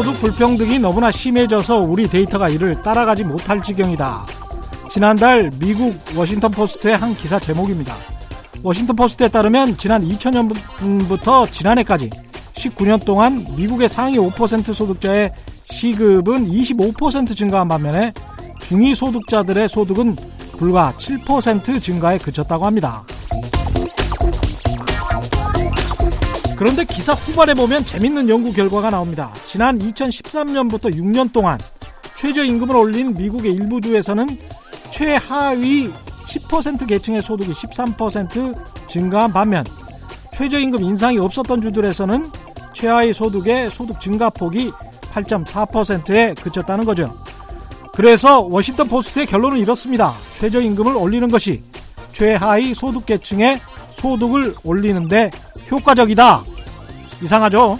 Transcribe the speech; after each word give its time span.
소득 0.00 0.18
불평등이 0.18 0.78
너무나 0.78 1.10
심해져서 1.10 1.80
우리 1.80 2.08
데이터가 2.08 2.48
이를 2.48 2.82
따라가지 2.82 3.22
못할 3.22 3.62
지경이다. 3.62 4.24
지난달 4.90 5.50
미국 5.60 5.94
워싱턴 6.16 6.52
포스트의 6.52 6.96
한 6.96 7.14
기사 7.14 7.38
제목입니다. 7.38 7.94
워싱턴 8.62 8.96
포스트에 8.96 9.28
따르면 9.28 9.76
지난 9.76 10.02
2000년부터 10.08 11.52
지난해까지 11.52 12.08
19년 12.54 13.04
동안 13.04 13.44
미국의 13.58 13.90
상위 13.90 14.16
5% 14.16 14.72
소득자의 14.72 15.34
시급은 15.70 16.48
25% 16.48 17.36
증가한 17.36 17.68
반면에 17.68 18.14
중위 18.62 18.94
소득자들의 18.94 19.68
소득은 19.68 20.16
불과 20.56 20.94
7% 20.96 21.82
증가에 21.82 22.16
그쳤다고 22.16 22.64
합니다. 22.64 23.04
그런데 26.60 26.84
기사 26.84 27.14
후반에 27.14 27.54
보면 27.54 27.86
재밌는 27.86 28.28
연구 28.28 28.52
결과가 28.52 28.90
나옵니다. 28.90 29.32
지난 29.46 29.78
2013년부터 29.78 30.94
6년 30.94 31.32
동안 31.32 31.58
최저임금을 32.16 32.76
올린 32.76 33.14
미국의 33.14 33.54
일부 33.54 33.80
주에서는 33.80 34.36
최하위 34.90 35.88
10% 35.88 36.86
계층의 36.86 37.22
소득이 37.22 37.50
13% 37.50 38.88
증가한 38.90 39.32
반면 39.32 39.64
최저임금 40.34 40.82
인상이 40.82 41.16
없었던 41.16 41.62
주들에서는 41.62 42.30
최하위 42.74 43.14
소득의 43.14 43.70
소득 43.70 43.98
증가폭이 43.98 44.70
8.4%에 45.14 46.34
그쳤다는 46.34 46.84
거죠. 46.84 47.10
그래서 47.94 48.42
워싱턴 48.42 48.86
포스트의 48.86 49.24
결론은 49.24 49.56
이렇습니다. 49.56 50.12
최저임금을 50.38 50.94
올리는 50.94 51.26
것이 51.30 51.62
최하위 52.12 52.74
소득계층의 52.74 53.58
소득을 53.92 54.56
올리는데 54.62 55.30
효과적이다. 55.70 56.42
이상하죠? 57.22 57.78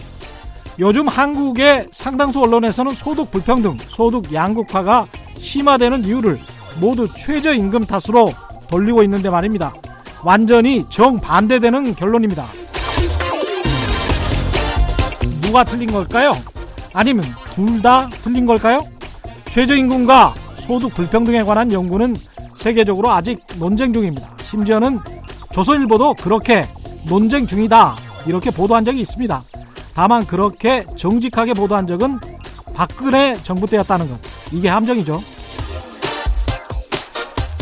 요즘 0.78 1.08
한국의 1.08 1.88
상당수 1.92 2.40
언론에서는 2.40 2.94
소득 2.94 3.30
불평등, 3.30 3.76
소득 3.88 4.32
양극화가 4.32 5.06
심화되는 5.36 6.04
이유를 6.04 6.38
모두 6.80 7.06
최저임금 7.08 7.84
탓으로 7.86 8.32
돌리고 8.68 9.02
있는데 9.02 9.28
말입니다. 9.28 9.72
완전히 10.22 10.84
정반대되는 10.88 11.94
결론입니다. 11.94 12.44
누가 15.42 15.64
틀린 15.64 15.90
걸까요? 15.90 16.32
아니면 16.92 17.24
둘 17.54 17.82
다 17.82 18.08
틀린 18.22 18.46
걸까요? 18.46 18.80
최저임금과 19.48 20.34
소득 20.66 20.94
불평등에 20.94 21.42
관한 21.42 21.72
연구는 21.72 22.16
세계적으로 22.54 23.10
아직 23.10 23.40
논쟁 23.58 23.92
중입니다. 23.92 24.28
심지어는 24.48 25.00
조선일보도 25.52 26.14
그렇게 26.14 26.66
논쟁 27.08 27.46
중이다. 27.46 27.96
이렇게 28.26 28.50
보도한 28.50 28.84
적이 28.84 29.00
있습니다. 29.00 29.42
다만 29.94 30.26
그렇게 30.26 30.84
정직하게 30.96 31.54
보도한 31.54 31.86
적은 31.86 32.18
박근혜 32.74 33.36
정부 33.42 33.66
때였다는 33.66 34.08
것. 34.08 34.18
이게 34.52 34.68
함정이죠. 34.68 35.20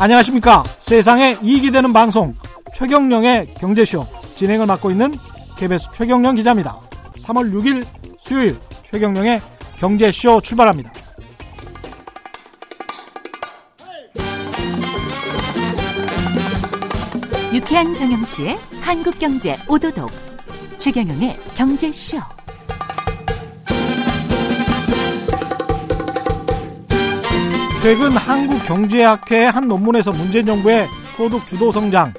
안녕하십니까. 0.00 0.62
세상에 0.78 1.36
이익이 1.42 1.72
되는 1.72 1.92
방송 1.92 2.34
최경령의 2.74 3.54
경제쇼 3.54 4.06
진행을 4.36 4.66
맡고 4.66 4.92
있는 4.92 5.12
KBS 5.56 5.88
최경령 5.92 6.36
기자입니다. 6.36 6.78
3월 7.24 7.52
6일 7.52 7.84
수요일 8.20 8.56
최경령의 8.88 9.40
경제쇼 9.80 10.40
출발합니다. 10.40 10.92
유쾌한 17.68 17.92
경영시의 17.92 18.56
한국경제 18.80 19.58
오도독 19.68 20.10
최경영의 20.78 21.36
경제쇼 21.54 22.16
최근 27.82 28.12
한국경제학회의 28.12 29.50
한 29.50 29.68
논문에서 29.68 30.12
문재인 30.12 30.46
정부의 30.46 30.86
소득 31.14 31.46
주도 31.46 31.70
성장 31.70 32.14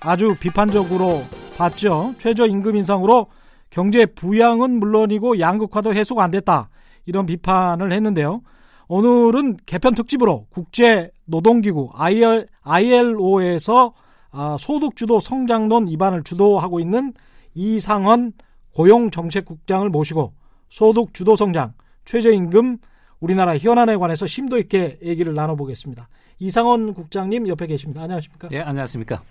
아주 0.00 0.34
비판적으로 0.40 1.22
봤죠. 1.58 2.14
최저임금 2.16 2.74
인상으로 2.76 3.26
경제 3.68 4.06
부양은 4.06 4.78
물론이고 4.80 5.38
양극화도 5.38 5.92
해소가 5.92 6.24
안 6.24 6.30
됐다. 6.30 6.70
이런 7.04 7.26
비판을 7.26 7.92
했는데요. 7.92 8.40
오늘은 8.88 9.58
개편 9.66 9.94
특집으로 9.94 10.46
국제 10.48 11.10
노동기구 11.26 11.90
ILO에서 12.62 13.92
아, 14.34 14.56
소득주도 14.58 15.20
성장론 15.20 15.86
입안을 15.86 16.24
주도하고 16.24 16.80
있는 16.80 17.14
이상헌 17.54 18.32
고용정책국장을 18.74 19.88
모시고 19.88 20.32
소득주도 20.68 21.36
성장, 21.36 21.72
최저임금, 22.04 22.78
우리나라 23.20 23.56
현안에 23.56 23.96
관해서 23.96 24.26
심도 24.26 24.58
있게 24.58 24.98
얘기를 25.02 25.32
나눠보겠습니다. 25.34 26.08
이상헌 26.40 26.94
국장님 26.94 27.46
옆에 27.46 27.68
계십니다. 27.68 28.02
안녕하십니까? 28.02 28.48
예, 28.50 28.60
안녕하십니까? 28.60 29.22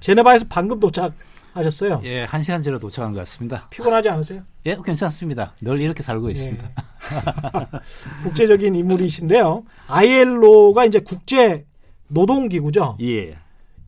제네바에서 0.00 0.46
방금 0.48 0.80
도착하셨어요. 0.80 2.00
예, 2.04 2.24
한 2.24 2.40
시간 2.40 2.62
전에 2.62 2.78
도착한 2.78 3.12
것 3.12 3.18
같습니다. 3.18 3.68
피곤하지 3.68 4.08
않으세요? 4.08 4.42
예, 4.64 4.76
괜찮습니다. 4.82 5.52
늘 5.60 5.78
이렇게 5.78 6.02
살고 6.02 6.30
있습니다. 6.30 6.66
예. 6.66 6.72
국제적인 8.24 8.74
인물이신데요. 8.74 9.64
ILO가 9.88 10.86
이제 10.86 11.00
국제 11.00 11.66
노동기구죠. 12.08 12.96
예. 13.02 13.34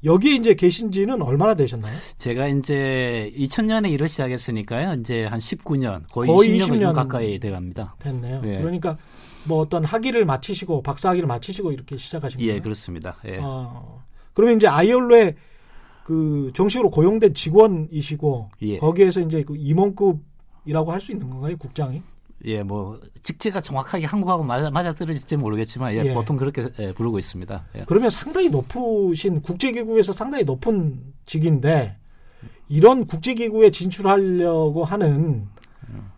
여기 0.05 0.35
이제 0.37 0.55
계신 0.55 0.91
지는 0.91 1.21
얼마나 1.21 1.55
되셨나요? 1.55 1.95
제가 2.17 2.49
이제 2.49 3.31
2000년에 3.37 3.91
일을 3.91 4.09
시작했으니까요. 4.09 4.95
이제 5.01 5.25
한 5.25 5.39
19년, 5.39 6.05
거의, 6.11 6.27
거의 6.29 6.59
20년, 6.59 6.69
20년 6.81 6.95
가까이 6.95 7.39
돼 7.39 7.51
갑니다. 7.51 7.95
됐네요. 7.99 8.41
예. 8.45 8.59
그러니까 8.59 8.97
뭐 9.47 9.59
어떤 9.61 9.85
학위를 9.85 10.25
마치시고 10.25 10.83
박사 10.83 11.11
학위를 11.11 11.27
마치시고 11.27 11.73
이렇게 11.73 11.97
시작하신 11.97 12.41
거예요? 12.41 12.55
예, 12.55 12.61
그렇습니다. 12.61 13.17
예. 13.27 13.39
어, 13.43 14.03
그러면 14.33 14.57
이제 14.57 14.67
아이올로에 14.67 15.35
그 16.05 16.51
정식으로 16.55 16.91
고용된 16.91 17.35
직원이시고 17.35 18.51
예. 18.63 18.79
거기에서 18.79 19.21
이제 19.21 19.43
그 19.45 19.55
임원급이라고 19.57 20.93
할 20.93 21.01
수 21.01 21.13
있는 21.13 21.29
건가요, 21.29 21.57
국장이? 21.59 22.03
예, 22.45 22.63
뭐 22.63 23.01
직제가 23.23 23.61
정확하게 23.61 24.07
한국하고 24.07 24.43
맞아, 24.43 24.71
맞아 24.71 24.95
떨어질지 24.95 25.37
모르겠지만 25.37 25.95
예, 25.95 26.05
예. 26.05 26.15
보통 26.15 26.37
그렇게 26.37 26.69
예, 26.79 26.93
부르고 26.93 27.19
있습니다. 27.19 27.65
예. 27.77 27.85
그러면 27.87 28.11
상당히 28.11 28.49
높으신 28.49 29.43
국제기구에서 29.43 30.13
상당히 30.13 30.45
높은 30.45 31.01
직인데 31.27 31.97
이런 32.69 33.07
국제기구에 33.07 33.71
진출하려고 33.71 34.85
하는 34.85 35.49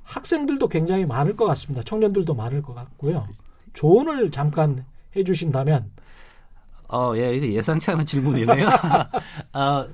학생들도 0.05 0.69
굉장히 0.69 1.07
많을 1.07 1.37
것 1.37 1.47
같습니다. 1.47 1.83
청년들도 1.83 2.35
많을 2.35 2.63
것 2.63 2.75
같고요. 2.75 3.27
조언을 3.73 4.31
잠깐 4.31 4.85
해주신다면. 5.17 5.91
어, 6.89 7.15
예, 7.17 7.33
예상치 7.41 7.91
않은 7.91 8.05
질문이네요. 8.05 8.69
어, 9.55 9.87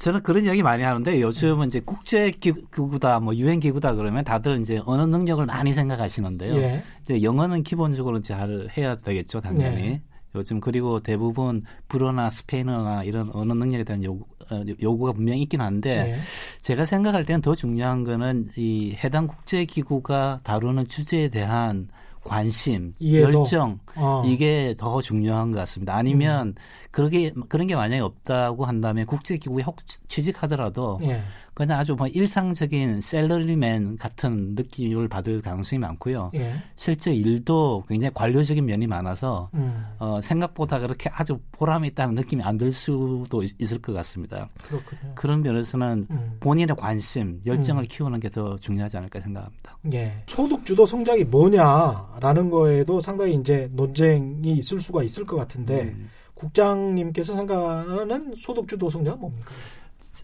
저는 0.00 0.22
그런 0.22 0.46
이야기 0.46 0.62
많이 0.62 0.82
하는데 0.82 1.20
요즘은 1.20 1.68
이제 1.68 1.80
국제 1.84 2.30
기구다 2.30 3.20
뭐 3.20 3.36
유엔 3.36 3.60
기구다 3.60 3.94
그러면 3.94 4.24
다들 4.24 4.58
이제 4.62 4.80
언어 4.86 5.04
능력을 5.04 5.44
많이 5.44 5.74
생각하시는데요. 5.74 6.56
예. 6.56 6.82
이제 7.02 7.22
영어는 7.22 7.62
기본적으로 7.62 8.22
잘 8.22 8.68
해야 8.78 8.96
되겠죠, 8.96 9.42
당연히. 9.42 9.82
예. 9.82 10.02
요즘 10.34 10.58
그리고 10.60 11.00
대부분 11.00 11.64
불어나 11.88 12.30
스페인어나 12.30 13.04
이런 13.04 13.30
언어 13.34 13.52
능력에 13.52 13.84
대한 13.84 14.02
요구, 14.02 14.24
어, 14.50 14.62
요구가 14.80 15.12
분명히 15.12 15.42
있긴 15.42 15.60
한데 15.60 16.02
네. 16.02 16.20
제가 16.62 16.86
생각할 16.86 17.26
때는 17.26 17.42
더 17.42 17.54
중요한 17.54 18.02
거는 18.04 18.48
이 18.56 18.96
해당 19.04 19.26
국제 19.26 19.66
기구가 19.66 20.40
다루는 20.44 20.88
주제에 20.88 21.28
대한 21.28 21.88
관심, 22.22 22.94
이해도. 22.98 23.38
열정 23.38 23.78
어. 23.96 24.22
이게 24.26 24.74
더 24.78 25.00
중요한 25.00 25.50
것 25.50 25.58
같습니다. 25.60 25.96
아니면 25.96 26.48
음. 26.48 26.54
그러게 26.90 27.32
그런 27.48 27.66
게 27.66 27.74
만약에 27.74 28.00
없다고 28.00 28.64
한다면 28.64 29.06
국제기구에 29.06 29.62
혹 29.62 29.78
취직하더라도 30.08 30.98
예. 31.02 31.22
그냥 31.60 31.78
아주 31.78 31.94
뭐 31.94 32.06
일상적인 32.06 33.02
셀러리맨 33.02 33.98
같은 33.98 34.54
느낌을 34.54 35.08
받을 35.08 35.42
가능성이 35.42 35.78
많고요. 35.80 36.30
예. 36.34 36.54
실제 36.74 37.12
일도 37.12 37.84
굉장히 37.86 38.14
관료적인 38.14 38.64
면이 38.64 38.86
많아서 38.86 39.50
음. 39.52 39.84
어, 39.98 40.20
생각보다 40.22 40.78
그렇게 40.78 41.10
아주 41.12 41.38
보람이 41.52 41.88
있다는 41.88 42.14
느낌이 42.14 42.42
안 42.42 42.56
들 42.56 42.72
수도 42.72 43.42
있, 43.42 43.72
을것 43.72 43.94
같습니다. 43.94 44.48
그렇군요. 44.62 45.12
그런 45.14 45.42
면에서는 45.42 46.06
음. 46.10 46.36
본인의 46.40 46.76
관심, 46.76 47.40
열정을 47.44 47.84
음. 47.84 47.88
키우는 47.88 48.20
게 48.20 48.30
더 48.30 48.56
중요하지 48.56 48.96
않을까 48.96 49.20
생각합니다. 49.20 49.76
예. 49.92 50.22
소득 50.26 50.64
주도 50.64 50.86
성장이 50.86 51.24
뭐냐라는 51.24 52.48
거에도 52.48 53.00
상당히 53.00 53.34
이제 53.34 53.68
논쟁이 53.72 54.52
있을 54.52 54.80
수가 54.80 55.02
있을 55.02 55.26
것 55.26 55.36
같은데 55.36 55.94
음. 55.94 56.08
국장님께서 56.34 57.34
생각하는 57.34 58.34
소득 58.36 58.66
주도 58.66 58.88
성장은 58.88 59.20
뭡니까? 59.20 59.50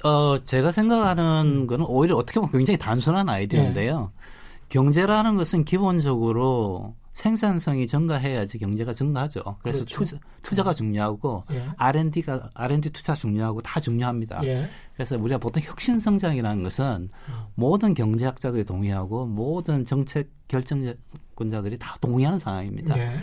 어, 0.05 0.39
제가 0.45 0.73
생각하는 0.73 1.63
음. 1.63 1.67
거는 1.67 1.87
오히려 1.87 2.17
어떻게 2.17 2.41
보면 2.41 2.53
굉장히 2.53 2.79
단순한 2.79 3.29
아이디어인데요. 3.29 4.01
네. 4.01 4.27
경제라는 4.69 5.37
것은 5.37 5.65
기본적으로 5.65 6.95
생산성이 7.17 7.87
증가해야지 7.87 8.59
경제가 8.59 8.93
증가하죠. 8.93 9.41
그래서 9.63 9.85
그렇죠. 9.85 9.97
투자, 9.97 10.19
투자가 10.43 10.75
중요하고 10.75 11.45
예. 11.51 11.67
R&D가 11.79 12.51
R&D 12.53 12.91
투자 12.91 13.15
중요하고 13.15 13.63
다 13.63 13.81
중요합니다. 13.81 14.45
예. 14.45 14.69
그래서 14.95 15.17
우리가 15.17 15.39
보통 15.39 15.63
혁신 15.65 15.99
성장이라는 15.99 16.63
것은 16.63 17.09
음. 17.29 17.35
모든 17.55 17.95
경제학자들이 17.95 18.65
동의하고 18.65 19.25
모든 19.27 19.87
정책 19.87 20.31
결정권자들이 20.49 21.79
다 21.79 21.97
동의하는 22.03 22.39
상황입니다. 22.39 22.99
예. 22.99 23.17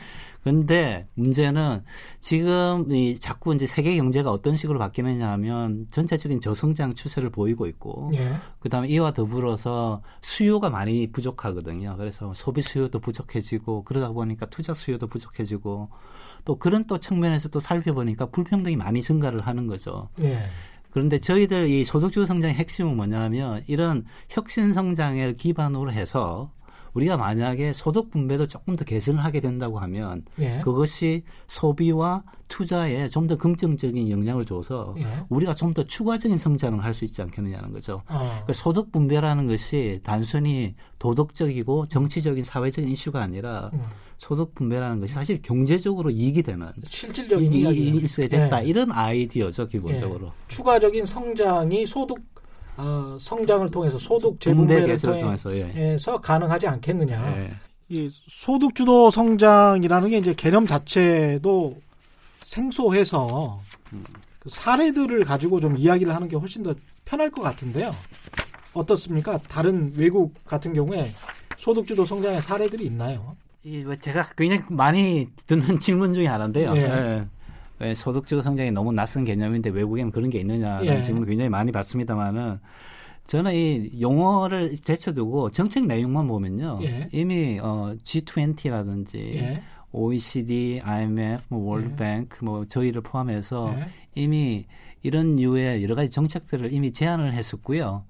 근데 0.43 1.07
문제는 1.13 1.83
지금 2.19 2.91
이 2.91 3.17
자꾸 3.17 3.55
이제 3.55 3.65
세계 3.65 3.95
경제가 3.95 4.29
어떤 4.29 4.57
식으로 4.57 4.77
바뀌느냐 4.77 5.31
하면 5.31 5.87
전체적인 5.89 6.41
저성장 6.41 6.95
추세를 6.95 7.29
보이고 7.29 7.65
있고 7.67 8.11
예. 8.13 8.35
그다음에 8.59 8.89
이와 8.89 9.13
더불어서 9.13 10.01
수요가 10.21 10.69
많이 10.69 11.11
부족하거든요. 11.11 11.95
그래서 11.97 12.33
소비 12.33 12.61
수요도 12.61 12.99
부족해지고 12.99 13.85
그러다 13.85 14.09
보니까 14.09 14.45
투자 14.47 14.73
수요도 14.73 15.07
부족해지고 15.07 15.89
또 16.43 16.59
그런 16.59 16.87
또 16.87 16.99
측면에서 16.99 17.47
또 17.47 17.61
살펴보니까 17.61 18.25
불평등이 18.25 18.75
많이 18.75 19.01
증가를 19.01 19.47
하는 19.47 19.67
거죠. 19.67 20.09
예. 20.19 20.49
그런데 20.89 21.17
저희들 21.17 21.69
이 21.69 21.85
소득주도 21.85 22.25
성장의 22.25 22.55
핵심은 22.55 22.95
뭐냐면 22.95 23.63
이런 23.67 24.05
혁신 24.29 24.73
성장을 24.73 25.37
기반으로 25.37 25.91
해서 25.91 26.51
우리가 26.93 27.17
만약에 27.17 27.73
소득 27.73 28.11
분배도 28.11 28.47
조금 28.47 28.75
더 28.75 28.85
개선을 28.85 29.23
하게 29.23 29.39
된다고 29.39 29.79
하면 29.79 30.23
예. 30.39 30.61
그것이 30.63 31.23
소비와 31.47 32.23
투자에 32.47 33.07
좀 33.07 33.23
더 33.27 33.37
긍정적인 33.37 34.09
영향을 34.11 34.45
줘서 34.45 34.93
예. 34.99 35.05
우리가 35.29 35.55
좀 35.55 35.73
더 35.73 35.83
추가적인 35.83 36.37
성장을 36.37 36.83
할 36.83 36.93
수 36.93 37.05
있지 37.05 37.21
않겠느냐는 37.23 37.71
거죠. 37.71 38.03
어. 38.07 38.19
그러니까 38.19 38.53
소득 38.53 38.91
분배라는 38.91 39.47
것이 39.47 39.99
단순히 40.03 40.75
도덕적이고 40.99 41.87
정치적인 41.87 42.43
사회적인 42.43 42.89
이슈가 42.91 43.21
아니라 43.21 43.71
음. 43.73 43.81
소득 44.19 44.53
분배라는 44.53 44.99
것이 44.99 45.13
사실 45.13 45.41
경제적으로 45.41 46.11
이익이 46.11 46.43
되는 46.43 46.67
실질적인 46.83 47.51
이익이. 47.51 47.97
있어야 48.05 48.27
됐다 48.27 48.63
예. 48.63 48.67
이런 48.67 48.91
아이디어죠 48.91 49.67
기본적으로. 49.67 50.31
추가적인 50.49 51.05
성장이 51.05 51.87
소득 51.87 52.19
어, 52.77 53.17
성장을 53.19 53.69
통해서 53.71 53.97
소득 53.97 54.39
분배 54.39 54.75
재분배를 54.75 54.97
통해- 54.99 55.21
통해서 55.21 55.55
예. 55.57 55.97
가능하지 56.21 56.67
않겠느냐. 56.67 57.37
예. 57.37 57.53
이 57.89 58.09
소득 58.27 58.73
주도 58.75 59.09
성장이라는 59.09 60.09
게 60.09 60.17
이제 60.17 60.33
개념 60.33 60.65
자체도 60.65 61.77
생소해서 62.43 63.61
그 64.39 64.49
사례들을 64.49 65.23
가지고 65.25 65.59
좀 65.59 65.77
이야기를 65.77 66.13
하는 66.13 66.27
게 66.27 66.35
훨씬 66.35 66.63
더 66.63 66.73
편할 67.05 67.29
것 67.29 67.41
같은데요. 67.41 67.91
어떻습니까? 68.73 69.37
다른 69.47 69.93
외국 69.95 70.33
같은 70.45 70.73
경우에 70.73 71.11
소득 71.57 71.85
주도 71.85 72.03
성장의 72.05 72.41
사례들이 72.41 72.85
있나요? 72.85 73.35
이, 73.63 73.77
뭐 73.83 73.95
제가 73.95 74.23
굉장히 74.35 74.63
많이 74.69 75.29
듣는 75.47 75.77
질문 75.79 76.13
중에 76.13 76.25
하나인데요. 76.27 76.75
예. 76.75 77.25
예. 77.83 77.87
왜 77.87 77.93
소득주도 77.93 78.41
성장이 78.41 78.71
너무 78.71 78.91
낯선 78.91 79.23
개념인데 79.23 79.69
외국에는 79.69 80.11
그런 80.11 80.29
게 80.29 80.39
있느냐라는 80.39 80.85
예. 80.85 81.03
질문을 81.03 81.27
굉장히 81.27 81.49
많이 81.49 81.71
받습니다만은 81.71 82.59
저는 83.25 83.53
이 83.53 84.01
용어를 84.01 84.75
제쳐두고 84.75 85.51
정책 85.51 85.85
내용만 85.85 86.27
보면요. 86.27 86.79
예. 86.83 87.09
이미 87.11 87.59
어, 87.61 87.95
G20라든지 88.03 89.15
예. 89.35 89.61
OECD, 89.91 90.81
IMF, 90.83 91.43
뭐 91.49 91.61
예. 91.61 91.83
월드뱅크, 91.83 92.43
뭐 92.43 92.65
저희를 92.65 93.01
포함해서 93.01 93.73
예. 93.77 93.87
이미 94.15 94.65
이런 95.03 95.35
류의 95.35 95.83
여러 95.83 95.95
가지 95.95 96.09
정책들을 96.09 96.73
이미 96.73 96.91
제안을 96.91 97.33
했었고요. 97.33 98.05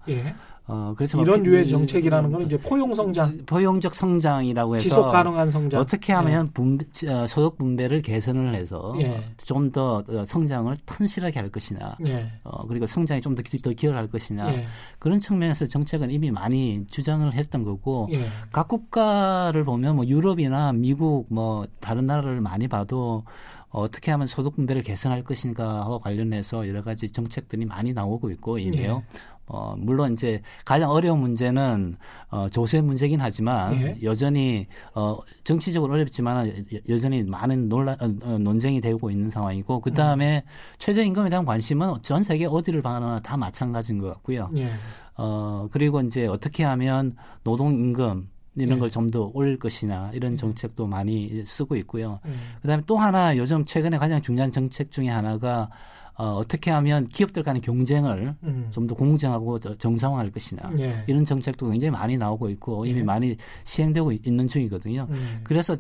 예. 0.70 0.74
어, 0.74 0.94
그래서 0.96 1.18
뭐 1.18 1.26
이런 1.26 1.44
그- 1.44 1.50
류의 1.50 1.68
정책이라는 1.68 2.32
건 2.32 2.42
이제 2.44 2.58
포용 2.58 2.96
성장, 2.96 3.38
포용적 3.46 3.94
성장이라고 3.94 4.76
해서 4.76 4.84
지속 4.84 5.12
가능한 5.12 5.52
성장. 5.52 5.80
어떻게 5.82 6.14
하면 6.14 6.50
분배, 6.54 6.86
어, 7.10 7.28
소득 7.28 7.58
분배를 7.58 8.02
개선을 8.02 8.56
해서 8.56 8.94
예. 9.00 9.22
좀더 9.38 10.04
성장을 10.26 10.76
튼실하게 10.86 11.40
할 11.40 11.50
것이냐, 11.50 11.96
예. 12.06 12.32
어, 12.44 12.66
그리고 12.68 12.86
성장이 12.86 13.20
좀더 13.22 13.42
기여할 13.44 14.08
것이냐 14.08 14.54
예. 14.54 14.66
그런 15.00 15.20
측면에서 15.20 15.66
정책은 15.66 16.12
이미 16.12 16.32
많이 16.32 16.86
주장을 16.90 17.32
했던 17.34 17.64
거고 17.64 18.08
예. 18.12 18.28
각 18.52 18.68
국가를 18.70 19.66
보면 19.66 19.98
뭐 19.98 20.06
유럽이나 20.08 20.72
미국 20.72 21.26
뭐 21.30 21.66
다른 21.82 22.06
나라를 22.06 22.40
많이 22.40 22.68
봐도 22.68 23.24
어떻게 23.70 24.12
하면 24.12 24.28
소득 24.28 24.56
분배를 24.56 24.84
개선할 24.84 25.24
것인가와 25.24 25.98
관련해서 26.00 26.68
여러 26.68 26.84
가지 26.84 27.10
정책들이 27.10 27.66
많이 27.66 27.92
나오고 27.92 28.30
있고 28.30 28.60
이미요. 28.60 29.04
예. 29.04 29.20
어, 29.56 29.76
물론 29.78 30.14
이제 30.14 30.42
가장 30.66 30.90
어려운 30.90 31.20
문제는 31.20 31.96
어, 32.30 32.50
조세 32.50 32.82
문제긴 32.82 33.22
하지만 33.22 33.74
예. 33.80 33.98
여전히 34.02 34.66
어, 34.96 35.20
정치적으로 35.44 35.94
어렵지만 35.94 36.48
여- 36.74 36.80
여전히 36.90 37.22
많은 37.22 37.70
논란 37.70 37.96
어, 38.02 38.06
어, 38.24 38.38
논쟁이 38.40 38.82
되고 38.82 39.12
있는 39.12 39.30
상황이고 39.30 39.80
그 39.82 39.94
다음에 39.94 40.44
최저임금에 40.80 41.30
대한 41.30 41.46
관심은 41.46 41.98
전 42.02 42.24
세계 42.24 42.48
어디를 42.48 42.82
봐나 42.82 43.20
다 43.22 43.38
마찬가지인 43.38 44.00
것 44.00 44.08
같고요. 44.14 44.50
예. 44.58 44.72
어, 45.18 45.68
그리고 45.72 46.02
이제 46.02 46.26
어떻게 46.26 46.64
하면 46.64 47.16
노동임금 47.44 48.28
이런 48.56 48.78
예. 48.78 48.80
걸좀 48.80 49.12
더 49.12 49.30
올릴 49.36 49.60
것이냐 49.60 50.12
이런 50.14 50.36
정책도 50.36 50.88
많이 50.88 51.44
쓰고 51.46 51.76
있고요. 51.76 52.20
예. 52.26 52.32
그다음에 52.64 52.82
또 52.88 52.98
하나 52.98 53.38
요즘 53.38 53.66
최근에 53.66 54.00
가장 54.00 54.20
중요한 54.20 54.52
정책 54.52 54.90
중에 54.92 55.10
하나가 55.10 55.70
어, 56.16 56.36
어떻게 56.36 56.70
하면 56.72 57.08
기업들 57.08 57.44
간의 57.44 57.62
경쟁을 57.62 58.36
음. 58.44 58.68
좀더 58.72 58.96
공정하고 58.96 59.60
더 59.60 59.76
정상화할 59.76 60.32
것이냐 60.32 60.62
예. 60.78 61.04
이런 61.08 61.26
정책도 61.26 61.70
굉장히 61.70 61.92
많이 61.92 62.18
나오고 62.18 62.50
있고 62.50 62.86
이미 62.86 63.00
예. 63.00 63.04
많이 63.04 63.36
시행되고 63.64 64.12
있는 64.12 64.48
중이거든요. 64.48 65.08
음. 65.10 65.42
그래서 65.44 65.76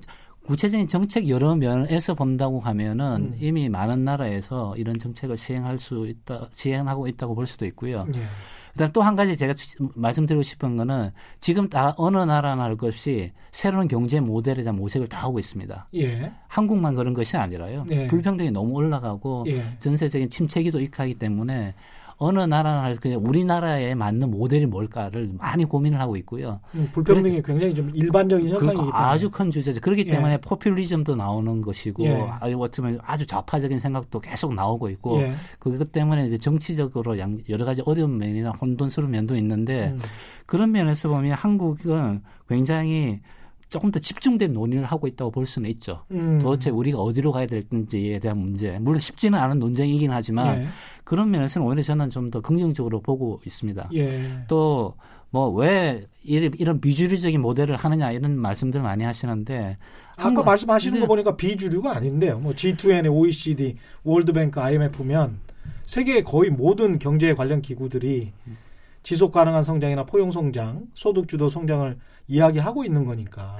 구체적인 0.45 0.88
정책 0.88 1.30
여러 1.30 1.56
면에서 1.56 2.15
본다고 2.15 2.59
하면은 2.59 3.33
음. 3.33 3.35
이미 3.39 3.69
많은 3.69 4.03
나라에서 4.03 4.75
이런 4.75 4.97
정책을 4.97 5.38
시행할 5.38 5.80
수 5.80 6.07
있다, 6.07 6.47
시행하고 6.51 7.07
있다고 7.07 7.36
볼 7.36 7.45
수도 7.45 7.65
있고요. 7.65 8.06
예. 8.74 8.78
그다음 8.78 8.92
또 8.92 9.02
한 9.04 9.16
가지 9.16 9.36
제가 9.38 9.54
주- 9.54 9.90
말씀드리고 9.96 10.42
싶은 10.42 10.78
거는 10.78 11.12
지금 11.40 11.70
다 11.70 11.94
어느 11.98 12.18
나라나 12.18 12.64
할것 12.64 12.90
없이 12.94 13.31
새로운 13.52 13.88
경제 13.88 14.20
모델에 14.20 14.64
대한 14.64 14.75
모색을 14.78 15.08
다 15.08 15.22
하고 15.24 15.38
있습니다. 15.40 15.88
예. 15.96 16.31
한국만 16.48 16.96
그런 16.96 17.14
것이 17.14 17.38
아니라요. 17.38 17.86
네. 17.88 18.08
불평등이 18.08 18.52
너무 18.52 18.74
올라가고 18.74 19.46
예. 19.48 19.64
전 19.78 19.96
세적인 19.96 20.30
침체기도 20.30 20.80
익하기 20.80 21.16
때문에 21.20 21.75
어느 22.18 22.39
나라나 22.39 22.94
그냥 23.01 23.19
우리나라에 23.25 23.95
맞는 23.95 24.31
모델이 24.31 24.65
뭘까를 24.65 25.31
많이 25.38 25.65
고민을 25.65 26.00
하고 26.00 26.15
있고요. 26.18 26.60
음, 26.75 26.89
불평등이 26.94 27.42
굉장히 27.42 27.74
좀 27.74 27.92
일반적인 27.94 28.48
현상이기 28.50 28.77
그 28.86 28.92
때문에 28.92 28.92
아주 28.94 29.30
큰 29.31 29.50
주제죠. 29.50 29.82
그렇기 29.82 30.05
예. 30.08 30.12
때문에 30.12 30.38
포퓰리즘도 30.38 31.15
나오는 31.15 31.62
것이고 31.62 32.03
예. 32.05 32.27
아주 32.39 32.58
어쩌면 32.62 33.00
아주 33.03 33.25
좌파적인 33.25 33.79
생각도 33.79 34.20
계속 34.20 34.53
나오고 34.53 34.89
있고 34.89 35.20
예. 35.22 35.34
그것 35.60 35.91
때문에 35.91 36.27
이제 36.27 36.38
정치적으로 36.38 37.17
양- 37.20 37.39
여러 37.50 37.65
가지 37.65 37.82
어려운 37.86 38.17
면이나 38.17 38.51
혼돈스러운 38.51 39.12
면도 39.12 39.36
있는데 39.38 39.88
음. 39.89 40.00
그런 40.46 40.72
면에서 40.72 41.10
보면 41.10 41.34
한국은 41.34 42.22
굉장히 42.48 43.20
조금 43.70 43.91
더 43.91 44.00
집중된 44.00 44.53
논의를 44.53 44.86
하고 44.86 45.08
있다고 45.08 45.32
볼 45.32 45.46
수는 45.46 45.70
있죠. 45.72 46.03
음. 46.12 46.39
도대체 46.39 46.70
우리가 46.70 47.00
어디로 47.00 47.32
가야 47.32 47.48
될지에 47.48 48.20
대한 48.20 48.38
문제. 48.38 48.77
물론 48.79 49.00
쉽지는 49.00 49.39
않은 49.39 49.60
논쟁이긴 49.60 50.12
하지만 50.12 50.62
예. 50.62 50.67
그런 51.03 51.32
면에서는 51.32 51.67
오히려 51.67 51.82
저는 51.82 52.10
좀 52.10 52.29
더 52.32 52.39
긍정적으로 52.41 53.01
보고 53.01 53.39
있습니다. 53.46 53.89
예. 53.96 54.43
또뭐 54.48 55.50
왜 55.55 56.05
이런 56.24 56.79
비주류적인 56.79 57.41
모델을 57.41 57.75
하느냐 57.75 58.12
이런 58.12 58.38
말씀들 58.38 58.82
많이 58.82 59.03
하시는데 59.03 59.77
아까 60.15 60.25
한국- 60.27 60.46
말씀하시는 60.46 61.00
거 61.00 61.08
보니까 61.08 61.36
비주류가 61.36 61.96
아닌데요. 61.98 62.39
뭐 62.39 62.53
G2N, 62.53 63.12
OECD, 63.12 63.75
월드뱅크, 64.03 64.60
IMF면 64.60 65.39
세계의 65.86 66.24
거의 66.24 66.50
모든 66.51 67.00
경제 67.00 67.34
관련 67.34 67.62
기구들이 67.62 68.32
지속 69.01 69.32
가능한 69.34 69.63
성장이나 69.63 70.05
포용 70.05 70.32
성장, 70.32 70.84
소득 70.93 71.27
주도 71.27 71.50
성장을 71.50 71.98
이야기하고 72.27 72.86
있는 72.86 73.06
거니까. 73.06 73.58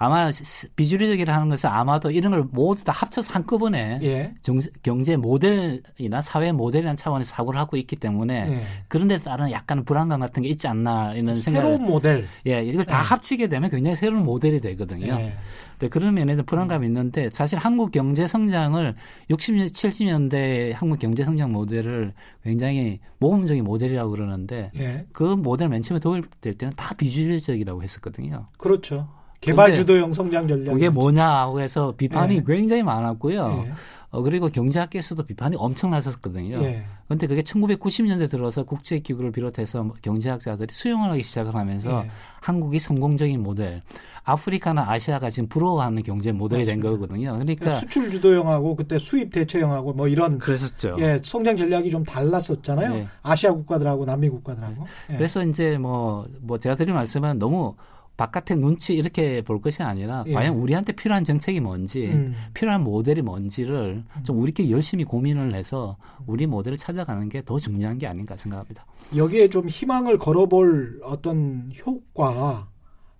아마 0.00 0.30
시- 0.30 0.68
비주류적이라 0.76 1.34
하는 1.34 1.48
것은 1.48 1.68
아마도 1.68 2.10
이런 2.12 2.30
걸 2.30 2.44
모두 2.52 2.84
다 2.84 2.92
합쳐서 2.92 3.32
한꺼번에 3.32 3.98
예. 4.02 4.32
정- 4.42 4.58
경제 4.82 5.16
모델이나 5.16 6.20
사회 6.22 6.52
모델이라는 6.52 6.96
차원에서 6.96 7.28
사고를 7.34 7.58
하고 7.58 7.76
있기 7.76 7.96
때문에 7.96 8.34
예. 8.48 8.62
그런 8.86 9.08
데 9.08 9.18
따른 9.18 9.50
약간 9.50 9.84
불안감 9.84 10.20
같은 10.20 10.44
게 10.44 10.48
있지 10.50 10.68
않나 10.68 11.14
이런 11.14 11.34
생각. 11.34 11.62
새로운 11.62 11.82
모델. 11.82 12.26
예, 12.46 12.62
이걸 12.62 12.84
다 12.84 12.98
예. 13.00 13.02
합치게 13.02 13.48
되면 13.48 13.68
굉장히 13.70 13.96
새로운 13.96 14.24
모델이 14.24 14.60
되거든요. 14.60 15.14
예. 15.18 15.32
네, 15.80 15.88
그런 15.88 16.14
면에서 16.14 16.42
불안감이 16.42 16.86
있는데 16.86 17.30
사실 17.32 17.56
한국 17.58 17.92
경제 17.92 18.26
성장을 18.26 18.94
60년, 19.30 19.72
70년대 19.72 20.72
한국 20.74 20.98
경제 20.98 21.24
성장 21.24 21.52
모델을 21.52 22.14
굉장히 22.42 22.98
모범적인 23.18 23.62
모델이라고 23.64 24.10
그러는데 24.10 24.70
예. 24.76 25.06
그 25.12 25.22
모델 25.22 25.68
맨 25.68 25.82
처음에 25.82 26.00
도입될 26.00 26.54
때는 26.54 26.72
다 26.76 26.94
비주류적이라고 26.96 27.82
했었거든요. 27.82 28.46
그렇죠. 28.58 29.08
개발 29.40 29.74
주도형 29.74 30.12
성장 30.12 30.48
전략. 30.48 30.72
그게 30.72 30.88
뭐냐 30.88 31.26
하고 31.26 31.60
해서 31.60 31.94
비판이 31.96 32.36
예. 32.36 32.42
굉장히 32.46 32.82
많았고요. 32.82 33.64
예. 33.66 33.72
어, 34.10 34.22
그리고 34.22 34.48
경제학계에서도 34.48 35.22
비판이 35.24 35.56
엄청 35.58 35.90
났었거든요. 35.90 36.62
예. 36.62 36.84
그런데 37.04 37.26
그게 37.26 37.42
1990년대 37.42 38.30
들어서 38.30 38.64
국제기구를 38.64 39.32
비롯해서 39.32 39.82
뭐 39.82 39.94
경제학자들이 40.00 40.72
수용을 40.72 41.10
하기 41.10 41.22
시작을 41.22 41.54
하면서 41.54 42.04
예. 42.04 42.10
한국이 42.40 42.78
성공적인 42.78 43.42
모델, 43.42 43.82
아프리카나 44.24 44.90
아시아가 44.90 45.28
지금 45.28 45.48
부러워하는 45.48 46.02
경제 46.02 46.32
모델이 46.32 46.64
된 46.64 46.80
맞습니다. 46.80 46.90
거거든요. 46.90 47.32
그러니까 47.34 47.70
수출 47.74 48.10
주도형하고 48.10 48.76
그때 48.76 48.98
수입 48.98 49.30
대체형하고 49.30 49.92
뭐 49.92 50.08
이런 50.08 50.38
그랬었죠. 50.38 50.96
예, 51.00 51.20
성장 51.22 51.56
전략이 51.56 51.90
좀 51.90 52.02
달랐었잖아요. 52.04 52.94
네. 52.94 53.08
아시아 53.22 53.52
국가들하고 53.52 54.06
남미 54.06 54.30
국가들하고. 54.30 54.86
예. 55.10 55.16
그래서 55.16 55.42
이제 55.44 55.76
뭐, 55.76 56.26
뭐 56.40 56.58
제가 56.58 56.76
드린 56.76 56.94
말씀은 56.94 57.38
너무 57.38 57.74
바깥의 58.18 58.58
눈치 58.58 58.94
이렇게 58.94 59.40
볼 59.42 59.62
것이 59.62 59.82
아니라 59.82 60.24
예. 60.26 60.32
과연 60.34 60.56
우리한테 60.56 60.92
필요한 60.92 61.24
정책이 61.24 61.60
뭔지 61.60 62.08
음. 62.08 62.34
필요한 62.52 62.82
모델이 62.84 63.22
뭔지를 63.22 64.04
좀 64.24 64.40
우리끼리 64.40 64.70
열심히 64.72 65.04
고민을 65.04 65.54
해서 65.54 65.96
우리 66.26 66.46
모델을 66.46 66.76
찾아가는 66.76 67.26
게 67.30 67.38
더 67.46 67.56
중요한 67.58 67.96
게 67.96 68.06
아닌가 68.06 68.36
생각합니다. 68.36 68.84
여기에 69.16 69.48
좀 69.48 69.68
희망을 69.68 70.18
걸어볼 70.18 71.00
어떤 71.04 71.70
효과 71.86 72.68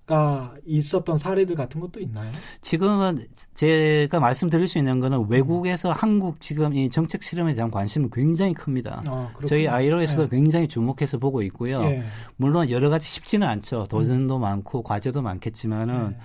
가 0.08 0.54
있었던 0.64 1.18
사례들 1.18 1.54
같은 1.54 1.82
것도 1.82 2.00
있나요? 2.00 2.30
지금은 2.62 3.26
제가 3.52 4.20
말씀드릴 4.20 4.66
수 4.66 4.78
있는 4.78 5.00
거는 5.00 5.26
외국에서 5.28 5.92
한국 5.92 6.40
지금 6.40 6.72
이 6.72 6.88
정책 6.88 7.22
실험에 7.22 7.54
대한 7.54 7.70
관심은 7.70 8.08
굉장히 8.10 8.54
큽니다. 8.54 9.02
아. 9.06 9.30
저희 9.46 9.68
아이로에서도 9.68 10.22
예. 10.22 10.28
굉장히 10.28 10.66
주목해서 10.66 11.18
보고 11.18 11.42
있고요. 11.42 11.82
예. 11.82 12.04
물론 12.36 12.70
여러 12.70 12.88
가지 12.88 13.06
쉽지는 13.06 13.46
않죠. 13.46 13.84
도전도 13.90 14.38
많고 14.38 14.82
과제도 14.82 15.20
많겠지만은 15.20 16.12
예. 16.12 16.18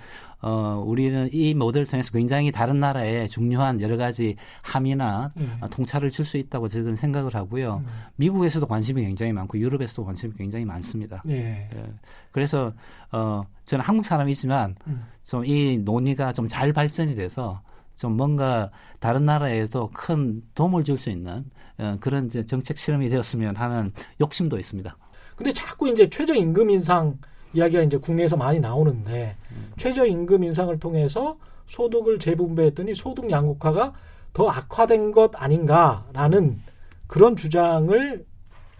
어, 0.46 0.82
우리는 0.86 1.26
이 1.32 1.54
모델을 1.54 1.86
통해서 1.86 2.12
굉장히 2.12 2.52
다른 2.52 2.78
나라에 2.78 3.26
중요한 3.28 3.80
여러 3.80 3.96
가지 3.96 4.36
함이나 4.60 5.32
예. 5.40 5.48
어, 5.62 5.68
통찰을 5.68 6.10
줄 6.10 6.26
수 6.26 6.36
있다고 6.36 6.68
저는 6.68 6.96
생각을 6.96 7.34
하고요. 7.34 7.82
음. 7.82 7.86
미국에서도 8.16 8.66
관심이 8.66 9.02
굉장히 9.02 9.32
많고 9.32 9.58
유럽에서도 9.58 10.04
관심이 10.04 10.34
굉장히 10.36 10.66
많습니다. 10.66 11.22
예. 11.28 11.68
예. 11.74 11.84
그래서 12.30 12.74
어, 13.10 13.44
저는 13.64 13.82
한국 13.82 14.04
사람이지만 14.04 14.74
음. 14.86 15.04
좀이 15.24 15.78
논의가 15.78 16.34
좀 16.34 16.48
잘 16.48 16.74
발전이 16.74 17.14
돼서 17.14 17.62
좀 17.96 18.12
뭔가 18.16 18.70
다른 19.00 19.24
나라에도 19.24 19.88
큰 19.94 20.42
도움을 20.54 20.84
줄 20.84 20.98
수 20.98 21.08
있는 21.08 21.44
어, 21.78 21.96
그런 22.00 22.28
정책 22.46 22.76
실험이 22.76 23.08
되었으면 23.08 23.56
하는 23.56 23.92
욕심도 24.20 24.58
있습니다. 24.58 24.94
근데 25.36 25.52
자꾸 25.54 25.88
이제 25.88 26.08
최저임금 26.10 26.68
인상 26.68 27.16
이야기가 27.54 27.82
이제 27.82 27.96
국내에서 27.96 28.36
많이 28.36 28.60
나오는데 28.60 29.36
최저임금 29.76 30.44
인상을 30.44 30.78
통해서 30.78 31.36
소득을 31.66 32.18
재분배했더니 32.18 32.94
소득 32.94 33.30
양극화가 33.30 33.92
더 34.32 34.48
악화된 34.48 35.12
것 35.12 35.30
아닌가라는 35.34 36.58
그런 37.06 37.36
주장을 37.36 38.24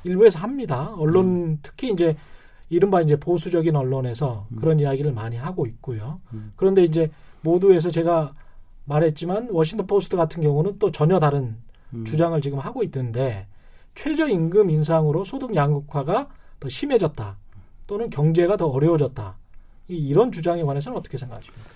일부에서 0.05 0.39
합니다. 0.41 0.93
언론 0.97 1.59
특히 1.63 1.91
이제 1.91 2.17
이른바 2.69 3.01
이제 3.01 3.17
보수적인 3.17 3.75
언론에서 3.77 4.47
그런 4.59 4.81
이야기를 4.81 5.13
많이 5.13 5.37
하고 5.37 5.67
있고요. 5.67 6.21
음. 6.33 6.53
그런데 6.57 6.83
이제 6.83 7.11
모두에서 7.43 7.91
제가 7.91 8.35
말했지만 8.87 9.49
워싱턴 9.51 9.87
포스트 9.87 10.17
같은 10.17 10.43
경우는 10.43 10.79
또 10.79 10.91
전혀 10.91 11.19
다른 11.21 11.57
음. 11.93 12.05
주장을 12.05 12.39
지금 12.41 12.59
하고 12.59 12.83
있던데 12.83 13.47
최저임금 13.95 14.71
인상으로 14.71 15.25
소득 15.25 15.55
양극화가 15.55 16.29
더 16.61 16.69
심해졌다 16.69 17.37
또는 17.87 18.11
경제가 18.11 18.57
더 18.57 18.67
어려워졌다 18.67 19.37
이- 19.89 19.95
이런 19.97 20.31
주장에 20.33 20.63
관해서는 20.63 20.99
어떻게 20.99 21.17
생각하십니까? 21.19 21.71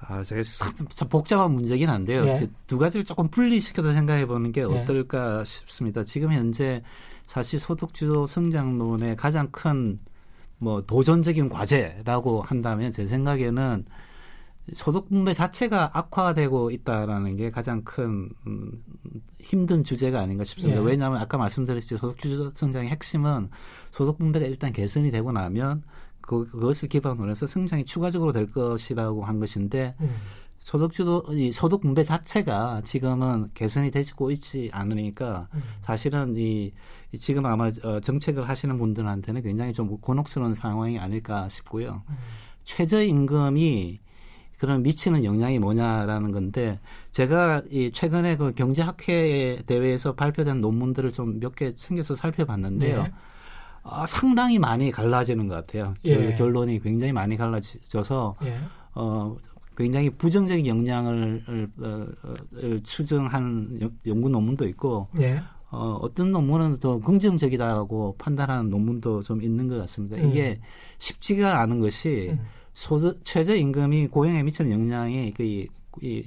아, 0.00 0.22
제가 0.22 0.42
참, 0.42 0.86
참 0.88 1.08
복잡한 1.08 1.52
문제긴 1.52 1.88
한데요. 1.88 2.26
예. 2.26 2.38
그두 2.40 2.76
가지를 2.78 3.04
조금 3.04 3.28
분리시켜서 3.28 3.92
생각해 3.92 4.26
보는 4.26 4.50
게 4.52 4.62
예. 4.62 4.64
어떨까 4.64 5.44
싶습니다. 5.44 6.04
지금 6.04 6.32
현재 6.32 6.82
사실 7.26 7.58
소득주도 7.58 8.26
성장론의 8.26 9.16
가장 9.16 9.48
큰 9.50 10.00
뭐 10.58 10.80
도전적인 10.80 11.48
과제라고 11.48 12.42
한다면 12.42 12.92
제 12.92 13.04
생각에는 13.04 13.84
소득 14.74 15.08
분배 15.08 15.32
자체가 15.32 15.90
악화되고 15.92 16.70
있다라는 16.70 17.36
게 17.36 17.50
가장 17.50 17.82
큰 17.82 18.28
음, 18.46 18.80
힘든 19.40 19.82
주제가 19.82 20.20
아닌가 20.20 20.44
싶습니다. 20.44 20.80
예. 20.80 20.84
왜냐하면 20.84 21.20
아까 21.20 21.36
말씀드렸듯이 21.36 21.96
소득 21.96 22.16
주도 22.20 22.52
성장의 22.54 22.90
핵심은 22.90 23.50
소득 23.90 24.18
분배가 24.18 24.46
일단 24.46 24.72
개선이 24.72 25.10
되고 25.10 25.32
나면 25.32 25.82
그, 26.22 26.46
그것을 26.46 26.88
기반으로 26.88 27.30
해서 27.30 27.46
성장이 27.46 27.84
추가적으로 27.84 28.32
될 28.32 28.50
것이라고 28.50 29.24
한 29.24 29.38
것인데 29.40 29.94
음. 30.00 30.16
소득주도 30.60 31.24
이 31.30 31.50
소득 31.52 31.80
분배 31.80 32.02
자체가 32.04 32.82
지금은 32.84 33.50
개선이 33.54 33.90
되고 33.90 34.30
있지 34.30 34.70
않으니까 34.72 35.48
음. 35.54 35.62
사실은 35.80 36.36
이, 36.36 36.72
이 37.10 37.18
지금 37.18 37.44
아마 37.46 37.70
어, 37.82 38.00
정책을 38.00 38.48
하시는 38.48 38.78
분들한테는 38.78 39.42
굉장히 39.42 39.72
좀 39.72 39.98
곤혹스러운 39.98 40.54
상황이 40.54 40.98
아닐까 40.98 41.48
싶고요. 41.48 42.02
음. 42.08 42.16
최저 42.62 43.02
임금이 43.02 44.00
그런 44.58 44.82
미치는 44.82 45.24
영향이 45.24 45.58
뭐냐라는 45.58 46.30
건데 46.30 46.78
제가 47.10 47.62
이 47.68 47.90
최근에 47.90 48.36
그 48.36 48.52
경제학회 48.54 49.62
대회에서 49.66 50.14
발표된 50.14 50.60
논문들을 50.60 51.10
좀 51.10 51.40
몇 51.40 51.56
개 51.56 51.74
챙겨서 51.74 52.14
살펴봤는데요. 52.14 53.02
네. 53.02 53.12
아, 53.84 54.06
상당히 54.06 54.58
많이 54.58 54.90
갈라지는 54.90 55.48
것 55.48 55.54
같아요. 55.54 55.94
예. 56.04 56.16
결- 56.16 56.34
결론이 56.36 56.80
굉장히 56.80 57.12
많이 57.12 57.36
갈라져서 57.36 58.36
예. 58.44 58.58
어, 58.94 59.36
굉장히 59.76 60.10
부정적인 60.10 60.66
영향을 60.66 61.42
어, 61.80 61.84
어, 61.84 62.34
을 62.62 62.80
추정한 62.82 63.78
연- 63.80 63.98
연구 64.06 64.28
논문도 64.28 64.66
있고 64.68 65.08
예. 65.20 65.40
어, 65.70 65.98
어떤 66.02 66.30
논문은 66.32 66.78
더 66.80 66.98
긍정적이다고 67.00 68.16
판단하는 68.18 68.68
논문도 68.70 69.22
좀 69.22 69.42
있는 69.42 69.68
것 69.68 69.78
같습니다. 69.78 70.16
음. 70.18 70.30
이게 70.30 70.60
쉽지가 70.98 71.60
않은 71.60 71.80
것이 71.80 72.28
음. 72.32 72.40
소득 72.74 73.24
최저임금이 73.24 74.08
고용에 74.08 74.42
미치는 74.42 74.70
영향이 74.70 75.32
그 75.32 75.42
이, 75.42 75.66
이 76.02 76.22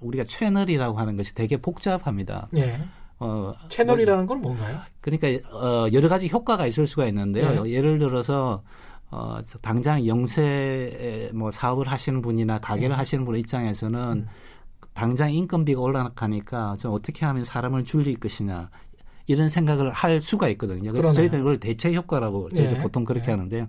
우리가 0.00 0.24
채널이라고 0.24 0.98
하는 0.98 1.16
것이 1.16 1.34
되게 1.34 1.56
복잡합니다. 1.56 2.48
예. 2.56 2.78
어, 3.18 3.54
채널이라는 3.68 4.26
건 4.26 4.40
뭔가요? 4.40 4.78
그러니까 5.00 5.28
어, 5.56 5.86
여러 5.92 6.08
가지 6.08 6.28
효과가 6.28 6.66
있을 6.66 6.86
수가 6.86 7.06
있는데요. 7.06 7.68
예를 7.68 7.98
들어서 7.98 8.62
어, 9.10 9.38
당장 9.62 10.06
영세 10.06 11.30
뭐 11.32 11.50
사업을 11.50 11.86
하시는 11.88 12.20
분이나 12.20 12.58
가게를 12.58 12.96
음. 12.96 12.98
하시는 12.98 13.24
분 13.24 13.36
입장에서는 13.36 14.00
음. 14.00 14.26
당장 14.92 15.32
인건비가 15.32 15.80
올라가니까 15.80 16.76
좀 16.78 16.92
어떻게 16.92 17.24
하면 17.26 17.44
사람을 17.44 17.84
줄일 17.84 18.18
것이냐 18.18 18.70
이런 19.26 19.48
생각을 19.48 19.90
할 19.92 20.20
수가 20.20 20.48
있거든요. 20.50 20.92
그래서 20.92 21.08
그러네요. 21.08 21.14
저희들은 21.14 21.40
이걸 21.42 21.58
대체 21.58 21.94
효과라고 21.94 22.50
저희들 22.50 22.78
예. 22.78 22.82
보통 22.82 23.04
그렇게 23.04 23.28
예. 23.28 23.32
하는데요. 23.32 23.68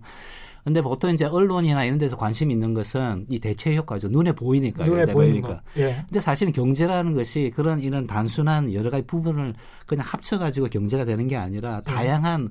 근데 0.65 0.81
보통 0.81 1.12
이제 1.13 1.25
언론이나 1.25 1.86
이런 1.86 2.00
데서 2.00 2.17
관심 2.17 2.50
있는 2.50 2.74
것은 2.74 3.27
이 3.29 3.39
대체 3.39 3.75
효과죠. 3.75 4.07
눈에 4.10 4.31
보이니까. 4.31 4.84
눈에 4.84 5.05
보이니까. 5.05 5.48
거. 5.48 5.62
예. 5.77 6.03
근데 6.07 6.19
사실은 6.19 6.51
경제라는 6.51 7.13
것이 7.13 7.51
그런 7.55 7.79
이런 7.81 8.05
단순한 8.07 8.74
여러 8.74 8.89
가지 8.89 9.05
부분을 9.05 9.53
그냥 9.86 10.05
합쳐가지고 10.07 10.67
경제가 10.69 11.05
되는 11.05 11.27
게 11.27 11.36
아니라 11.38 11.81
네. 11.81 11.93
다양한 11.93 12.50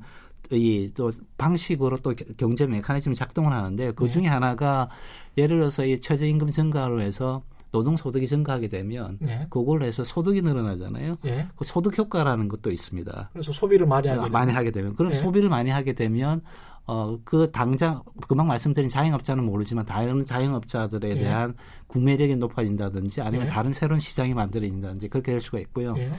이또 0.52 1.10
방식으로 1.38 1.96
또 1.98 2.14
겨- 2.14 2.24
경제 2.36 2.66
메커니즘이 2.66 3.16
작동을 3.16 3.52
하는데 3.52 3.90
그 3.92 4.04
네. 4.04 4.10
중에 4.10 4.26
하나가 4.26 4.88
예를 5.36 5.58
들어서 5.58 5.84
이 5.84 6.00
최저임금 6.00 6.50
증가로 6.50 7.00
해서 7.00 7.42
노동 7.72 7.96
소득이 7.96 8.28
증가하게 8.28 8.68
되면 8.68 9.18
예. 9.26 9.46
그걸로 9.50 9.84
해서 9.84 10.04
소득이 10.04 10.40
늘어나잖아요. 10.42 11.16
예. 11.24 11.48
그 11.56 11.64
소득 11.64 11.98
효과라는 11.98 12.46
것도 12.46 12.70
있습니다. 12.70 13.30
그래서 13.32 13.50
소비를 13.50 13.86
많이 13.86 14.06
하게 14.06 14.28
많이 14.28 14.46
되는. 14.46 14.54
하게 14.56 14.70
되면 14.70 14.94
그럼 14.94 15.10
네. 15.10 15.18
소비를 15.18 15.48
많이 15.48 15.70
하게 15.70 15.94
되면 15.94 16.42
어 16.86 17.16
그 17.24 17.50
당장 17.50 18.02
금방 18.28 18.46
말씀드린 18.46 18.88
자영업자는 18.90 19.42
모르지만 19.44 19.86
다른 19.86 20.24
자영업자들에 20.24 21.14
네. 21.14 21.20
대한 21.20 21.54
구매력이 21.86 22.36
높아진다든지 22.36 23.22
아니면 23.22 23.46
네. 23.46 23.52
다른 23.52 23.72
새로운 23.72 23.98
시장이 24.00 24.34
만들어진다든지 24.34 25.08
그렇게 25.08 25.32
될 25.32 25.40
수가 25.40 25.58
있고요. 25.60 25.94
예. 25.96 26.10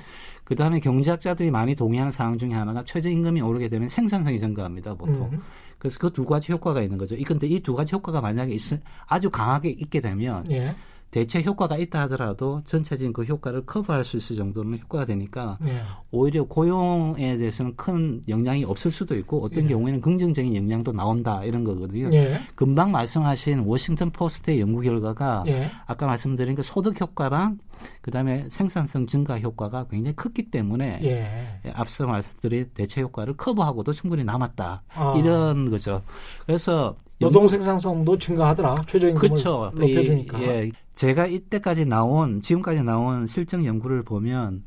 그 0.43 0.55
다음에 0.55 0.79
경제학자들이 0.79 1.51
많이 1.51 1.75
동의하는 1.75 2.11
사항 2.11 2.37
중에 2.37 2.51
하나가 2.53 2.83
최저임금이 2.83 3.41
오르게 3.41 3.69
되면 3.69 3.89
생산성이 3.89 4.39
증가합니다 4.39 4.95
보통. 4.95 5.29
음. 5.33 5.41
그래서 5.77 5.99
그 5.99 6.09
두 6.09 6.25
가지 6.25 6.51
효과가 6.51 6.81
있는 6.81 6.97
거죠. 6.97 7.15
이 7.15 7.23
근데 7.23 7.45
이 7.47 7.59
두 7.61 7.75
가지 7.75 7.93
효과가 7.93 8.21
만약에 8.21 8.53
있, 8.53 8.61
아주 9.05 9.29
강하게 9.29 9.69
있게 9.69 10.01
되면 10.01 10.43
예. 10.51 10.71
대체 11.15 11.41
효과가 11.41 11.77
있다 11.77 12.01
하더라도 12.01 12.61
전체적인 12.65 13.13
그 13.13 13.23
효과를 13.23 13.65
커버할 13.65 14.03
수 14.03 14.17
있을 14.17 14.35
정도는 14.35 14.79
효과가 14.79 15.05
되니까 15.05 15.57
예. 15.65 15.81
오히려 16.11 16.43
고용에 16.43 17.37
대해서는 17.37 17.77
큰 17.77 18.21
영향이 18.27 18.65
없을 18.65 18.91
수도 18.91 19.15
있고 19.15 19.41
어떤 19.41 19.63
예. 19.63 19.67
경우에는 19.69 20.01
긍정적인 20.01 20.53
영향도 20.53 20.91
나온다 20.91 21.41
이런 21.45 21.63
거거든요. 21.63 22.09
예. 22.11 22.41
금방 22.53 22.91
말씀하신 22.91 23.59
워싱턴 23.59 24.09
포스트의 24.09 24.59
연구 24.59 24.81
결과가 24.81 25.45
예. 25.47 25.71
아까 25.85 26.05
말씀드린 26.05 26.53
그 26.53 26.61
소득 26.61 26.99
효과랑 26.99 27.59
그다음에 28.01 28.49
생산성 28.49 29.07
증가 29.07 29.39
효과가 29.39 29.87
굉장히 29.87 30.17
컸기 30.17 30.51
때문에 30.51 30.99
예. 31.01 31.71
앞서 31.75 32.05
말씀드린 32.07 32.69
대체 32.73 32.99
효과를 32.99 33.37
커버하고도 33.37 33.93
충분히 33.93 34.25
남았다 34.25 34.83
아. 34.93 35.13
이런 35.15 35.71
거죠. 35.71 36.01
그래서 36.45 36.97
노동 37.19 37.47
생산성도 37.47 38.17
증가하더라. 38.17 38.75
최저임금을 38.87 39.29
그쵸. 39.29 39.71
높여주니까. 39.73 40.39
이, 40.39 40.43
예, 40.43 40.71
제가 40.93 41.27
이때까지 41.27 41.85
나온 41.85 42.41
지금까지 42.41 42.83
나온 42.83 43.27
실증 43.27 43.65
연구를 43.65 44.03
보면 44.03 44.63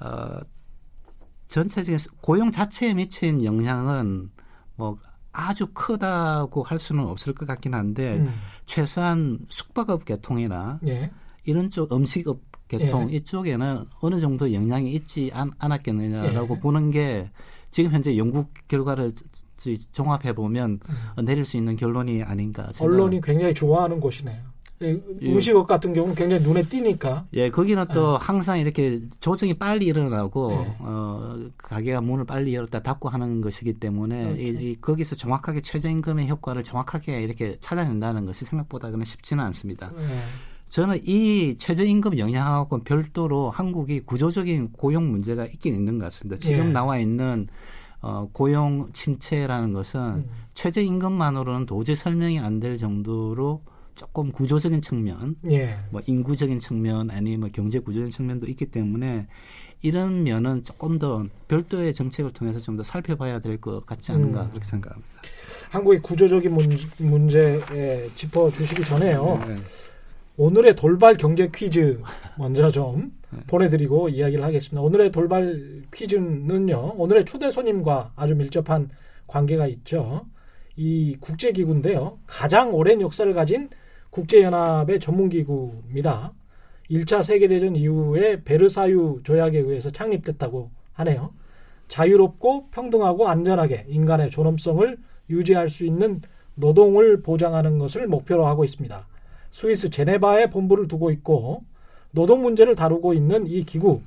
어, 0.00 0.38
전체적인 1.48 1.98
고용 2.20 2.50
자체에 2.50 2.94
미친 2.94 3.44
영향은 3.44 4.30
뭐 4.76 4.98
아주 5.32 5.66
크다고 5.68 6.62
할 6.62 6.78
수는 6.78 7.04
없을 7.04 7.34
것 7.34 7.46
같긴 7.46 7.74
한데 7.74 8.16
음. 8.16 8.26
최소한 8.64 9.38
숙박업 9.48 10.04
계통이나 10.04 10.80
예. 10.86 11.10
이런 11.44 11.70
쪽 11.70 11.92
음식업 11.92 12.40
계통 12.68 13.12
예. 13.12 13.16
이쪽에는 13.16 13.86
어느 14.00 14.20
정도 14.20 14.52
영향이 14.52 14.90
있지 14.92 15.30
않, 15.32 15.50
않았겠느냐라고 15.58 16.56
예. 16.56 16.60
보는 16.60 16.90
게 16.90 17.30
지금 17.70 17.92
현재 17.92 18.16
연구 18.16 18.46
결과를 18.68 19.12
종합해 19.92 20.34
보면 20.34 20.80
음. 21.18 21.24
내릴 21.24 21.44
수 21.44 21.56
있는 21.56 21.76
결론이 21.76 22.22
아닌가. 22.22 22.70
언론이 22.78 23.20
굉장히 23.20 23.54
좋아하는 23.54 24.00
곳이네요. 24.00 24.56
이 24.80 25.00
예. 25.22 25.32
음식업 25.32 25.66
같은 25.66 25.94
경우는 25.94 26.14
굉장히 26.14 26.42
눈에 26.42 26.62
띄니까. 26.62 27.26
예, 27.32 27.50
거기는 27.50 27.82
또 27.94 28.18
항상 28.18 28.58
이렇게 28.58 29.00
조정이 29.20 29.54
빨리 29.54 29.86
일어나고 29.86 30.50
네. 30.50 30.76
어 30.80 31.38
가게가 31.56 32.02
문을 32.02 32.26
빨리 32.26 32.54
열었다 32.54 32.80
닫고 32.82 33.08
하는 33.08 33.40
것이기 33.40 33.74
때문에 33.74 34.34
이, 34.34 34.44
그렇죠. 34.44 34.60
이 34.60 34.76
거기서 34.76 35.16
정확하게 35.16 35.62
최저임금의 35.62 36.28
효과를 36.28 36.62
정확하게 36.62 37.22
이렇게 37.22 37.56
찾아낸다는 37.62 38.26
것이 38.26 38.44
생각보다 38.44 38.90
그는 38.90 39.06
쉽지는 39.06 39.42
않습니다. 39.44 39.90
예. 39.98 40.24
저는 40.68 41.00
이 41.06 41.56
최저임금 41.56 42.18
영향하고 42.18 42.80
별도로 42.80 43.48
한국이 43.50 44.00
구조적인 44.00 44.72
고용 44.72 45.10
문제가 45.10 45.46
있긴 45.46 45.74
있는 45.74 45.98
것 45.98 46.06
같습니다. 46.06 46.38
지금 46.38 46.66
예. 46.66 46.72
나와 46.72 46.98
있는 46.98 47.48
어, 48.06 48.28
고용 48.32 48.88
침체라는 48.92 49.72
것은 49.72 50.00
음. 50.00 50.30
최저 50.54 50.80
임금만으로는 50.80 51.66
도저히 51.66 51.96
설명이 51.96 52.38
안 52.38 52.60
될 52.60 52.76
정도로 52.76 53.62
조금 53.96 54.30
구조적인 54.30 54.80
측면, 54.80 55.34
예. 55.50 55.74
뭐 55.90 56.00
인구적인 56.06 56.60
측면 56.60 57.10
아니면 57.10 57.40
뭐 57.40 57.48
경제 57.52 57.78
구조적인 57.80 58.12
측면도 58.12 58.46
있기 58.46 58.66
때문에 58.66 59.26
이런 59.82 60.22
면은 60.22 60.62
조금 60.64 60.98
더 60.98 61.24
별도의 61.48 61.94
정책을 61.94 62.30
통해서 62.30 62.60
좀 62.60 62.76
더 62.76 62.82
살펴봐야 62.84 63.40
될 63.40 63.58
것 63.58 63.84
같지 63.86 64.12
않은가 64.12 64.42
음. 64.44 64.48
그렇게 64.50 64.66
생각합니다. 64.66 65.10
한국의 65.70 66.00
구조적인 66.02 66.52
문, 66.54 66.68
문제 66.98 67.60
에 67.72 68.08
짚어 68.14 68.50
주시기 68.50 68.84
전에요. 68.84 69.40
네. 69.48 69.54
오늘의 70.38 70.76
돌발 70.76 71.14
경제 71.14 71.48
퀴즈 71.52 71.98
먼저 72.36 72.70
좀 72.70 73.12
네. 73.30 73.40
보내드리고 73.46 74.10
이야기를 74.10 74.44
하겠습니다. 74.44 74.82
오늘의 74.82 75.10
돌발 75.10 75.82
퀴즈는요. 75.94 76.94
오늘의 76.96 77.24
초대 77.24 77.50
손님과 77.50 78.12
아주 78.16 78.34
밀접한 78.34 78.90
관계가 79.26 79.66
있죠. 79.68 80.26
이 80.76 81.16
국제기구인데요. 81.20 82.18
가장 82.26 82.74
오랜 82.74 83.00
역사를 83.00 83.32
가진 83.32 83.70
국제연합의 84.10 85.00
전문기구입니다. 85.00 86.34
1차 86.90 87.22
세계대전 87.22 87.74
이후에 87.74 88.42
베르사유 88.44 89.20
조약에 89.24 89.58
의해서 89.58 89.90
창립됐다고 89.90 90.70
하네요. 90.92 91.32
자유롭고 91.88 92.68
평등하고 92.72 93.26
안전하게 93.26 93.86
인간의 93.88 94.30
존엄성을 94.30 94.98
유지할 95.30 95.70
수 95.70 95.86
있는 95.86 96.20
노동을 96.54 97.22
보장하는 97.22 97.78
것을 97.78 98.06
목표로 98.06 98.46
하고 98.46 98.64
있습니다. 98.64 99.06
스위스 99.50 99.90
제네바에 99.90 100.50
본부를 100.50 100.88
두고 100.88 101.10
있고 101.10 101.64
노동 102.10 102.42
문제를 102.42 102.74
다루고 102.74 103.14
있는 103.14 103.46
이 103.46 103.64
기구 103.64 104.00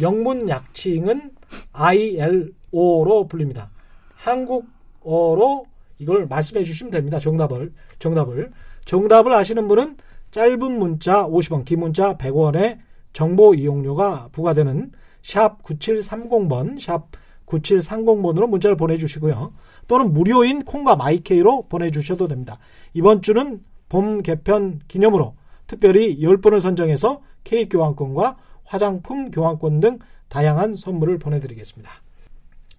영문 0.00 0.48
약칭은 0.48 1.32
ILO로 1.72 3.26
불립니다. 3.28 3.70
한국어로 4.14 5.66
이걸 5.98 6.26
말씀해 6.26 6.64
주시면 6.64 6.90
됩니다. 6.90 7.18
정답을 7.18 7.72
정답을 7.98 8.50
정답을 8.84 9.32
아시는 9.32 9.68
분은 9.68 9.96
짧은 10.30 10.78
문자 10.78 11.26
50원, 11.26 11.64
긴 11.64 11.80
문자 11.80 12.16
100원의 12.16 12.78
정보 13.12 13.54
이용료가 13.54 14.28
부과되는 14.32 14.92
샵 15.22 15.62
9730번, 15.62 16.80
샵 16.80 17.08
9730번으로 17.46 18.48
문자를 18.48 18.76
보내주시고요. 18.76 19.52
또는 19.88 20.12
무료인 20.12 20.64
콩과 20.64 20.96
마이케이로 20.96 21.66
보내주셔도 21.68 22.28
됩니다. 22.28 22.58
이번 22.94 23.22
주는 23.22 23.60
봄 23.90 24.22
개편 24.22 24.80
기념으로 24.88 25.34
특별히 25.66 26.18
10분을 26.20 26.60
선정해서 26.60 27.20
케이크 27.44 27.76
교환권과 27.76 28.38
화장품 28.64 29.30
교환권 29.30 29.80
등 29.80 29.98
다양한 30.28 30.76
선물을 30.76 31.18
보내드리겠습니다. 31.18 31.90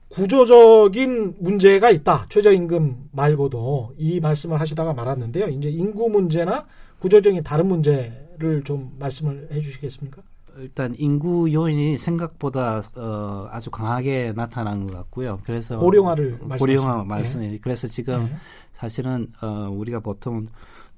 구조적인 0.09 1.35
문제가 1.39 1.89
있다. 1.89 2.25
최저임금 2.29 3.09
말고도 3.11 3.93
이 3.97 4.19
말씀을 4.19 4.59
하시다가 4.59 4.93
말았는데요. 4.93 5.47
이제 5.47 5.69
인구 5.69 6.09
문제나 6.09 6.65
구조적인 6.99 7.43
다른 7.43 7.67
문제를 7.67 8.63
좀 8.65 8.91
말씀을 8.99 9.47
해주시겠습니까? 9.51 10.21
일단 10.57 10.93
인구 10.97 11.51
요인이 11.51 11.97
생각보다 11.97 12.83
어, 12.95 13.47
아주 13.51 13.71
강하게 13.71 14.33
나타난 14.35 14.85
것 14.85 14.95
같고요. 14.97 15.39
그래서 15.45 15.77
고령화를 15.77 16.39
고령화 16.59 17.03
말씀하시는- 17.03 17.07
말씀. 17.07 17.59
그래서 17.61 17.87
지금 17.87 18.25
네. 18.25 18.35
사실은 18.73 19.27
어, 19.41 19.69
우리가 19.71 20.01
보통 20.01 20.45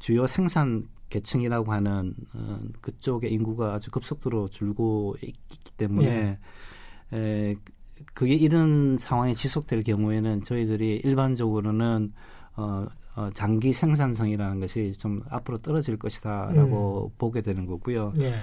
주요 0.04 0.28
생산 0.28 0.90
계층이라고 1.10 1.72
하는 1.72 2.14
어, 2.34 2.60
그쪽의 2.82 3.32
인구가 3.32 3.76
아주 3.76 3.90
급속도로 3.90 4.50
줄고 4.50 5.16
있기 5.24 5.72
때문에 5.78 6.38
에, 7.14 7.56
그게 8.14 8.34
이런 8.34 8.98
상황이 8.98 9.34
지속될 9.34 9.84
경우에는 9.84 10.44
저희들이 10.44 11.00
일반적으로는 11.06 12.12
어, 12.58 12.86
어, 13.16 13.30
장기 13.34 13.72
생산성이라는 13.72 14.60
것이 14.60 14.92
좀 15.00 15.22
앞으로 15.30 15.60
떨어질 15.60 15.98
것이다라고 15.98 17.06
음. 17.06 17.16
보게 17.18 17.40
되는 17.42 17.66
거고요. 17.66 18.12
예. 18.20 18.36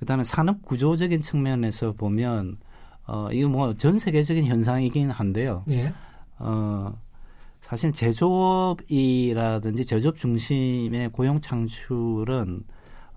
그다음에 0.00 0.24
산업 0.24 0.60
구조적인 0.60 1.22
측면에서 1.22 1.92
보면 1.92 2.58
어 3.06 3.30
이거 3.32 3.48
뭐 3.48 3.72
전 3.72 3.98
세계적인 3.98 4.44
현상이긴 4.44 5.10
한데요. 5.10 5.64
예. 5.70 5.94
어 6.38 6.92
사실 7.60 7.92
제조업이라든지 7.92 9.84
제조업 9.84 10.16
중심의 10.16 11.10
고용 11.10 11.40
창출은 11.40 12.64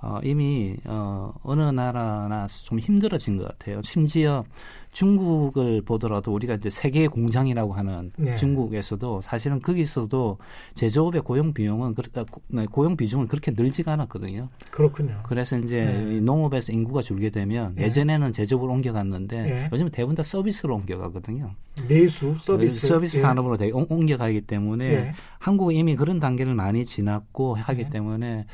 어 0.03 0.19
이미 0.23 0.75
어 0.85 1.31
어느 1.43 1.61
나라나 1.61 2.47
좀 2.47 2.79
힘들어진 2.79 3.37
것 3.37 3.47
같아요. 3.47 3.81
심지어 3.83 4.43
중국을 4.91 5.81
보더라도 5.83 6.33
우리가 6.33 6.55
이제 6.55 6.69
세계 6.69 7.07
공장이라고 7.07 7.73
하는 7.73 8.11
네. 8.17 8.35
중국에서도 8.37 9.21
사실은 9.21 9.59
거기서도 9.59 10.37
제조업의 10.75 11.21
고용 11.21 11.53
비용은 11.53 11.95
고- 11.95 12.41
네, 12.47 12.65
고용 12.65 12.97
비중은 12.97 13.27
그렇게 13.27 13.51
늘지가 13.55 13.93
않았거든요. 13.93 14.49
그렇군요. 14.69 15.19
그래서 15.23 15.57
이제 15.57 15.85
네. 15.85 16.17
이 16.17 16.21
농업에서 16.21 16.73
인구가 16.73 17.01
줄게 17.01 17.29
되면 17.29 17.73
네. 17.75 17.83
예전에는 17.83 18.33
제조업을 18.33 18.69
옮겨갔는데 18.69 19.41
네. 19.43 19.69
요즘은 19.71 19.91
대부분 19.91 20.15
다 20.15 20.23
서비스로 20.23 20.75
옮겨가거든요. 20.75 21.51
내수 21.87 22.33
서비스 22.35 22.87
서비스 22.87 23.17
예. 23.17 23.21
산업으로 23.21 23.57
옮- 23.73 23.85
옮겨가기 23.89 24.41
때문에 24.41 24.85
예. 24.93 25.13
한국은 25.39 25.73
이미 25.75 25.95
그런 25.95 26.19
단계를 26.19 26.53
많이 26.53 26.85
지났고 26.85 27.55
하기 27.55 27.83
네. 27.85 27.89
때문에 27.89 28.45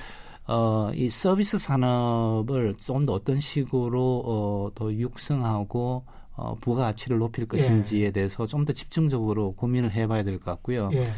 어, 0.48 0.92
이 0.94 1.10
서비스 1.10 1.58
산업을 1.58 2.76
좀 2.80 3.06
더 3.06 3.14
어떤 3.14 3.40
식으로 3.40 4.24
어, 4.26 4.70
더 4.76 4.94
육성하고 4.94 6.04
어, 6.36 6.56
부가가치를 6.56 7.18
높일 7.18 7.46
것인지에 7.48 8.12
대해서 8.12 8.46
좀 8.46 8.66
더 8.66 8.72
집중적으로 8.74 9.54
고민을 9.54 9.92
해봐야 9.92 10.24
될 10.24 10.38
것 10.40 10.46
같고요. 10.46 10.90
예. 10.94 11.12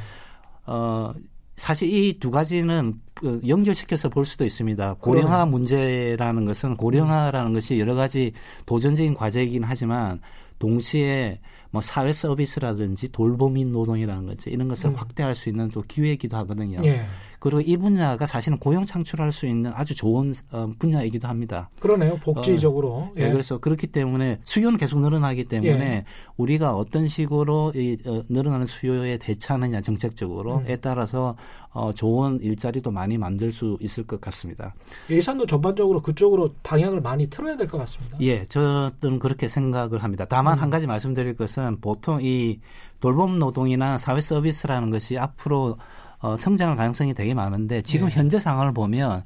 어, 0.65 1.13
사실 1.57 1.91
이 1.93 2.17
두 2.19 2.31
가지는 2.31 2.93
어, 3.23 3.39
연결시켜서 3.47 4.09
볼 4.09 4.25
수도 4.25 4.45
있습니다. 4.45 4.95
고령화. 4.95 5.45
문제라는 5.45 6.45
것은 6.45 6.77
고령화라는 6.77 7.53
것이 7.53 7.79
여러 7.79 7.95
가지 7.95 8.31
도전적인 8.65 9.13
과제이긴 9.13 9.63
하지만 9.63 10.21
동시에 10.57 11.39
뭐 11.71 11.81
사회 11.81 12.11
서비스라든지 12.13 13.11
돌보민 13.11 13.71
노동이라는 13.71 14.25
거지 14.25 14.49
이런 14.49 14.67
것을 14.67 14.89
음. 14.91 14.95
확대할 14.95 15.35
수 15.35 15.49
있는 15.49 15.69
또 15.69 15.81
기회이기도 15.87 16.35
하거든요. 16.37 16.79
예. 16.83 17.05
그리고 17.39 17.61
이 17.61 17.77
분야가 17.77 18.25
사실은 18.25 18.57
고용 18.57 18.85
창출할 18.85 19.31
수 19.31 19.45
있는 19.47 19.71
아주 19.73 19.95
좋은 19.95 20.33
어, 20.51 20.69
분야이기도 20.77 21.27
합니다. 21.27 21.69
그러네요. 21.79 22.17
복지적으로. 22.17 23.11
예, 23.17 23.31
그래서 23.31 23.57
그렇기 23.59 23.87
때문에 23.87 24.39
수요는 24.43 24.77
계속 24.77 24.99
늘어나기 24.99 25.45
때문에 25.45 25.69
예. 25.95 26.05
우리가 26.37 26.75
어떤 26.75 27.07
식으로 27.07 27.71
이 27.75 27.97
어, 28.05 28.23
늘어나는 28.29 28.65
수요에 28.65 29.17
대처하느냐 29.17 29.81
정책적으로에 29.81 30.73
음. 30.73 30.77
따라서 30.81 31.35
어, 31.71 31.93
좋은 31.93 32.39
일자리도 32.41 32.91
많이 32.91 33.17
만들 33.17 33.51
수 33.51 33.77
있을 33.79 34.05
것 34.05 34.19
같습니다. 34.19 34.73
예산도 35.09 35.45
전반적으로 35.45 36.01
그쪽으로 36.01 36.49
방향을 36.63 36.99
많이 37.01 37.27
틀어야 37.27 37.55
될 37.55 37.67
것 37.69 37.77
같습니다. 37.77 38.17
예, 38.21 38.43
저는 38.45 39.19
그렇게 39.19 39.47
생각을 39.47 40.03
합니다. 40.03 40.25
다만 40.27 40.57
음. 40.57 40.63
한 40.63 40.69
가지 40.69 40.87
말씀드릴 40.87 41.35
것은 41.35 41.79
보통 41.79 42.19
이 42.21 42.59
돌봄 42.99 43.39
노동이나 43.39 43.97
사회 43.97 44.19
서비스라는 44.19 44.89
것이 44.89 45.17
앞으로 45.17 45.77
어, 46.19 46.35
성장할 46.37 46.75
가능성이 46.75 47.13
되게 47.13 47.33
많은데 47.33 47.81
지금 47.81 48.07
네. 48.09 48.15
현재 48.15 48.39
상황을 48.39 48.73
보면 48.73 49.23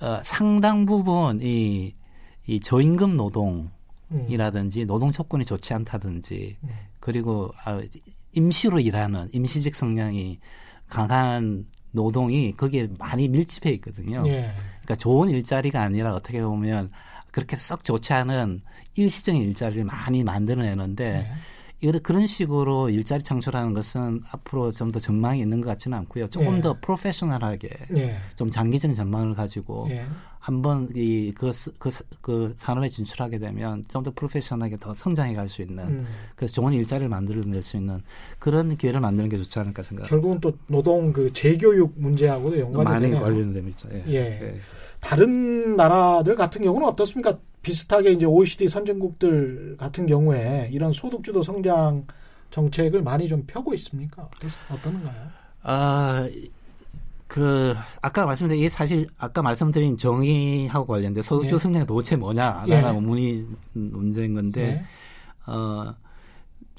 어, 0.00 0.20
상당 0.22 0.86
부분 0.86 1.40
이, 1.42 1.94
이 2.46 2.60
저임금 2.60 3.16
노동 3.16 3.68
음. 4.10 4.26
이라든지 4.28 4.84
노동 4.84 5.10
조건이 5.10 5.44
좋지 5.44 5.74
않다든지 5.74 6.56
음. 6.62 6.68
그리고 7.00 7.52
아, 7.64 7.80
임시로 8.32 8.80
일하는 8.80 9.28
임시직 9.32 9.74
성향이 9.74 10.38
강한 10.88 11.66
노동이 11.90 12.52
거기에 12.52 12.88
많이 12.98 13.28
밀집해 13.28 13.70
있거든요. 13.74 14.22
예. 14.26 14.50
그러니까 14.82 14.96
좋은 14.96 15.28
일자리가 15.28 15.82
아니라 15.82 16.14
어떻게 16.14 16.40
보면 16.42 16.90
그렇게 17.30 17.56
썩 17.56 17.84
좋지 17.84 18.12
않은 18.12 18.62
일시적인 18.94 19.42
일자리를 19.42 19.84
많이 19.84 20.22
만들어내는데 20.22 21.04
예. 21.04 21.51
이런 21.82 22.00
그런 22.02 22.26
식으로 22.26 22.88
일자리 22.90 23.22
창출하는 23.22 23.74
것은 23.74 24.22
앞으로 24.30 24.70
좀 24.70 24.92
더 24.92 25.00
전망이 25.00 25.40
있는 25.40 25.60
것 25.60 25.68
같지는 25.70 25.98
않고요. 25.98 26.28
조금 26.28 26.58
예. 26.58 26.60
더 26.60 26.76
프로페셔널하게 26.80 27.68
예. 27.96 28.16
좀 28.36 28.50
장기적인 28.50 28.94
전망을 28.94 29.34
가지고 29.34 29.86
예. 29.90 30.06
한번 30.42 30.88
이그 30.92 31.52
그, 31.78 31.88
그 32.20 32.52
산업에 32.56 32.88
진출하게 32.88 33.38
되면 33.38 33.80
좀 33.86 34.02
더 34.02 34.10
프로페셔널하게 34.12 34.76
더 34.78 34.92
성장해 34.92 35.34
갈 35.34 35.48
수 35.48 35.62
있는 35.62 35.84
음. 35.86 36.06
그래서 36.34 36.54
좋은 36.54 36.72
일자리를 36.72 37.08
만들어낼 37.08 37.62
수 37.62 37.76
있는 37.76 38.00
그런 38.40 38.76
기회를 38.76 38.98
만드는 38.98 39.28
게 39.28 39.36
좋지 39.38 39.56
않을까 39.60 39.84
생각합니다. 39.84 40.08
결국은 40.10 40.40
또 40.40 40.52
노동 40.66 41.12
그 41.12 41.32
재교육 41.32 41.94
문제하고도 41.96 42.58
연관이 42.58 42.84
많이 42.84 43.02
되네요. 43.02 43.20
관련됩니다. 43.20 43.88
예. 43.92 44.02
예. 44.08 44.60
다른 44.98 45.76
나라들 45.76 46.34
같은 46.34 46.62
경우는 46.62 46.88
어떻습니까? 46.88 47.38
비슷하게 47.62 48.10
이제 48.10 48.26
OECD 48.26 48.66
선진국들 48.68 49.76
같은 49.78 50.06
경우에 50.06 50.68
이런 50.72 50.90
소득주도 50.90 51.44
성장 51.44 52.04
정책을 52.50 53.02
많이 53.02 53.28
좀 53.28 53.44
펴고 53.46 53.72
있습니까? 53.74 54.28
어떻- 54.34 54.50
어떤가요? 54.74 55.14
아, 55.62 56.28
그 57.32 57.74
아까 58.02 58.26
말씀드린 58.26 58.60
이게 58.60 58.68
사실 58.68 59.06
아까 59.16 59.40
말씀드린 59.40 59.96
정의하고 59.96 60.86
관련된 60.86 61.22
소득주 61.22 61.54
예. 61.54 61.58
성장이 61.58 61.86
도대체 61.86 62.14
뭐냐라는 62.14 62.68
예. 62.68 63.00
문의 63.00 63.46
문제인 63.72 64.34
건데 64.34 64.62
네. 64.66 64.84
어 65.46 65.94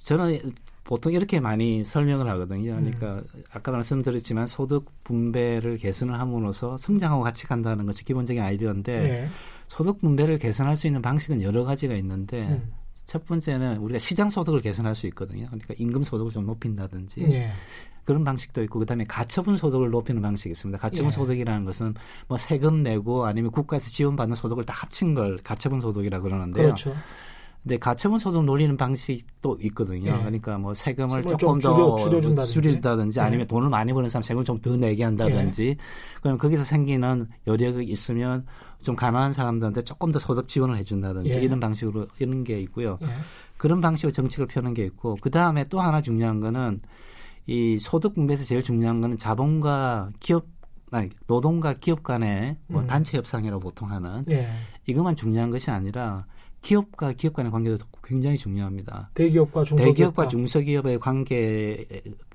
저는 0.01 0.53
보통 0.83 1.11
이렇게 1.11 1.39
많이 1.39 1.83
설명을 1.83 2.27
하거든요. 2.29 2.73
음. 2.73 2.93
그러니까 2.95 3.23
아까 3.51 3.71
말씀드렸지만 3.71 4.45
소득 4.45 4.85
분배를 5.03 5.79
개선을 5.79 6.19
함으로써 6.19 6.77
성장하고 6.77 7.23
같이 7.23 7.47
간다는 7.47 7.87
것이 7.87 8.05
기본적인 8.05 8.39
아이디어인데 8.39 8.93
예. 8.93 9.29
소득 9.67 10.01
분배를 10.01 10.37
개선할 10.37 10.77
수 10.77 10.85
있는 10.85 11.01
방식은 11.01 11.41
여러 11.41 11.63
가지가 11.63 11.95
있는데 11.95 12.43
음. 12.43 12.71
첫 13.05 13.25
번째는 13.25 13.77
우리가 13.77 13.97
시장 13.97 14.29
소득을 14.29 14.61
개선할 14.61 14.93
수 14.93 15.07
있거든요. 15.07 15.47
그러니까 15.47 15.73
임금 15.79 16.03
소득을 16.03 16.31
좀 16.31 16.45
높인다든지 16.45 17.25
예. 17.31 17.51
그런 18.05 18.23
방식도 18.23 18.63
있고 18.63 18.79
그다음에 18.79 19.05
가처분 19.05 19.57
소득을 19.57 19.89
높이는 19.89 20.21
방식이 20.21 20.51
있습니다. 20.51 20.77
가처분 20.77 21.07
예. 21.07 21.11
소득이라는 21.11 21.65
것은 21.65 21.93
뭐 22.27 22.37
세금 22.37 22.83
내고 22.83 23.25
아니면 23.25 23.51
국가에서 23.51 23.89
지원받는 23.91 24.35
소득을 24.35 24.63
다 24.65 24.73
합친 24.75 25.13
걸 25.13 25.37
가처분 25.43 25.79
소득이라 25.81 26.19
그러는데요. 26.19 26.65
그렇죠. 26.65 26.93
근데 27.63 27.77
가처분 27.77 28.19
소득 28.19 28.43
놀리는 28.43 28.75
방식도 28.75 29.57
있거든요. 29.61 30.11
예. 30.11 30.17
그러니까 30.17 30.57
뭐 30.57 30.73
세금을 30.73 31.23
조금 31.23 31.61
좀더 31.61 31.95
줄여-. 31.95 32.45
줄인다든지 32.45 33.19
예. 33.19 33.23
아니면 33.23 33.47
돈을 33.47 33.69
많이 33.69 33.93
버는 33.93 34.09
사람 34.09 34.21
세금을 34.23 34.43
좀 34.43 34.59
더 34.61 34.75
내게 34.75 35.03
한다든지 35.05 35.77
그럼 36.21 36.37
거기서 36.37 36.65
생기는 36.65 37.27
여력이 37.47 37.85
있으면 37.85 38.45
좀 38.81 38.97
가난한 38.97 39.31
사람들한테 39.31 39.81
조금 39.83 40.11
더 40.11 40.19
소득 40.19 40.49
지원을 40.49 40.75
해준다든지 40.77 41.29
예. 41.29 41.41
이런 41.41 41.61
방식으로 41.61 42.07
이런 42.19 42.43
게 42.43 42.59
있고요. 42.61 42.99
예. 43.01 43.07
그런 43.55 43.79
방식으로 43.79 44.11
정책을 44.11 44.47
펴는 44.47 44.73
게 44.73 44.83
있고 44.83 45.17
그 45.21 45.31
다음에 45.31 45.63
또 45.69 45.79
하나 45.79 46.01
중요한 46.01 46.41
거는 46.41 46.81
이 47.45 47.77
소득 47.79 48.13
분배에서 48.13 48.45
제일 48.45 48.61
중요한 48.61 49.01
거는 49.01 49.17
자본과 49.17 50.11
기업 50.19 50.45
아니 50.91 51.09
노동과 51.27 51.73
기업 51.73 52.03
간의 52.03 52.57
뭐 52.67 52.81
음. 52.81 52.87
단체 52.87 53.17
협상이라고 53.17 53.59
보통 53.59 53.89
하는 53.91 54.25
예. 54.29 54.47
이것만 54.85 55.15
중요한 55.15 55.49
것이 55.49 55.71
아니라 55.71 56.25
기업과 56.61 57.13
기업 57.13 57.33
간의 57.33 57.51
관계도 57.51 57.85
굉장히 58.03 58.37
중요합니다. 58.37 59.09
대기업과 59.15 59.63
중소기업 59.63 59.95
대기업과 59.95 60.27
중소기업의 60.27 60.99
관계를 60.99 61.87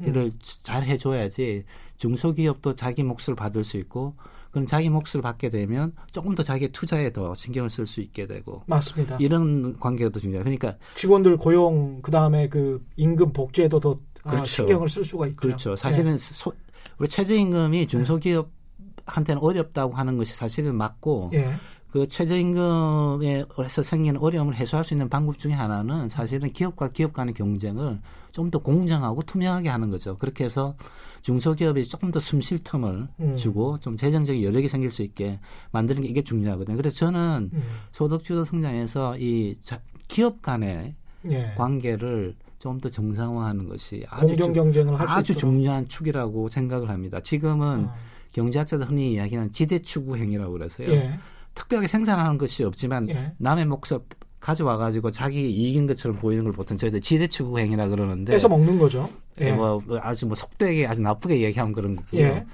음. 0.03 0.31
잘 0.63 0.83
해줘야지 0.85 1.65
중소기업도 1.97 2.75
자기 2.75 3.03
몫을 3.03 3.35
받을 3.37 3.65
수 3.65 3.77
있고 3.79 4.15
그럼 4.51 4.67
자기 4.67 4.89
몫을 4.89 5.23
받게 5.23 5.51
되면 5.51 5.93
조금 6.11 6.35
더 6.35 6.43
자기 6.43 6.69
투자에 6.69 7.13
더 7.13 7.35
신경을 7.35 7.69
쓸 7.69 7.87
수 7.87 8.01
있게 8.01 8.27
되고 8.27 8.63
맞습니다. 8.67 9.17
이런 9.21 9.79
관계가 9.79 10.11
더 10.11 10.21
중요해요. 10.21 10.43
그러니까 10.43 10.77
직원들 10.95 11.37
고용 11.37 12.01
그 12.03 12.11
다음에 12.11 12.49
그 12.49 12.85
임금 12.97 13.33
복지에도 13.33 13.79
더 13.81 13.93
아, 13.93 13.95
그렇죠. 14.29 14.45
신경을 14.47 14.89
쓸 14.89 15.05
수가 15.05 15.27
있죠. 15.29 15.37
그렇죠. 15.37 15.77
사실은 15.77 16.15
예. 16.15 16.19
소, 16.19 16.53
우리 16.99 17.09
최저임금이 17.09 17.87
중소기업한테는 17.87 19.43
어렵다고 19.43 19.95
하는 19.95 20.17
것이 20.17 20.35
사실은 20.35 20.75
맞고 20.77 21.31
예. 21.35 21.55
그 21.91 22.07
최저임금에서 22.07 23.83
생기는 23.83 24.21
어려움을 24.21 24.55
해소할 24.55 24.85
수 24.85 24.95
있는 24.95 25.09
방법 25.09 25.39
중에 25.39 25.53
하나는 25.53 26.09
사실은 26.09 26.51
기업과 26.53 26.89
기업 26.89 27.13
간의 27.13 27.35
경쟁을 27.35 28.01
좀 28.31 28.51
더 28.51 28.59
공정하고 28.61 29.23
투명하게 29.23 29.69
하는 29.69 29.91
거죠. 29.91 30.17
그렇게 30.17 30.45
해서 30.45 30.77
중소기업이 31.23 31.87
조금 31.89 32.11
더 32.13 32.21
숨 32.21 32.41
쉴 32.41 32.59
틈을 32.63 33.09
음. 33.21 33.37
주고 33.37 33.79
좀 33.81 33.97
재정적인 33.97 34.43
여력이 34.45 34.69
생길 34.69 34.91
수 34.93 35.03
있게 35.03 35.41
만드는 35.73 36.03
게 36.03 36.09
이게 36.09 36.23
중요하거든요. 36.23 36.77
그래서 36.77 36.95
저는 36.97 37.51
음. 37.53 37.63
소득주도 37.91 38.45
성장에서 38.45 39.17
이 39.19 39.57
자- 39.65 39.81
기업 40.07 40.41
간의 40.43 40.95
예. 41.31 41.53
관계를 41.57 42.37
좀 42.59 42.81
더 42.81 42.89
정상화하는 42.89 43.69
것이 43.69 44.05
아주 44.09 44.27
공정 44.29 44.47
중- 44.47 44.53
경쟁을 44.65 44.99
할수 44.99 45.15
아주. 45.15 45.35
중요한 45.35 45.87
축이라고 45.89 46.49
생각을 46.49 46.89
합니다. 46.91 47.21
지금은 47.21 47.85
어. 47.87 47.95
경제학자들 48.33 48.89
흔히 48.89 49.13
이야기하는 49.15 49.53
지대 49.53 49.79
추구 49.79 50.17
행위라고 50.17 50.53
그래서요. 50.53 50.89
예. 50.91 51.19
특별하게 51.55 51.89
생산하는 51.89 52.37
것이 52.39 52.65
없지만 52.65 53.09
예. 53.11 53.33
남의 53.39 53.67
몫을 53.67 54.01
가져와 54.41 54.77
가지고 54.77 55.11
자기 55.11 55.51
이익인 55.51 55.87
것처럼 55.87 56.17
보이는 56.19 56.45
걸 56.45 56.53
보통 56.53 56.77
저희들 56.77 57.01
지대 57.01 57.27
추구 57.27 57.59
행위라 57.59 57.89
그러는데 57.89 58.33
뺏어 58.33 58.49
먹는 58.49 58.79
거죠. 58.79 59.09
예. 59.41 59.53
뭐 59.53 59.83
아주 60.01 60.27
뭐 60.27 60.35
속되게 60.35 60.87
아주 60.87 61.01
나쁘게 61.01 61.41
얘기하면 61.43 61.73
그런 61.73 61.97
거고요. 61.97 62.21
예. 62.21 62.47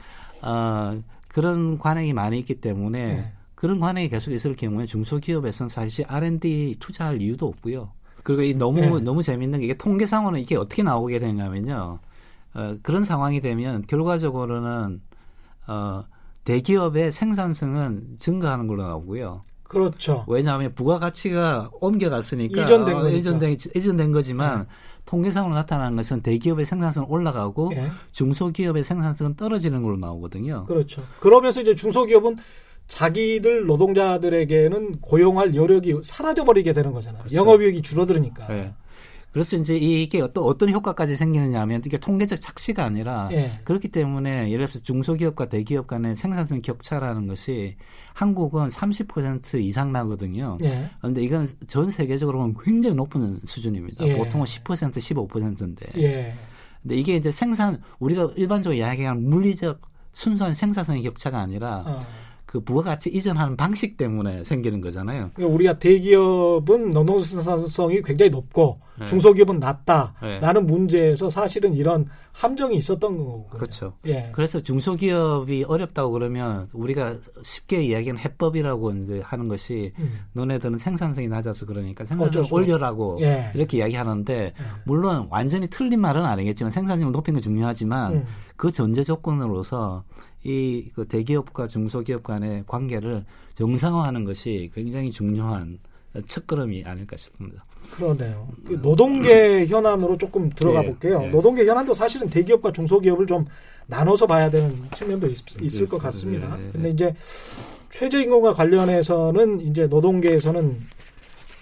어, 0.43 0.99
그런 1.29 1.79
관행이 1.79 2.13
많이 2.13 2.39
있기 2.39 2.61
때문에 2.61 2.99
예. 3.01 3.33
그런 3.55 3.81
관행이 3.81 4.09
계속 4.11 4.31
있을 4.33 4.55
경우에 4.55 4.85
중소기업에서는 4.87 5.69
사실 5.71 6.05
R&D 6.09 6.77
투자할 6.79 7.21
이유도 7.21 7.47
없고요. 7.49 7.91
그리고 8.25 8.43
이 8.43 8.55
너무 8.55 8.81
예. 8.81 8.89
너무 9.01 9.23
재밌는 9.23 9.61
게 9.61 9.67
이게 9.67 9.75
통계상으로는 9.75 10.41
이게 10.41 10.57
어떻게 10.57 10.83
나오게 10.83 11.21
되냐면요. 11.21 12.01
어, 12.55 12.77
그런 12.83 13.05
상황이 13.05 13.41
되면 13.41 13.83
결과적으로는 13.87 15.01
어, 15.67 16.05
대기업의 16.45 17.13
생산성은 17.13 18.17
증가하는 18.19 18.67
걸로 18.67 18.83
나오고요. 18.83 19.43
그렇죠. 19.65 20.25
왜냐하면 20.27 20.75
부가가치가 20.75 21.71
옮겨갔으니까 21.81 22.63
이전된 22.63 22.97
어. 22.97 23.09
이전된, 23.09 23.57
이전된 23.75 24.13
거지만 24.13 24.67
통계상으로 25.05 25.55
나타나는 25.55 25.97
것은 25.97 26.23
대기업의 26.23 26.65
생산성은 26.65 27.09
올라가고 27.11 27.73
예. 27.75 27.91
중소기업의 28.13 28.85
생산성은 28.85 29.35
떨어지는 29.37 29.83
걸로 29.83 29.97
나오거든요. 29.99 30.65
그렇죠. 30.67 31.03
그러면서 31.21 31.61
이제 31.61 31.75
중소기업은 31.75 32.37
자기들 32.89 33.67
노동자들에게는 33.67 35.01
고용할 35.01 35.55
여력이 35.55 36.01
사라져 36.03 36.45
버리게 36.45 36.73
되는 36.73 36.93
거잖아요. 36.93 37.23
그렇죠. 37.23 37.37
영업이익이 37.37 37.83
줄어드니까. 37.83 38.47
네. 38.49 38.73
그래서 39.35 39.57
이제 39.57 39.77
이게 39.77 40.21
어떤 40.21 40.45
어떤 40.45 40.71
효과까지 40.71 41.17
생기느냐 41.17 41.61
하면 41.63 41.83
이게 41.85 41.99
통계적 41.99 42.41
착시가 42.41 42.85
아니라 42.85 43.29
예. 43.33 43.59
그렇기 43.65 43.89
때문에 43.89 44.47
예를 44.47 44.67
들어서 44.67 44.79
중소기업과 44.79 45.49
대기업 45.49 45.89
간의 45.89 46.15
생산성 46.15 46.63
격차라는 46.63 47.27
것이 47.27 47.75
한국은 48.13 48.69
30% 48.69 49.61
이상 49.61 49.91
나거든요. 49.91 50.57
예. 50.63 50.89
그런데 51.01 51.23
이건 51.23 51.49
전 51.67 51.91
세계적으로 51.91 52.39
보면 52.39 52.55
굉장히 52.63 52.95
높은 52.95 53.41
수준입니다. 53.45 54.07
예. 54.07 54.17
보통은 54.17 54.47
10% 54.47 55.27
15%인데. 55.27 55.87
예. 55.97 56.35
근데 56.83 56.95
이게 56.95 57.17
이제 57.17 57.33
생산 57.33 57.83
우리가 57.99 58.35
일반적으로 58.37 58.79
이야기하는 58.79 59.29
물리적 59.29 59.81
순수한 60.13 60.55
생산성의 60.55 61.03
격차가 61.03 61.41
아니라 61.41 61.83
어. 61.85 62.07
그 62.55 62.61
부가가치 62.61 63.11
이전하는 63.11 63.57
방식 63.57 63.97
때문에 63.97 64.45
생기는 64.45 64.81
거잖아요. 64.81 65.31
그러니까 65.35 65.55
우리가 65.57 65.79
대기업은 65.81 66.93
노동 66.93 67.19
생산성이 67.19 68.01
굉장히 68.01 68.31
높고 68.31 68.79
네. 68.97 69.07
중소기업은 69.07 69.59
낮다라는 69.59 70.41
네. 70.41 70.61
문제에서 70.61 71.29
사실은 71.29 71.75
이런 71.75 72.07
함정이 72.31 72.77
있었던 72.77 73.19
거고. 73.19 73.49
그렇죠. 73.49 73.95
예. 74.07 74.31
그래서 74.33 74.61
중소기업이 74.61 75.65
어렵다고 75.67 76.13
그러면 76.13 76.69
우리가 76.73 77.17
쉽게 77.43 77.83
이야기하는 77.83 78.21
해법이라고 78.21 78.93
이제 78.93 79.21
하는 79.25 79.49
것이 79.49 79.93
음. 79.99 80.21
너네들은 80.35 80.79
생산성이 80.79 81.27
낮아서 81.27 81.67
그러니까 81.67 82.05
생산성을 82.05 82.47
올려라고 82.53 83.19
예. 83.23 83.51
이렇게 83.57 83.79
이야기하는데 83.79 84.53
물론 84.85 85.27
완전히 85.29 85.67
틀린 85.67 86.01
말은 86.01 86.25
아니겠지만 86.25 86.71
생산성을 86.71 87.11
높이는 87.11 87.41
건 87.41 87.43
중요하지만 87.43 88.13
음. 88.13 88.27
그 88.55 88.71
전제 88.71 89.03
조건으로서 89.03 90.05
이 90.45 90.91
그 90.95 91.07
대기업과 91.09 91.67
중소기업 91.67 92.23
간의 92.23 92.65
관계를 92.67 93.25
정상화하는 93.55 94.25
것이 94.25 94.71
굉장히 94.75 95.11
중요한 95.11 95.79
첫걸음이 96.29 96.85
아닐까 96.85 97.17
싶습니다. 97.17 97.65
그러네요. 97.91 98.49
그 98.67 98.75
노동계 98.75 99.67
현안으로 99.67 100.17
조금 100.17 100.49
들어가 100.51 100.83
예, 100.83 100.87
볼게요. 100.87 101.21
예. 101.23 101.29
노동계 101.29 101.67
현안도 101.67 101.95
사실은 101.95 102.29
대기업과 102.29 102.73
중소기업을 102.73 103.27
좀 103.27 103.47
나눠서 103.87 104.27
봐야 104.27 104.51
되는 104.51 104.75
측면도 104.95 105.27
있, 105.27 105.81
을것 105.81 105.99
예, 106.01 106.03
같습니다. 106.03 106.57
예, 106.61 106.67
예. 106.67 106.71
근데 106.73 106.91
이제 106.91 107.15
최저임금과 107.91 108.55
관련해서는 108.55 109.61
이제 109.61 109.87
노동계에서는 109.87 110.79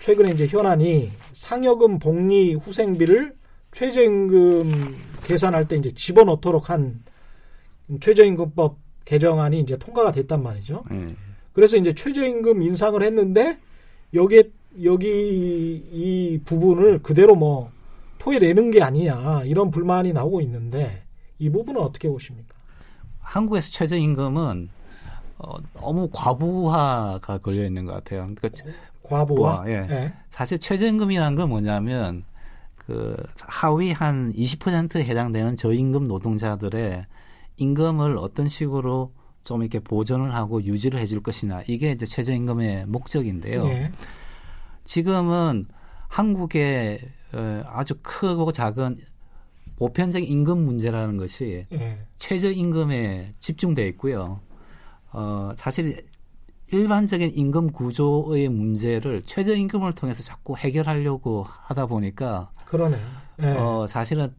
최근에 0.01 0.31
이제 0.31 0.47
현안이 0.47 1.11
상여금 1.33 1.99
복리 1.99 2.55
후생비를 2.55 3.35
최저임금 3.73 4.95
계산할 5.25 5.67
때 5.67 5.77
이제 5.77 5.91
집어넣도록 5.95 6.71
한 6.71 7.03
최저임금법 8.01 8.79
개정안이 9.05 9.61
이제 9.61 9.77
통과가 9.77 10.13
됐단 10.13 10.43
말이죠. 10.43 10.85
예. 10.93 11.15
그래서 11.53 11.77
이제 11.77 11.93
최저임금 11.93 12.63
인상을 12.63 13.03
했는데 13.03 13.59
여기에 14.15 14.51
여기 14.85 15.09
이 15.93 16.41
부분을 16.45 17.03
그대로 17.03 17.35
뭐 17.35 17.71
토해내는 18.19 18.71
게 18.71 18.83
아니냐 18.83 19.43
이런 19.45 19.71
불만이 19.71 20.13
나오고 20.13 20.41
있는데 20.43 21.03
이 21.39 21.51
부분은 21.51 21.81
어떻게 21.81 22.09
보십니까? 22.09 22.55
한국에서 23.21 23.71
최저임금은 23.73 24.69
어, 25.39 25.57
너무 25.75 26.09
과부하가 26.13 27.39
걸려 27.39 27.65
있는 27.65 27.85
것 27.85 27.93
같아요. 27.95 28.27
그러니까 28.35 28.71
과부하. 29.03 29.59
와, 29.59 29.69
예. 29.69 29.87
예. 29.91 30.13
사실 30.31 30.59
최저임금이라는 30.59 31.35
건 31.35 31.49
뭐냐면 31.49 32.25
그 32.77 33.17
하위 33.41 33.93
한 33.93 34.33
20%에 34.33 35.05
해당되는 35.05 35.57
저임금 35.57 36.09
노동자들의 36.09 37.05
임금을 37.57 38.17
어떤 38.19 38.49
식으로 38.49 39.13
좀 39.45 39.63
이렇게 39.63 39.81
보전을 39.81 40.35
하고 40.35 40.63
유지를 40.63 41.01
해줄 41.01 41.23
것이냐 41.23 41.63
이게 41.67 41.91
이제 41.93 42.07
최저임금의 42.07 42.87
목적인데요. 42.87 43.65
예. 43.65 43.93
지금은 44.85 45.67
한국의 46.09 47.01
어, 47.33 47.63
아주 47.67 47.95
크고 48.03 48.53
작은 48.53 48.99
보편적 49.77 50.23
임금 50.23 50.65
문제라는 50.65 51.17
것이 51.17 51.67
예. 51.73 51.99
최저임금에 52.19 53.35
집중돼 53.41 53.89
있고요. 53.89 54.41
어, 55.13 55.53
사실 55.57 56.05
일반적인 56.71 57.33
임금 57.35 57.73
구조의 57.73 58.49
문제를 58.49 59.23
최저임금을 59.23 59.93
통해서 59.95 60.23
자꾸 60.23 60.57
해결하려고 60.57 61.45
하다 61.47 61.87
보니까 61.87 62.51
그러네. 62.67 62.99
예. 63.43 63.47
어, 63.49 63.87
사실은 63.87 64.33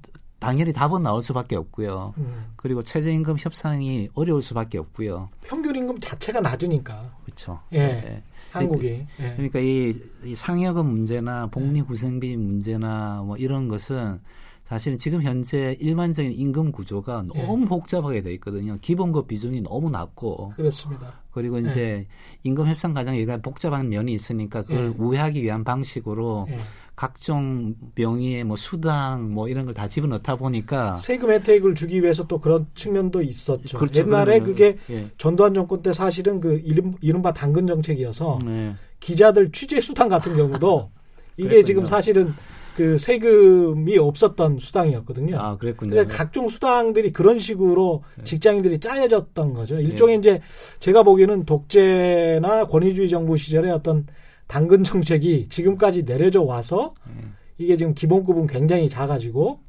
당연히 0.43 0.73
답은 0.73 1.03
나올 1.03 1.21
수밖에 1.21 1.55
없고요. 1.55 2.13
음. 2.17 2.45
그리고 2.55 2.83
최저임금 2.83 3.37
협상이 3.39 4.09
어려울 4.13 4.41
수밖에 4.41 4.77
없고요. 4.77 5.29
평균 5.43 5.75
임금 5.75 5.99
자체가 5.99 6.41
낮으니까 6.41 7.11
그렇죠. 7.23 7.59
예. 7.73 8.21
한국이. 8.51 9.05
예. 9.19 9.33
그러니까 9.35 9.59
이, 9.59 9.93
이 10.23 10.35
상여금 10.35 10.85
문제나 10.85 11.47
복리후생비 11.47 12.35
문제나 12.37 13.23
뭐 13.25 13.37
이런 13.37 13.67
것은 13.67 14.19
사실은 14.65 14.97
지금 14.97 15.21
현재 15.21 15.75
일반적인 15.79 16.31
임금 16.31 16.71
구조가 16.71 17.25
예. 17.35 17.43
너무 17.43 17.65
복잡하게 17.65 18.21
돼 18.21 18.33
있거든요. 18.33 18.77
기본급 18.81 19.27
비중이 19.27 19.61
너무 19.61 19.89
낮고 19.89 20.53
그렇습니다. 20.55 21.21
그리고 21.31 21.59
이제 21.59 22.07
임금 22.43 22.67
협상 22.67 22.93
과정에 22.93 23.25
복잡한 23.25 23.89
면이 23.89 24.13
있으니까 24.13 24.63
그걸 24.63 24.85
예. 24.85 24.93
우회하기 24.97 25.41
위한 25.41 25.63
방식으로 25.63 26.47
예. 26.49 26.57
각종 26.95 27.73
명의의 27.95 28.43
뭐 28.43 28.55
수당 28.55 29.31
뭐 29.31 29.47
이런 29.47 29.65
걸 29.65 29.73
다 29.73 29.87
집어넣다 29.87 30.35
보니까 30.35 30.95
세금 30.97 31.31
혜택을 31.31 31.73
주기 31.73 32.01
위해서 32.03 32.27
또 32.27 32.39
그런 32.39 32.67
측면도 32.75 33.21
있었죠. 33.23 33.77
그렇죠. 33.77 34.01
옛날에 34.01 34.39
그러면, 34.39 34.43
그게 34.43 34.77
예. 34.91 35.09
전두환 35.17 35.53
정권 35.55 35.81
때 35.81 35.91
사실은 35.93 36.39
그 36.39 36.61
이름, 36.63 36.93
이른 37.01 37.21
바 37.23 37.33
당근 37.33 37.65
정책이어서 37.65 38.39
네. 38.45 38.75
기자들 38.99 39.51
취재 39.51 39.81
수당 39.81 40.09
같은 40.09 40.35
경우도 40.35 40.91
이게 41.37 41.49
그랬군요. 41.49 41.65
지금 41.65 41.85
사실은 41.85 42.33
그 42.77 42.97
세금이 42.97 43.97
없었던 43.97 44.59
수당이었거든요. 44.59 45.39
아 45.39 45.57
그랬군요. 45.57 45.91
그래서 45.91 46.07
각종 46.09 46.49
수당들이 46.49 47.11
그런 47.11 47.39
식으로 47.39 48.03
네. 48.17 48.23
직장인들이 48.23 48.79
짜여졌던 48.79 49.53
거죠. 49.53 49.79
일종의 49.79 50.17
이제 50.19 50.41
제가 50.79 51.03
보기에는 51.03 51.45
독재나 51.45 52.65
권위주의 52.67 53.09
정부 53.09 53.37
시절에 53.37 53.69
어떤 53.71 54.05
당근 54.53 54.83
정책이 54.83 55.49
지금까지 55.49 56.05
내려져 56.05 56.43
와서 56.43 56.93
예. 57.09 57.23
이게 57.57 57.75
지금 57.75 57.95
기본급은 57.95 58.45
굉장히 58.45 58.87
작아지고 58.87 59.61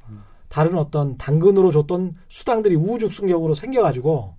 다른 0.49 0.77
어떤 0.77 1.16
당근으로 1.16 1.70
줬던 1.70 2.16
수당들이 2.29 2.75
우후죽순격으로 2.75 3.55
생겨가지고 3.55 4.35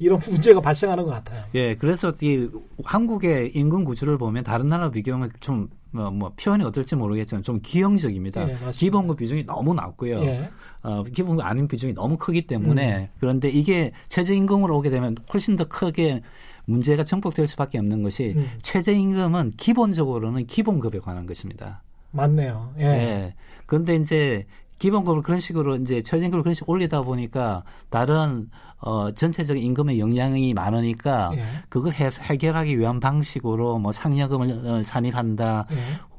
이런 0.00 0.18
문제가 0.28 0.60
발생하는 0.60 1.04
것 1.04 1.10
같아요. 1.10 1.44
예, 1.54 1.76
그래서 1.76 2.12
이 2.22 2.48
한국의 2.82 3.52
임금 3.54 3.84
구조를 3.84 4.18
보면 4.18 4.42
다른 4.42 4.68
나라 4.68 4.90
비교하면 4.90 5.30
좀 5.38 5.68
뭐, 5.92 6.10
뭐 6.10 6.32
표현이 6.34 6.64
어떨지 6.64 6.96
모르겠지만 6.96 7.44
좀 7.44 7.60
기형적입니다. 7.62 8.50
예. 8.50 8.56
기본급 8.72 9.18
비중이 9.18 9.46
너무 9.46 9.74
낮고요. 9.74 10.24
예. 10.24 10.50
어, 10.82 11.04
기본급 11.04 11.46
아닌 11.46 11.68
비중이 11.68 11.94
너무 11.94 12.16
크기 12.16 12.48
때문에 12.48 13.10
그런데 13.20 13.48
이게 13.48 13.92
최저임금으로 14.08 14.76
오게 14.76 14.90
되면 14.90 15.14
훨씬 15.32 15.54
더 15.54 15.68
크게 15.68 16.20
문제가 16.66 17.04
정복될 17.04 17.46
수밖에 17.46 17.78
없는 17.78 18.02
것이 18.02 18.34
음. 18.36 18.48
최저임금은 18.62 19.52
기본적으로는 19.56 20.46
기본급에 20.46 20.98
관한 21.00 21.26
것입니다. 21.26 21.82
맞네요. 22.10 22.74
예. 22.78 22.84
예. 22.84 23.34
그런데 23.66 23.96
이제 23.96 24.46
기본급을 24.78 25.22
그런 25.22 25.40
식으로 25.40 25.76
이제 25.76 26.02
최저임금을 26.02 26.42
그런 26.42 26.54
식으로 26.54 26.72
올리다 26.72 27.02
보니까 27.02 27.64
다른 27.90 28.50
어 28.86 29.10
전체적인 29.12 29.62
임금의 29.62 29.98
영향이 29.98 30.52
많으니까 30.52 31.32
예. 31.36 31.44
그걸 31.70 31.92
해, 31.94 32.10
해결하기 32.20 32.78
위한 32.78 33.00
방식으로 33.00 33.78
뭐 33.78 33.92
상여금을 33.92 34.66
어, 34.66 34.82
산입한다, 34.82 35.66
예. 35.70 35.76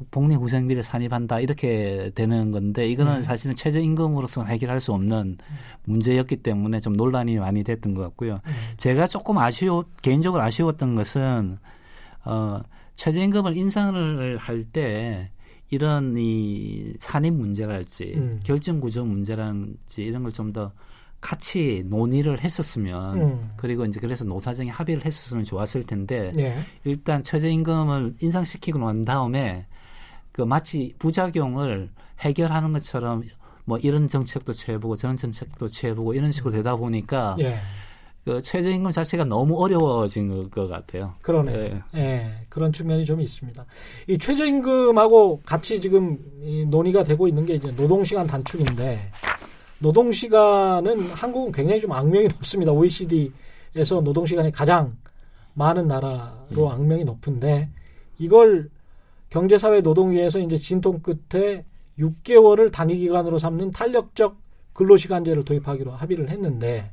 복리후생비를 0.10 0.82
산입한다 0.82 1.42
이렇게 1.42 2.10
되는 2.16 2.50
건데 2.50 2.88
이거는 2.88 3.18
네. 3.18 3.22
사실은 3.22 3.56
최저임금으로서는 3.56 4.50
해결할 4.50 4.80
수 4.80 4.94
없는 4.94 5.38
문제였기 5.84 6.38
때문에 6.38 6.80
좀 6.80 6.94
논란이 6.94 7.38
많이 7.38 7.64
됐던 7.64 7.94
것 7.94 8.02
같고요. 8.02 8.40
예. 8.48 8.78
제가 8.78 9.06
조금 9.06 9.38
아쉬워 9.38 9.86
개인적으로 10.02 10.42
아쉬웠던 10.42 10.96
것은 10.96 11.60
어 12.24 12.62
최저임금을 12.96 13.56
인상을 13.56 14.38
할때 14.38 15.30
이런 15.70 16.16
이 16.18 16.94
산입 17.00 17.36
문제랄지 17.36 18.14
음. 18.16 18.40
결정 18.44 18.80
구조 18.80 19.06
문제랄지 19.06 20.02
이런 20.04 20.24
걸 20.24 20.32
좀 20.32 20.52
더 20.52 20.72
같이 21.26 21.84
논의를 21.88 22.44
했었으면 22.44 23.20
음. 23.20 23.50
그리고 23.58 23.84
이제 23.84 24.00
그래서 24.00 24.24
노사정이 24.24 24.70
합의를 24.70 25.04
했었으면 25.04 25.44
좋았을 25.44 25.84
텐데 25.84 26.32
예. 26.38 26.56
일단 26.84 27.24
최저임금을 27.24 28.18
인상시키고 28.22 28.78
난 28.78 29.06
다음에 29.06 29.66
그 30.32 30.44
마치 30.44 30.94
부작용을 31.00 31.90
해결하는 32.20 32.74
것처럼 32.74 33.24
뭐 33.64 33.80
이런 33.80 34.08
정책도 34.08 34.54
취해보고 34.54 34.98
저런 34.98 35.18
정책도 35.18 35.70
취해보고 35.70 36.14
이런 36.14 36.32
식으로 36.32 36.54
되다 36.54 36.76
보니까 36.76 37.36
예. 37.40 37.58
그 38.24 38.40
최저임금 38.40 38.92
자체가 38.92 39.26
너무 39.26 39.60
어려워진 39.60 40.50
것 40.52 40.68
같아요. 40.68 41.16
그러네. 41.22 41.82
예. 41.96 42.00
예. 42.00 42.32
그런 42.50 42.72
측면이 42.72 43.04
좀 43.04 43.20
있습니다. 43.20 43.66
이 44.10 44.18
최저임금하고 44.20 45.42
같이 45.44 45.82
지금 45.82 46.20
이 46.44 46.66
논의가 46.68 47.04
되고 47.04 47.28
있는 47.28 47.44
게 47.44 47.56
이제 47.56 47.72
노동시간 47.72 48.28
단축인데 48.28 49.12
노동 49.80 50.12
시간은 50.12 51.02
한국은 51.12 51.52
굉장히 51.52 51.82
좀 51.82 51.92
악명이 51.92 52.28
높습니다. 52.30 52.72
OECD에서 52.72 54.02
노동 54.04 54.26
시간이 54.26 54.52
가장 54.52 54.98
많은 55.54 55.88
나라로 55.88 56.70
악명이 56.70 57.04
높은데 57.04 57.70
이걸 58.18 58.70
경제사회 59.30 59.82
노동위에서 59.82 60.40
이제 60.40 60.58
진통 60.58 61.02
끝에 61.02 61.66
6개월을 62.00 62.72
단위 62.72 62.98
기간으로 62.98 63.40
삼는 63.40 63.72
탄력적 63.72 64.38
근로시간제를 64.74 65.46
도입하기로 65.46 65.92
합의를 65.92 66.30
했는데 66.30 66.92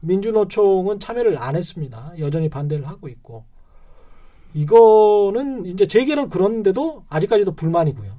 민주노총은 0.00 1.00
참여를 1.00 1.38
안 1.38 1.56
했습니다. 1.56 2.12
여전히 2.18 2.48
반대를 2.50 2.86
하고 2.86 3.08
있고 3.08 3.44
이거는 4.54 5.64
이제 5.64 5.86
제게는 5.86 6.28
그런데도 6.28 7.04
아직까지도 7.08 7.54
불만이고요. 7.54 8.12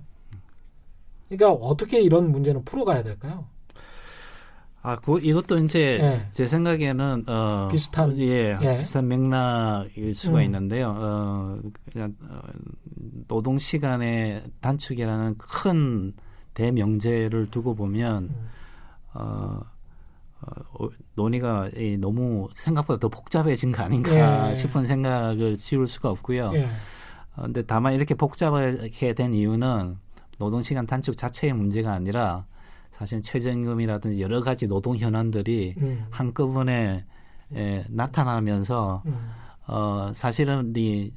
그러니까 1.29 1.51
어떻게 1.51 2.01
이런 2.01 2.31
문제는 2.31 2.65
풀어가야 2.65 3.03
될까요? 3.03 3.45
아, 4.85 4.97
그 4.97 5.17
이것도 5.17 5.59
이제 5.59 5.97
예. 6.01 6.27
제 6.33 6.45
생각에는 6.45 7.23
어 7.27 7.69
비슷한, 7.71 8.15
예, 8.17 8.57
예. 8.61 8.77
비슷한 8.79 9.07
맥락일 9.07 10.13
수가 10.13 10.39
음. 10.39 10.43
있는데요. 10.43 10.93
어 10.97 11.59
그냥 11.91 12.13
어, 12.29 12.41
노동 13.29 13.57
시간의 13.57 14.43
단축이라는 14.59 15.37
큰 15.37 16.13
대명제를 16.53 17.49
두고 17.49 17.75
보면 17.75 18.23
음. 18.23 18.49
어, 19.13 19.61
어, 20.41 20.89
논의가 21.15 21.69
이, 21.77 21.95
너무 21.97 22.49
생각보다 22.53 22.99
더 22.99 23.07
복잡해진 23.07 23.71
거 23.71 23.83
아닌가 23.83 24.51
예. 24.51 24.55
싶은 24.55 24.85
생각을 24.85 25.55
지울 25.55 25.87
수가 25.87 26.09
없고요. 26.09 26.51
예. 26.55 26.65
어, 27.37 27.43
근데 27.43 27.61
다만 27.61 27.93
이렇게 27.93 28.15
복잡하게 28.15 29.13
된 29.13 29.33
이유는 29.33 29.97
노동 30.39 30.61
시간 30.61 30.85
단축 30.85 31.15
자체의 31.15 31.53
문제가 31.53 31.93
아니라 31.93 32.45
사실 32.93 33.21
최저임금이라든지 33.21 34.21
여러 34.21 34.41
가지 34.41 34.67
노동 34.67 34.95
현안들이 34.95 35.75
음. 35.77 36.05
한꺼번에 36.09 37.03
에, 37.53 37.83
나타나면서 37.89 39.03
음. 39.05 39.31
어, 39.67 40.11
사실은 40.13 40.73
이 40.77 41.11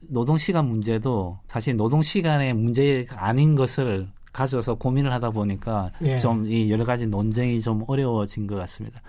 노동 0.00 0.36
시간 0.36 0.66
문제도 0.66 1.38
사실 1.46 1.76
노동 1.76 2.02
시간의 2.02 2.54
문제가 2.54 3.26
아닌 3.26 3.54
것을 3.54 4.08
가져서 4.32 4.74
고민을 4.76 5.12
하다 5.12 5.30
보니까 5.30 5.90
예. 6.04 6.16
좀이 6.16 6.70
여러 6.70 6.84
가지 6.84 7.06
논쟁이 7.06 7.60
좀 7.60 7.84
어려워진 7.86 8.46
것 8.46 8.56
같습니다. 8.56 9.00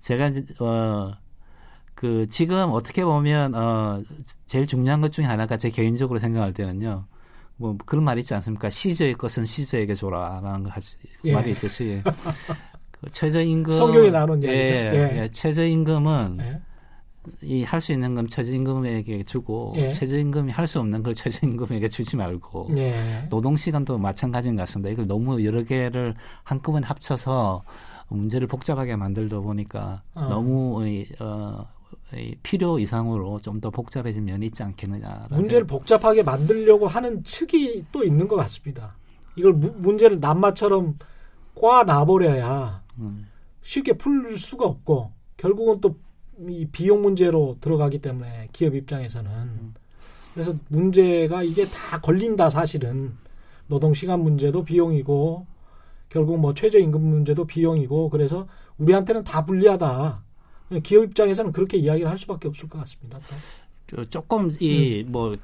제가 0.00 0.28
이제 0.28 0.44
어, 0.60 1.12
그 1.94 2.26
지금 2.30 2.70
어떻게 2.72 3.04
보면 3.04 3.54
어 3.54 4.02
제일 4.46 4.66
중요한 4.66 5.00
것 5.00 5.12
중에 5.12 5.24
하나가 5.24 5.56
제 5.56 5.70
개인적으로 5.70 6.18
생각할 6.18 6.52
때는요. 6.52 7.04
뭐 7.56 7.76
그런 7.86 8.04
말이 8.04 8.20
있지 8.20 8.34
않습니까? 8.34 8.70
시저의 8.70 9.14
것은 9.14 9.46
시저에게 9.46 9.94
줘라라는 9.94 10.64
거 10.64 10.70
하지, 10.70 10.96
예. 11.24 11.32
말이 11.32 11.52
있듯이 11.52 12.02
그 12.90 13.10
최저임금 13.10 13.74
성경에 13.76 14.10
나오는 14.10 14.42
얘기죠. 14.42 14.54
예, 14.54 15.10
예. 15.12 15.22
예, 15.22 15.28
최저임금은 15.30 16.38
예. 16.40 16.60
이할 17.42 17.80
수 17.80 17.92
있는 17.92 18.14
건 18.14 18.28
최저임금에게 18.28 19.24
주고 19.24 19.74
예. 19.76 19.90
최저임금이 19.90 20.52
할 20.52 20.66
수 20.66 20.78
없는 20.80 21.02
걸 21.02 21.14
최저임금에게 21.14 21.88
주지 21.88 22.16
말고 22.16 22.70
예. 22.76 23.26
노동 23.30 23.56
시간도 23.56 23.98
마찬가지인 23.98 24.56
것 24.56 24.62
같습니다. 24.62 24.90
이걸 24.90 25.06
너무 25.06 25.44
여러 25.44 25.62
개를 25.64 26.14
한꺼번에 26.44 26.86
합쳐서 26.86 27.64
문제를 28.08 28.46
복잡하게 28.46 28.96
만들다 28.96 29.40
보니까 29.40 30.02
어. 30.14 30.26
너무 30.28 30.86
이, 30.86 31.04
어, 31.18 31.66
이 31.66 31.75
필요 32.42 32.78
이상으로 32.78 33.38
좀 33.40 33.60
더 33.60 33.70
복잡해진 33.70 34.24
면이 34.26 34.46
있지 34.46 34.62
않겠느냐. 34.62 35.26
문제를 35.30 35.66
복잡하게 35.66 36.22
만들려고 36.22 36.86
하는 36.86 37.22
측이 37.24 37.86
또 37.92 38.04
있는 38.04 38.28
것 38.28 38.36
같습니다. 38.36 38.96
이걸 39.36 39.52
무- 39.54 39.74
문제를 39.78 40.20
남마처럼 40.20 40.98
꽈 41.54 41.84
놔버려야 41.84 42.82
음. 42.98 43.26
쉽게 43.62 43.94
풀 43.94 44.38
수가 44.38 44.66
없고 44.66 45.12
결국은 45.36 45.80
또 45.80 45.96
이 46.38 46.66
비용 46.70 47.00
문제로 47.00 47.56
들어가기 47.62 47.98
때문에 48.02 48.48
기업 48.52 48.74
입장에서는 48.74 49.72
그래서 50.34 50.54
문제가 50.68 51.42
이게 51.42 51.64
다 51.64 51.98
걸린다 51.98 52.50
사실은 52.50 53.14
노동 53.68 53.94
시간 53.94 54.20
문제도 54.20 54.62
비용이고 54.62 55.46
결국 56.10 56.38
뭐 56.38 56.52
최저임금 56.52 57.00
문제도 57.02 57.42
비용이고 57.46 58.10
그래서 58.10 58.46
우리한테는 58.76 59.24
다 59.24 59.46
불리하다. 59.46 60.22
기업 60.82 61.04
입장에서는 61.04 61.52
그렇게 61.52 61.76
이야기를 61.78 62.08
할 62.10 62.18
수밖에 62.18 62.48
없을 62.48 62.68
것 62.68 62.78
같습니다. 62.80 63.18
그 63.86 64.08
조금 64.10 64.50
이 64.60 65.04
음. 65.06 65.12
뭐 65.12 65.36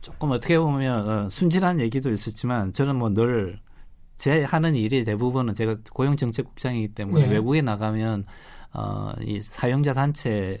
조금 0.00 0.30
어떻게 0.32 0.58
보면 0.58 1.08
어, 1.08 1.28
순진한 1.28 1.80
얘기도 1.80 2.10
있었지만 2.10 2.72
저는 2.72 2.96
뭐 2.96 3.10
늘 3.10 3.58
제 4.16 4.44
하는 4.44 4.74
일이 4.74 5.04
대부분은 5.04 5.54
제가 5.54 5.76
고용정책국장이기 5.92 6.88
때문에 6.94 7.26
네. 7.26 7.32
외국에 7.34 7.60
나가면 7.60 8.24
어, 8.72 9.12
이 9.22 9.40
사용자 9.40 9.92
단체 9.92 10.58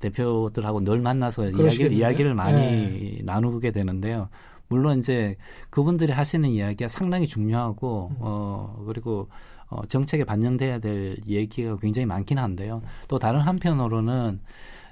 대표들하고 0.00 0.84
늘 0.84 1.00
만나서 1.00 1.42
이야기를, 1.44 1.58
그러시겠네요. 1.58 1.98
이야기를 1.98 2.34
많이 2.34 2.58
네. 2.58 3.18
나누게 3.22 3.70
되는데요. 3.70 4.28
물론 4.68 4.98
이제 4.98 5.36
그분들이 5.70 6.12
하시는 6.12 6.48
이야기가 6.48 6.88
상당히 6.88 7.26
중요하고 7.26 8.08
음. 8.12 8.16
어 8.20 8.82
그리고 8.86 9.28
어, 9.68 9.84
정책에 9.86 10.24
반영돼야 10.24 10.78
될 10.78 11.16
얘기가 11.26 11.76
굉장히 11.78 12.06
많긴 12.06 12.38
한데요. 12.38 12.82
또 13.08 13.18
다른 13.18 13.40
한편으로는 13.40 14.40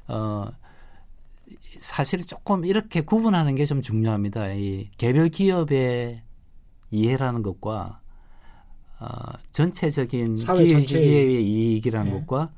어 0.08 0.48
사실 1.78 2.26
조금 2.26 2.64
이렇게 2.64 3.00
구분하는 3.00 3.54
게 3.54 3.66
좀 3.66 3.82
중요합니다. 3.82 4.52
이 4.52 4.88
개별 4.98 5.28
기업의 5.28 6.22
이해라는 6.90 7.42
것과 7.42 8.00
어, 9.00 9.08
전체적인 9.52 10.36
사회 10.36 10.64
기, 10.64 10.70
전체의 10.70 11.02
기회의 11.04 11.44
이익이라는 11.44 12.12
예. 12.12 12.18
것과 12.20 12.52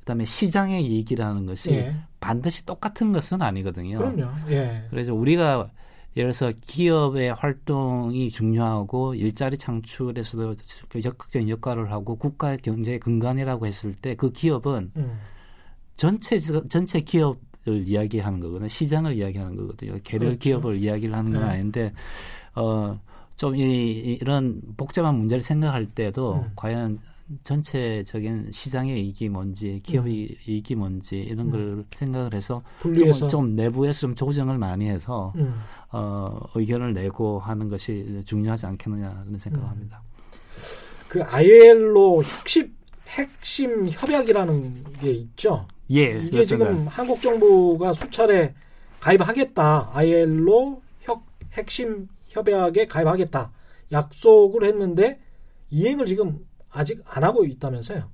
그다음에 0.00 0.24
시장의 0.24 0.84
이익이라는 0.84 1.46
것이 1.46 1.70
예. 1.72 1.96
반드시 2.18 2.64
똑같은 2.64 3.12
것은 3.12 3.42
아니거든요. 3.42 3.98
그럼요. 3.98 4.30
예. 4.50 4.86
그래서 4.90 5.14
우리가 5.14 5.68
예를 6.16 6.32
들어서 6.32 6.52
기업의 6.60 7.34
활동이 7.34 8.28
중요하고 8.30 9.14
일자리 9.14 9.56
창출에서도 9.56 10.54
적극적인 11.02 11.48
역할을 11.48 11.90
하고 11.90 12.16
국가의 12.16 12.58
경제의 12.58 13.00
근간이라고 13.00 13.66
했을 13.66 13.94
때 13.94 14.14
그 14.14 14.30
기업은 14.30 14.90
음. 14.96 15.18
전체 15.96 16.38
전체 16.38 17.00
기업을 17.00 17.86
이야기하는 17.86 18.40
거거든요. 18.40 18.68
시장을 18.68 19.14
이야기하는 19.16 19.56
거거든요. 19.56 19.96
개별 20.04 20.28
그렇죠. 20.28 20.38
기업을 20.38 20.76
이야기를 20.76 21.14
하는 21.14 21.32
건 21.32 21.42
네. 21.42 21.48
아닌데 21.48 21.92
어좀 22.54 23.56
이런 23.56 24.60
복잡한 24.76 25.14
문제를 25.16 25.42
생각할 25.42 25.86
때도 25.86 26.34
음. 26.34 26.52
과연 26.56 26.98
전체적인 27.44 28.50
시장의 28.50 29.04
이익이 29.04 29.28
뭔지 29.28 29.80
기업의 29.82 30.36
이익이 30.46 30.74
뭔지 30.74 31.16
이런 31.16 31.46
음. 31.46 31.50
걸 31.50 31.84
생각을 31.94 32.34
해서 32.34 32.62
분리해서 32.80 33.20
좀, 33.20 33.28
좀 33.28 33.56
내부에서 33.56 34.00
좀 34.00 34.14
조정을 34.14 34.58
많이 34.58 34.88
해서 34.88 35.32
음. 35.36 35.54
어, 35.90 36.38
의견을 36.54 36.94
내고 36.94 37.38
하는 37.38 37.68
것이 37.68 38.22
중요하지 38.24 38.66
않겠느냐는 38.66 39.34
음. 39.34 39.38
생각을 39.38 39.68
합니다. 39.68 40.02
그 41.08 41.22
ILO 41.22 42.22
핵심 42.22 42.74
핵심 43.08 43.88
협약이라는 43.88 44.84
게 45.00 45.10
있죠. 45.10 45.66
예, 45.90 46.18
이게 46.18 46.30
그렇습니다. 46.30 46.70
지금 46.70 46.86
한국 46.86 47.20
정부가 47.20 47.92
수차례 47.92 48.54
가입하겠다. 49.00 49.90
ILO 49.92 50.80
혁, 51.00 51.26
핵심 51.52 52.08
협약에 52.28 52.86
가입하겠다. 52.86 53.52
약속을 53.92 54.64
했는데 54.64 55.20
이행을 55.70 56.06
지금 56.06 56.46
아직 56.72 57.00
안 57.06 57.24
하고 57.24 57.44
있다면서요. 57.44 58.04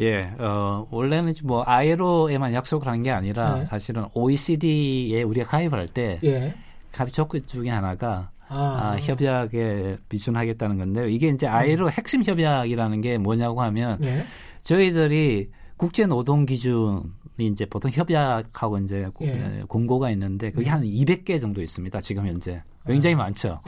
예, 0.00 0.32
어, 0.38 0.86
원래는 0.90 1.34
뭐 1.44 1.62
ILO에만 1.66 2.52
약속을 2.52 2.88
한 2.88 3.02
게 3.02 3.10
아니라 3.12 3.58
네. 3.58 3.64
사실은 3.64 4.06
OECD에 4.14 5.22
우리가 5.22 5.46
가입할 5.46 5.86
때 5.88 6.18
예. 6.24 6.54
가입 6.92 7.12
조건 7.12 7.42
중에 7.46 7.68
하나가 7.70 8.30
아, 8.48 8.94
아, 8.94 8.96
협약에 9.00 9.98
비준하겠다는 10.08 10.78
건데요. 10.78 11.06
이게 11.06 11.28
이제 11.28 11.46
음. 11.46 11.52
ILO 11.52 11.88
핵심 11.90 12.24
협약이라는 12.24 13.00
게 13.02 13.18
뭐냐고 13.18 13.62
하면 13.62 13.98
예. 14.02 14.24
저희들이 14.64 15.50
국제 15.76 16.06
노동 16.06 16.44
기준이 16.46 17.02
이제 17.38 17.64
보통 17.66 17.90
협약하고 17.92 18.78
이제 18.78 19.08
고- 19.14 19.26
예. 19.26 19.62
공고가 19.68 20.10
있는데 20.10 20.50
그게 20.50 20.64
네. 20.64 20.70
한 20.70 20.82
200개 20.82 21.40
정도 21.40 21.62
있습니다. 21.62 22.00
지금 22.00 22.26
현재 22.26 22.62
굉장히 22.86 23.14
아. 23.14 23.18
많죠. 23.18 23.60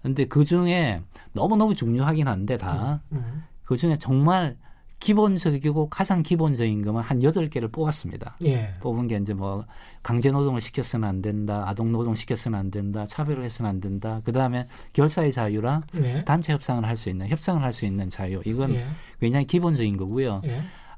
예. 0.00 0.08
근데 0.08 0.24
그 0.26 0.44
중에 0.44 1.02
너무너무 1.32 1.74
중요하긴 1.74 2.28
한데 2.28 2.56
다 2.56 3.00
음. 3.12 3.44
그 3.64 3.76
중에 3.76 3.96
정말 3.96 4.56
기본적이고 5.00 5.88
가장 5.88 6.22
기본적인 6.22 6.82
것만 6.82 7.02
한 7.02 7.22
여덟 7.22 7.48
개를 7.48 7.68
뽑았습니다. 7.68 8.36
예. 8.44 8.74
뽑은 8.80 9.06
게 9.06 9.16
이제 9.16 9.32
뭐 9.32 9.64
강제 10.02 10.30
노동을 10.30 10.60
시켰으면 10.60 11.08
안 11.08 11.22
된다, 11.22 11.64
아동 11.66 11.90
노동 11.90 12.14
시켰으면 12.14 12.60
안 12.60 12.70
된다, 12.70 13.06
차별을 13.06 13.42
했으면 13.44 13.70
안 13.70 13.80
된다. 13.80 14.20
그 14.24 14.32
다음에 14.32 14.68
결사의 14.92 15.32
자유랑 15.32 15.84
예. 16.02 16.22
단체 16.24 16.52
협상을 16.52 16.84
할 16.84 16.98
수 16.98 17.08
있는 17.08 17.28
협상을 17.28 17.62
할 17.62 17.72
수 17.72 17.86
있는 17.86 18.10
자유. 18.10 18.42
이건 18.44 18.74
예. 18.74 18.86
굉장히 19.20 19.46
기본적인 19.46 19.96
거고요. 19.96 20.42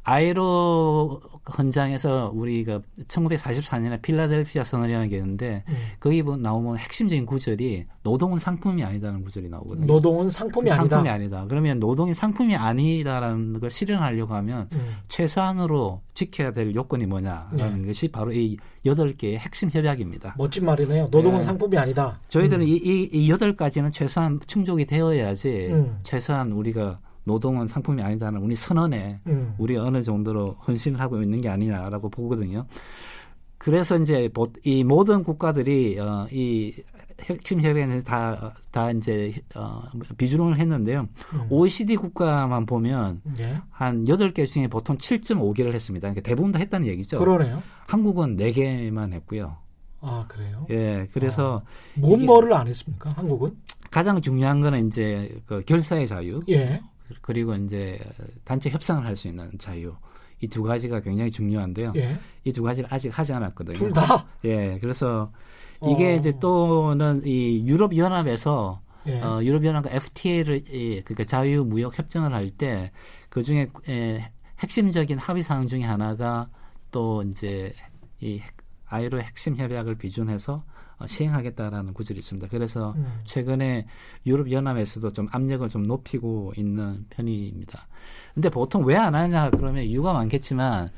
예. 0.07 0.11
아이로 0.11 1.21
헌장에서 1.59 2.31
우리가 2.35 2.81
1944년에 3.09 4.01
필라델피아 4.03 4.62
선언이라는 4.65 5.09
게 5.09 5.17
있는데 5.17 5.65
음. 5.69 5.75
거기 5.99 6.23
보- 6.23 6.37
나오면 6.37 6.79
핵심적인 6.79 7.27
구절이 7.27 7.87
노동은 8.03 8.38
상품이 8.38 8.83
아니다는 8.85 9.25
구절이 9.25 9.49
나오거든요. 9.49 9.87
노동은 9.87 10.31
상품이 10.31 10.71
아니다. 10.71 10.97
상품이 10.97 11.09
아니다. 11.09 11.47
그러면 11.49 11.79
노동이 11.81 12.15
상품이 12.15 12.55
아니다라는 12.55 13.59
걸 13.61 13.71
실현하려고 13.71 14.35
하면 14.35 14.69
음. 14.73 14.97
최소한으로 15.09 16.01
지켜야 16.15 16.53
될 16.53 16.75
요건이 16.75 17.07
뭐냐라는 17.07 17.81
네. 17.83 17.87
것이 17.87 18.09
바로 18.09 18.33
이 18.33 18.57
여덟 18.85 19.12
개의 19.12 19.38
핵심 19.38 19.71
협약입니다. 19.73 20.35
멋진 20.38 20.65
말이네요. 20.65 21.09
노동은 21.11 21.38
네. 21.38 21.43
상품이 21.45 21.77
아니다. 21.77 22.21
저희들은 22.29 22.62
음. 22.62 22.67
이 22.69 23.31
여덟 23.31 23.57
가지는 23.57 23.91
최소한 23.91 24.38
충족이 24.47 24.85
되어야지 24.87 25.69
음. 25.73 25.99
최소한 26.03 26.53
우리가 26.53 27.01
노동은 27.25 27.67
상품이 27.67 28.03
아니다는 28.03 28.41
우리 28.41 28.57
선언에 28.57 29.21
음. 29.27 29.55
우리 29.59 29.77
어느 29.77 30.03
정도로 30.03 30.57
헌신을 30.67 31.01
하고 31.01 31.23
있는 31.23 31.41
게 31.41 31.49
아니냐라고 31.49 32.09
보거든요. 32.09 32.67
그래서 33.59 33.97
이제 33.99 34.29
보- 34.35 34.53
이 34.65 34.83
모든 34.83 35.23
국가들이 35.23 35.99
어, 36.01 36.27
이 36.33 36.75
핵심 37.21 37.61
협약에 37.61 38.03
다, 38.03 38.53
다 38.73 38.91
이제 38.91 39.33
어, 39.55 39.83
비준을 40.19 40.59
했는데요. 40.59 41.07
음. 41.35 41.47
OECD 41.49 41.95
국가만 41.97 42.67
보면 42.67 43.21
예. 43.39 43.59
한 43.71 44.05
8개 44.05 44.45
중에 44.47 44.67
보통 44.67 44.97
7.5개를 44.99 45.73
했습니다. 45.73 46.09
그러니까 46.09 46.29
대부분 46.29 46.51
다 46.51 46.59
했다는 46.59 46.89
얘기죠. 46.89 47.21
그러네요. 47.21 47.63
한국은 47.87 48.37
4개만 48.37 49.13
했고요. 49.13 49.57
아 50.01 50.25
그래요? 50.27 50.67
예, 50.71 51.07
그래서 51.13 51.63
뭔 51.95 52.15
이게- 52.19 52.27
뭐를 52.27 52.53
안 52.55 52.67
했습니까? 52.67 53.11
한국은? 53.11 53.53
가장 53.93 54.21
중요한 54.21 54.61
거는 54.61 54.89
이제 54.89 55.39
그 55.47 55.63
결사의 55.65 56.09
자유, 56.09 56.41
예. 56.49 56.81
그리고 57.20 57.55
이제 57.55 57.98
단체 58.44 58.70
협상을 58.70 59.05
할 59.05 59.16
수 59.16 59.29
있는 59.29 59.51
자유. 59.59 59.94
이 60.40 60.48
두 60.48 60.62
가지가 60.64 61.01
굉장히 61.01 61.31
중요한데요. 61.31 61.92
예. 61.96 62.18
이두 62.44 62.62
가지를 62.64 62.88
아직 62.92 63.16
하지 63.16 63.33
않았거든요. 63.33 63.77
둘 63.77 63.92
다. 63.92 64.27
예, 64.44 64.79
그래서 64.81 65.31
이게 65.87 66.14
어. 66.14 66.16
이제 66.16 66.33
또는 66.40 67.22
이 67.25 67.64
유럽 67.66 67.96
연합에서 67.96 68.81
예. 69.07 69.20
어, 69.20 69.40
유럽 69.42 69.64
연합과 69.64 69.90
FTA를 69.94 70.63
예, 70.73 71.00
그러니까 71.02 71.25
자유 71.25 71.65
무역 71.65 71.96
협정을 71.98 72.33
할 72.35 72.50
때 72.56 72.90
그 73.29 73.42
중에 73.42 73.69
예, 73.88 74.31
핵심적인 74.60 75.19
합의 75.19 75.42
사항 75.42 75.67
중에 75.67 75.83
하나가 75.83 76.48
또 76.90 77.23
이제 77.23 77.73
이 78.21 78.38
핵- 78.40 78.56
아이로 78.87 79.21
핵심 79.23 79.56
협약을 79.56 79.94
비준해서 79.96 80.54
어, 80.54 80.65
시행하겠다라는 81.07 81.94
구절이 81.94 82.19
있습니다. 82.21 82.48
그래서 82.48 82.92
음. 82.96 83.21
최근에 83.25 83.87
유럽 84.27 84.50
연합에서도 84.50 85.13
좀 85.13 85.29
압력을 85.31 85.69
좀 85.69 85.87
높이고 85.87 86.53
있는 86.57 87.05
편입니다. 87.11 87.87
근데 88.35 88.48
보통 88.48 88.85
왜 88.85 88.96
안 88.96 89.15
하냐 89.15 89.50
그러면 89.50 89.85
이유가 89.85 90.13
많겠지만 90.13 90.90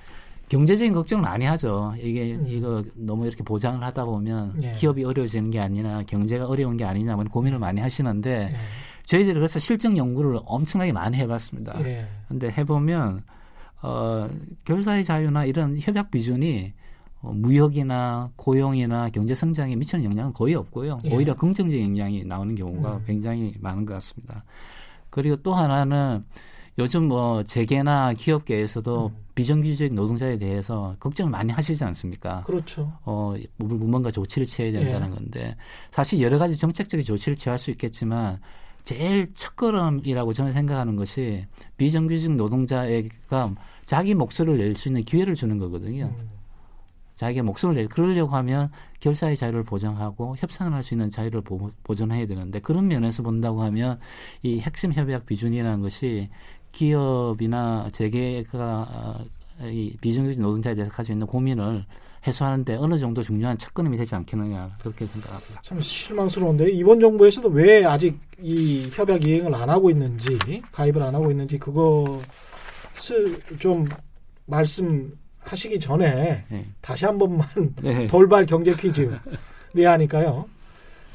경제적인 0.48 0.92
걱정을 0.92 1.22
많이 1.22 1.46
하죠. 1.46 1.94
이게 1.98 2.34
음. 2.34 2.44
이거 2.46 2.84
너무 2.94 3.26
이렇게 3.26 3.42
보장을 3.42 3.82
하다 3.82 4.04
보면 4.04 4.62
예. 4.62 4.72
기업이 4.72 5.02
어려워지는 5.02 5.50
게 5.50 5.58
아니냐, 5.58 6.02
경제가 6.02 6.46
어려운 6.46 6.76
게 6.76 6.84
아니냐, 6.84 7.16
뭐 7.16 7.24
고민을 7.24 7.58
많이 7.58 7.80
하시는데 7.80 8.50
예. 8.52 8.56
저희들이 9.06 9.34
그래서 9.34 9.58
실증 9.58 9.96
연구를 9.96 10.38
엄청나게 10.44 10.92
많이 10.92 11.16
해봤습니다. 11.16 11.82
예. 11.86 12.06
근데 12.28 12.50
해보면 12.50 13.22
어, 13.82 14.28
결사의 14.64 15.04
자유나 15.04 15.44
이런 15.46 15.78
협약 15.80 16.10
비준이 16.10 16.72
어, 17.24 17.32
무역이나 17.32 18.30
고용이나 18.36 19.08
경제 19.10 19.34
성장에 19.34 19.74
미치는 19.76 20.04
영향은 20.04 20.32
거의 20.34 20.54
없고요. 20.54 21.00
예. 21.04 21.14
오히려 21.14 21.34
긍정적인 21.34 21.96
영향이 21.96 22.24
나오는 22.24 22.54
경우가 22.54 22.96
음. 22.96 23.02
굉장히 23.06 23.54
많은 23.60 23.86
것 23.86 23.94
같습니다. 23.94 24.44
그리고 25.10 25.36
또 25.36 25.54
하나는 25.54 26.24
요즘 26.78 27.04
뭐 27.08 27.42
재계나 27.44 28.12
기업계에서도 28.14 29.06
음. 29.06 29.24
비정규직 29.34 29.94
노동자에 29.94 30.36
대해서 30.38 30.96
걱정을 31.00 31.30
많이 31.30 31.52
하시지 31.52 31.82
않습니까? 31.84 32.42
그렇죠. 32.44 32.92
어, 33.04 33.34
뭐- 33.56 33.68
뭔가 33.78 34.10
조치를 34.10 34.46
취해야 34.46 34.72
된다는 34.72 35.08
예. 35.08 35.14
건데 35.14 35.56
사실 35.92 36.20
여러 36.20 36.36
가지 36.38 36.56
정책적인 36.56 37.04
조치를 37.04 37.36
취할 37.36 37.58
수 37.58 37.70
있겠지만 37.70 38.38
제일 38.84 39.32
첫걸음이라고 39.34 40.32
저는 40.34 40.52
생각하는 40.52 40.94
것이 40.96 41.46
비정규직 41.78 42.32
노동자가 42.32 42.84
자기 43.86 44.14
목소리를 44.14 44.58
낼 44.58 44.74
수 44.76 44.88
있는 44.88 45.02
기회를 45.04 45.34
주는 45.34 45.56
거거든요. 45.58 46.06
음. 46.06 46.28
자기가 47.24 47.42
목소리를 47.42 47.82
내 47.82 47.88
그러려고 47.88 48.36
하면 48.36 48.70
결사의 49.00 49.36
자유를 49.36 49.62
보장하고 49.64 50.36
협상을 50.38 50.72
할 50.72 50.82
수 50.82 50.92
있는 50.92 51.10
자유를 51.10 51.40
보, 51.40 51.70
보존해야 51.82 52.26
되는데 52.26 52.60
그런 52.60 52.86
면에서 52.86 53.22
본다고 53.22 53.62
하면 53.62 53.98
이 54.42 54.60
핵심 54.60 54.92
협약 54.92 55.24
비준이라는 55.24 55.80
것이 55.80 56.28
기업이나 56.72 57.88
재계가 57.92 58.88
어, 59.58 59.66
이 59.66 59.96
비정규직 60.02 60.42
노동자에 60.42 60.74
대해서 60.74 60.92
가지고 60.92 61.14
있는 61.14 61.26
고민을 61.26 61.86
해소하는데 62.26 62.74
어느 62.74 62.98
정도 62.98 63.22
중요한 63.22 63.56
첫걸음이 63.56 63.96
되지 63.96 64.14
않겠느냐 64.16 64.76
그렇게 64.80 65.06
생각합니다. 65.06 65.62
참 65.62 65.80
실망스러운데 65.80 66.70
이번 66.72 67.00
정부에서도 67.00 67.48
왜 67.48 67.86
아직 67.86 68.18
이 68.42 68.86
협약 68.92 69.26
이행을 69.26 69.54
안 69.54 69.70
하고 69.70 69.88
있는지 69.88 70.38
가입을 70.72 71.02
안 71.02 71.14
하고 71.14 71.30
있는지 71.30 71.58
그것을 71.58 72.20
좀 73.58 73.84
말씀 74.44 75.16
하시기 75.44 75.78
전에 75.78 76.44
네. 76.48 76.66
다시 76.80 77.04
한 77.04 77.18
번만 77.18 77.46
네. 77.82 78.06
돌발 78.06 78.46
경제 78.46 78.74
퀴즈 78.74 79.10
내야 79.72 79.92
하니까요. 79.92 80.46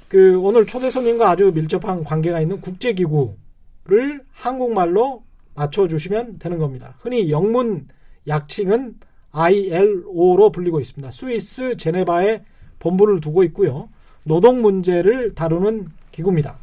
그 0.07 0.39
오늘 0.39 0.65
초대 0.65 0.89
손님과 0.89 1.29
아주 1.29 1.51
밀접한 1.53 2.03
관계가 2.03 2.41
있는 2.41 2.61
국제기구를 2.61 4.23
한국말로 4.31 5.23
맞춰주시면 5.55 6.39
되는 6.39 6.57
겁니다. 6.57 6.95
흔히 6.99 7.29
영문 7.29 7.87
약칭은 8.27 8.95
ILO로 9.31 10.51
불리고 10.51 10.79
있습니다. 10.79 11.11
스위스 11.11 11.77
제네바에 11.77 12.43
본부를 12.79 13.19
두고 13.19 13.43
있고요. 13.43 13.89
노동 14.25 14.61
문제를 14.61 15.35
다루는 15.35 15.89
기구입니다. 16.11 16.57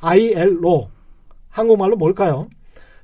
ILO 0.00 0.90
한국말로 1.48 1.96
뭘까요? 1.96 2.48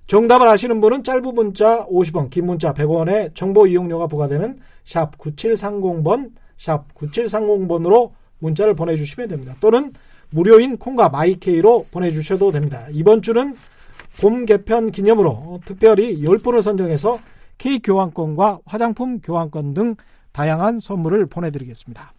정답을 0.06 0.46
아시는 0.48 0.80
분은 0.80 1.02
짧은 1.02 1.34
문자 1.34 1.86
50원, 1.86 2.30
긴 2.30 2.46
문자 2.46 2.74
100원의 2.74 3.34
정보 3.34 3.66
이용료가 3.66 4.06
부과되는 4.06 4.58
샵 4.84 5.16
9730번, 5.18 6.32
샵 6.58 6.92
9730번으로 6.94 8.12
문자를 8.38 8.74
보내주시면 8.74 9.28
됩니다. 9.28 9.56
또는 9.60 9.92
무료인 10.30 10.76
콩과 10.76 11.08
마이케이로 11.08 11.84
보내주셔도 11.92 12.50
됩니다. 12.52 12.86
이번 12.90 13.22
주는 13.22 13.54
봄 14.20 14.44
개편 14.44 14.90
기념으로 14.90 15.60
특별히 15.64 16.20
10분을 16.22 16.60
선정해서 16.60 17.18
케이크 17.56 17.92
교환권과 17.92 18.60
화장품 18.66 19.20
교환권 19.20 19.74
등 19.74 19.94
다양한 20.32 20.80
선물을 20.80 21.26
보내드리겠습니다. 21.26 22.12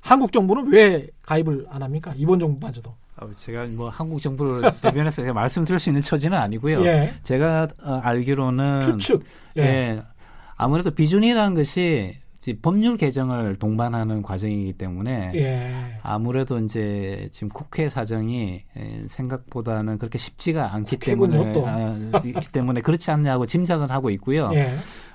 한국 0.00 0.32
정부는 0.32 0.66
왜 0.66 1.08
가입을 1.22 1.66
안 1.70 1.82
합니까? 1.82 2.12
이번 2.16 2.38
정부마저도. 2.40 2.94
어, 3.24 3.30
제가 3.40 3.66
뭐 3.76 3.88
한국 3.88 4.20
정부를 4.20 4.62
대변해서 4.80 5.22
제가 5.22 5.32
말씀드릴 5.32 5.78
수 5.78 5.88
있는 5.88 6.02
처지는 6.02 6.36
아니고요. 6.38 6.84
예. 6.84 7.14
제가 7.22 7.68
어, 7.82 8.00
알기로는 8.02 8.82
추측. 8.82 9.24
예. 9.56 9.62
예. 9.62 10.02
아무래도 10.56 10.90
비준이라는 10.90 11.54
것이 11.54 12.16
법률 12.60 12.98
개정을 12.98 13.56
동반하는 13.56 14.22
과정이기 14.22 14.74
때문에 14.74 15.32
예. 15.34 15.98
아무래도 16.02 16.58
이제 16.58 17.26
지금 17.32 17.48
국회 17.48 17.88
사정이 17.88 18.62
에, 18.76 19.04
생각보다는 19.08 19.98
그렇게 19.98 20.18
쉽지가 20.18 20.74
않기 20.74 20.96
국회군요, 20.96 21.32
때문에 21.32 21.52
또. 21.54 21.66
아, 21.66 21.96
때문에 22.52 22.82
그렇지 22.82 23.10
않냐고 23.10 23.46
짐작을 23.46 23.90
하고 23.90 24.10
있고요. 24.10 24.50
예. 24.52 24.74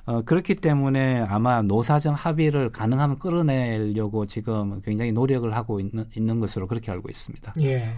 어, 0.10 0.24
그렇기 0.24 0.55
때문에 0.55 1.20
아마 1.20 1.62
노사정 1.62 2.16
합의를 2.16 2.72
가능하면 2.72 3.20
끌어내려고 3.20 4.26
지금 4.26 4.82
굉장히 4.82 5.12
노력을 5.12 5.55
하고 5.55 5.80
있는, 5.80 6.03
있는 6.18 6.39
것으로 6.39 6.66
그렇게 6.66 6.91
알고 6.91 7.10
있습니다. 7.12 7.53
예. 7.62 7.93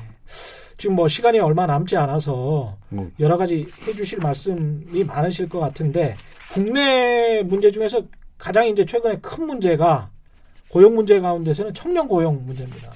지금 0.75 0.97
뭐 0.97 1.07
시간이 1.07 1.39
얼마 1.39 1.65
남지 1.65 1.95
않아서 1.95 2.75
뭐, 2.89 3.09
여러 3.21 3.37
가지 3.37 3.65
해주실 3.87 4.19
말씀이 4.19 5.05
많으실 5.05 5.47
것 5.47 5.61
같은데 5.61 6.13
국내 6.51 7.43
문제 7.43 7.71
중에서 7.71 8.01
가장 8.37 8.67
이제 8.67 8.83
최근에 8.83 9.19
큰 9.21 9.47
문제가 9.47 10.09
고용 10.67 10.95
문제 10.95 11.17
가운데서는 11.21 11.73
청년 11.73 12.09
고용 12.09 12.45
문제입니다. 12.45 12.91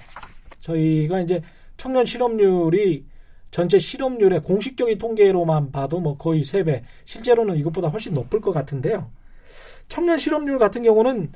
저희가 0.60 1.22
이제 1.22 1.42
청년 1.78 2.06
실업률이 2.06 3.06
전체 3.56 3.80
실업률의 3.80 4.44
공식적인 4.44 4.98
통계로만 4.98 5.72
봐도 5.72 6.02
뭐 6.02 6.18
거의 6.18 6.42
3배, 6.42 6.82
실제로는 7.06 7.56
이것보다 7.56 7.88
훨씬 7.88 8.14
높을 8.14 8.42
것 8.42 8.52
같은데요. 8.52 9.10
청년 9.88 10.18
실업률 10.18 10.60
같은 10.60 10.84
경우는 10.84 11.32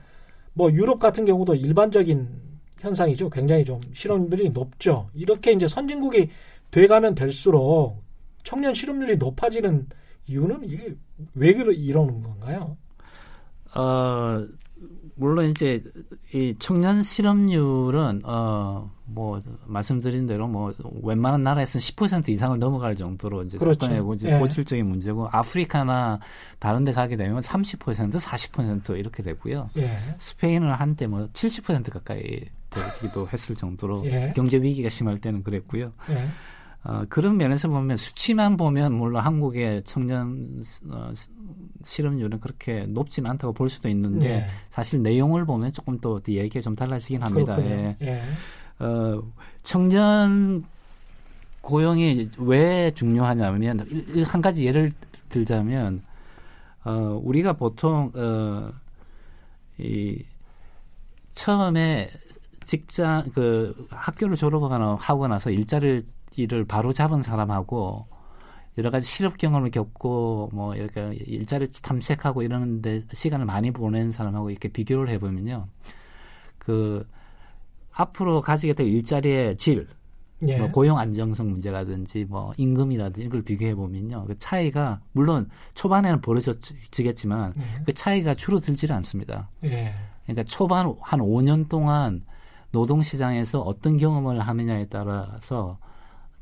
뭐 0.51 0.69
유럽 0.73 0.99
같은 0.99 1.23
경우도 1.23 1.55
일반적인 1.55 2.27
현상이죠. 2.81 3.29
굉장히 3.29 3.63
좀 3.63 3.79
실업률이 3.93 4.49
높죠. 4.49 5.09
이렇게 5.13 5.53
이제 5.53 5.65
선진국이 5.65 6.27
돼가면 6.71 7.15
될수록 7.15 8.03
청년 8.43 8.73
실업률이 8.73 9.15
높아지는 9.15 9.87
이유는 10.27 10.65
이게 10.65 10.97
왜 11.35 11.51
이러는 11.51 12.21
건가요? 12.21 12.75
어, 13.73 14.45
물론 15.19 15.49
이제 15.49 15.83
이 16.33 16.55
청년 16.59 17.03
실업률은 17.03 18.21
어, 18.23 18.89
뭐 19.03 19.41
말씀드린 19.65 20.25
대로 20.25 20.47
뭐 20.47 20.73
웬만한 21.03 21.43
나라에서는 21.43 21.81
10% 21.81 22.29
이상을 22.29 22.57
넘어갈 22.57 22.95
정도로 22.95 23.43
이제 23.43 23.57
그렇죠. 23.57 23.79
접근하고 23.79 24.13
이제 24.13 24.33
예. 24.33 24.39
고질적인 24.39 24.87
문제고 24.87 25.27
아프리카나 25.29 26.21
다른 26.57 26.85
데 26.85 26.93
가게 26.93 27.17
되면 27.17 27.41
30% 27.41 27.79
40% 28.13 28.97
이렇게 28.97 29.21
되고요. 29.21 29.69
예. 29.75 29.97
스페인은 30.17 30.71
한때 30.71 31.05
뭐 31.05 31.27
70% 31.33 31.91
가까이 31.91 32.45
되기도 32.69 33.27
했을 33.27 33.55
정도로 33.55 34.05
예. 34.05 34.31
경제 34.33 34.57
위기가 34.57 34.87
심할 34.87 35.17
때는 35.17 35.43
그랬고요. 35.43 35.91
예. 36.85 36.89
어, 36.89 37.05
그런 37.09 37.37
면에서 37.37 37.67
보면 37.67 37.97
수치만 37.97 38.55
보면 38.55 38.93
물론 38.93 39.21
한국의 39.23 39.83
청년 39.83 40.61
어, 40.89 41.11
실업률은 41.83 42.39
그렇게 42.39 42.85
높지는 42.87 43.29
않다고 43.31 43.53
볼 43.53 43.69
수도 43.69 43.89
있는데 43.89 44.29
예. 44.29 44.45
사실 44.69 45.01
내용을 45.01 45.45
보면 45.45 45.73
조금 45.73 45.99
또 45.99 46.21
얘기가 46.27 46.61
좀 46.61 46.75
달라지긴 46.75 47.21
합니다. 47.21 47.55
그렇군요. 47.55 47.75
예. 47.75 47.97
예. 48.01 48.21
어, 48.83 49.21
청년 49.63 50.63
고용이 51.61 52.29
왜 52.37 52.91
중요하냐면 52.91 53.85
한 54.25 54.41
가지 54.41 54.65
예를 54.65 54.93
들자면 55.27 56.01
어, 56.85 57.19
우리가 57.23 57.53
보통 57.53 58.11
어, 58.15 58.71
이 59.77 60.23
처음에 61.33 62.09
직장 62.65 63.29
그 63.33 63.87
학교를 63.89 64.35
졸업하거나 64.35 64.97
하고 64.99 65.27
나서 65.27 65.49
일자 65.49 65.79
리를 66.47 66.65
바로 66.65 66.93
잡은 66.93 67.21
사람하고 67.21 68.07
여러 68.77 68.89
가지 68.89 69.09
실업 69.09 69.37
경험을 69.37 69.71
겪고 69.71 70.51
뭐 70.53 70.73
이렇게 70.75 71.13
일자리를 71.25 71.73
탐색하고 71.83 72.43
이러는데 72.43 73.03
시간을 73.11 73.45
많이 73.45 73.71
보낸 73.71 74.11
사람하고 74.11 74.49
이렇게 74.51 74.69
비교를 74.69 75.09
해보면요, 75.09 75.67
그 76.57 77.05
앞으로 77.91 78.41
가지게 78.41 78.73
될 78.73 78.87
일자리의 78.87 79.57
질, 79.57 79.87
예. 80.47 80.57
뭐 80.57 80.71
고용 80.71 80.97
안정성 80.97 81.49
문제라든지 81.49 82.23
뭐 82.23 82.53
임금이라든지 82.55 83.25
이걸 83.25 83.41
비교해 83.41 83.75
보면요, 83.75 84.25
그 84.27 84.37
차이가 84.37 85.01
물론 85.11 85.49
초반에는 85.73 86.21
벌어지겠지만 86.21 87.53
예. 87.57 87.83
그 87.85 87.93
차이가 87.93 88.33
줄어들지는 88.33 88.95
않습니다. 88.97 89.49
예. 89.65 89.93
그러니까 90.23 90.43
초반 90.43 90.95
한 91.01 91.19
5년 91.19 91.67
동안 91.67 92.23
노동 92.71 93.01
시장에서 93.01 93.59
어떤 93.59 93.97
경험을 93.97 94.39
하느냐에 94.39 94.85
따라서 94.85 95.77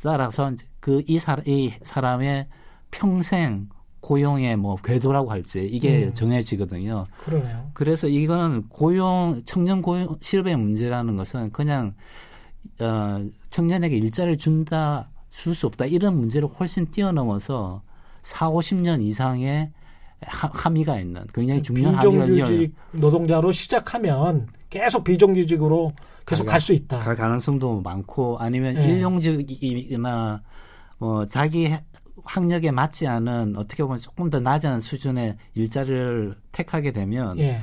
따라서 0.02 0.52
그이 0.80 1.20
사람 1.20 1.48
이 1.48 1.74
사람의 1.84 2.48
평생 2.92 3.70
고용의 4.00 4.56
뭐 4.56 4.76
궤도라고 4.78 5.32
할지 5.32 5.68
이게 5.70 6.06
음. 6.06 6.14
정해지거든요. 6.14 7.06
그러네요. 7.26 7.72
그래서 7.74 8.08
이거는 8.08 8.70
고용 8.70 9.42
청년 9.46 9.82
고용 9.82 10.18
실업의 10.22 10.56
문제라는 10.56 11.18
것은 11.18 11.52
그냥 11.52 11.94
어, 12.80 13.26
청년에게 13.50 13.98
일자리를 13.98 14.38
준다 14.38 15.10
줄 15.30 15.54
수 15.54 15.68
없다 15.68 15.86
이런 15.86 16.18
문제를 16.18 16.48
훨씬 16.48 16.90
뛰어넘어서 16.90 17.84
4, 18.24 18.50
50년 18.50 19.04
이상의 19.04 19.72
하, 20.22 20.50
함의가 20.52 21.00
있는 21.00 21.26
굉장히 21.34 21.62
중요한 21.62 21.96
함의가 21.96 22.26
비정규직 22.26 22.76
노동자로 22.94 23.52
시작하면 23.52 24.48
계속 24.70 25.04
비정규직으로 25.04 25.94
계속 26.28 26.46
갈 26.46 26.60
수 26.60 26.74
있다. 26.74 27.00
갈 27.04 27.16
가능성도 27.16 27.82
많고 27.82 28.38
아니면 28.40 28.76
네. 28.76 28.88
일용직이나 28.88 30.42
뭐 31.00 31.26
자기 31.26 31.74
학력에 32.24 32.72
맞지 32.72 33.08
않은 33.08 33.56
어떻게 33.56 33.84
보면 33.84 33.98
조금 33.98 34.30
더 34.30 34.40
낮은 34.40 34.82
수준의 34.82 35.38
일자리를 35.56 36.36
택하게 36.52 36.92
되면 36.92 37.38
예. 37.40 37.62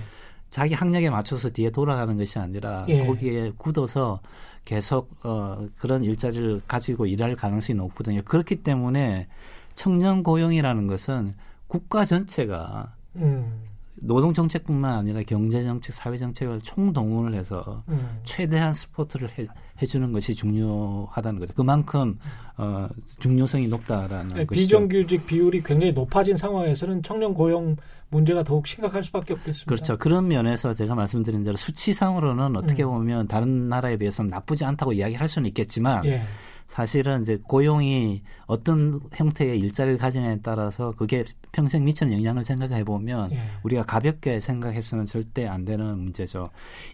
자기 0.51 0.73
학력에 0.75 1.11
맞춰서 1.11 1.51
뒤에 1.51 1.71
돌아가는 1.71 2.17
것이 2.17 2.39
아니라 2.39 2.87
예. 2.89 3.07
거기에 3.07 3.53
굳어서 3.59 4.21
계속 4.65 5.11
어, 5.25 5.67
그런 5.77 6.03
일자리를 6.03 6.63
가지고 6.67 7.07
일할 7.07 7.37
가능성이 7.37 7.77
높거든요. 7.77 8.23
그렇기 8.23 8.63
때문에 8.63 9.27
청년 9.75 10.23
고용이라는 10.23 10.87
것은 10.87 11.35
국가 11.67 12.05
전체가 12.05 12.95
음. 13.17 13.63
노동 14.07 14.33
정책뿐만 14.33 14.95
아니라 14.99 15.23
경제 15.27 15.63
정책, 15.63 15.95
사회 15.95 16.19
정책을 16.19 16.61
총동원을 16.61 17.35
해서 17.35 17.83
음. 17.89 18.21
최대한 18.25 18.75
스포트를 18.75 19.29
해, 19.39 19.47
해주는 19.81 20.13
것이 20.13 20.35
중요하다는 20.35 21.41
거죠. 21.41 21.55
그만큼 21.55 22.19
어, 22.57 22.89
중요성이 23.19 23.69
높다라는 23.69 24.29
네, 24.35 24.45
것이죠. 24.45 24.55
비정규직 24.55 25.27
비율이 25.27 25.63
굉장히 25.63 25.93
높아진 25.93 26.37
상황에서는 26.37 27.03
청년 27.03 27.35
고용 27.35 27.77
문제가 28.11 28.45
더욱 28.45 28.67
심각할 28.67 29.03
수밖에 29.03 29.33
없겠습니다. 29.33 29.69
그렇죠. 29.69 29.97
그런 29.97 30.29
면에서 30.29 30.73
제가 30.73 30.95
말씀드린 30.95 31.43
대로 31.43 31.57
수치상으로는 31.57 32.57
어떻게 32.57 32.85
음. 32.85 32.91
보면 32.91 33.29
다른 33.29 33.69
나라에 33.69 33.97
비해서는 33.97 34.31
나쁘지 34.31 34.65
않다고 34.65 34.93
이야기할 34.93 35.27
수는 35.29 35.49
있겠지만 35.49 36.05
예. 36.05 36.23
사실은 36.67 37.23
이제 37.23 37.39
고용이 37.43 38.23
어떤 38.47 39.01
형태의 39.13 39.59
일자리를 39.61 39.99
가지냐에 39.99 40.41
따라서 40.43 40.93
그게 40.93 41.25
평생 41.53 41.85
미치는 41.85 42.13
영향을 42.13 42.45
생각해 42.45 42.85
보면 42.85 43.31
예. 43.33 43.39
우리가 43.63 43.85
가볍게 43.85 44.41
생각했으면 44.41 45.07
절대 45.07 45.47
안 45.47 45.65
되는 45.65 45.99
문제죠. 45.99 46.51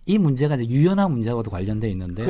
이 0.06 0.18
문제가 0.18 0.56
이제 0.56 0.66
유연한 0.66 1.12
문제와도 1.12 1.50
관련돼 1.50 1.88
있는데 1.90 2.24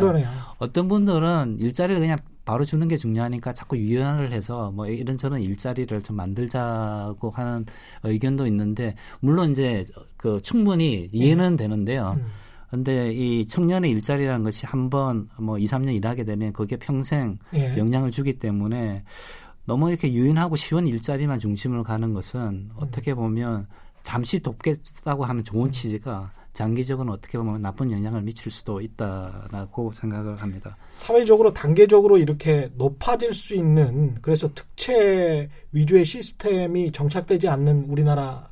어떤 0.59 0.89
분들은 0.89 1.57
일자리를 1.59 2.01
그냥 2.01 2.19
바로 2.45 2.65
주는 2.65 2.87
게 2.89 2.97
중요하니까 2.97 3.53
자꾸 3.53 3.77
유연을 3.77 4.33
해서 4.33 4.71
뭐 4.73 4.87
이런 4.87 5.17
저런 5.17 5.43
일자리를 5.43 6.03
좀 6.03 6.17
만들자고 6.17 7.31
하는 7.31 7.67
의견도 8.03 8.47
있는데 8.49 8.95
물론 9.21 9.53
이제 9.53 9.85
그 10.17 10.41
충분히 10.43 11.09
이해는 11.13 11.53
예. 11.53 11.57
되는데요. 11.57 12.17
음. 12.19 12.27
근데 12.71 13.13
이 13.13 13.45
청년의 13.47 13.91
일자리라는 13.91 14.45
것이 14.45 14.65
한번 14.65 15.29
뭐 15.37 15.59
2, 15.59 15.65
3년 15.65 15.95
일하게 15.97 16.25
되면 16.25 16.53
그게 16.53 16.77
평생 16.77 17.37
예. 17.53 17.77
영향을 17.77 18.13
주기 18.13 18.39
때문에 18.39 19.03
너무 19.65 19.89
이렇게 19.91 20.13
유인하고 20.13 20.55
쉬운 20.55 20.87
일자리만 20.87 21.41
중심으로 21.41 21.83
가는 21.83 22.15
것은 22.15 22.41
음. 22.41 22.71
어떻게 22.77 23.13
보면 23.13 23.67
잠시 24.03 24.41
돕겠다고 24.41 25.25
하는 25.25 25.43
좋은 25.45 25.67
음. 25.67 25.73
취지가 25.73 26.31
장기적으로는 26.55 27.13
어떻게 27.13 27.39
보면 27.39 27.61
나쁜 27.61 27.91
영향을 27.91 28.23
미칠 28.23 28.51
수도 28.51 28.81
있다라고 28.81 29.93
생각을 29.93 30.37
합니다. 30.37 30.77
사회적으로 30.95 31.53
단계적으로 31.53 32.19
이렇게 32.19 32.71
높아질 32.77 33.33
수 33.33 33.55
있는 33.55 34.17
그래서 34.23 34.49
특채 34.55 35.49
위주의 35.73 36.05
시스템이 36.05 36.93
정착되지 36.93 37.49
않는 37.49 37.87
우리나라 37.89 38.49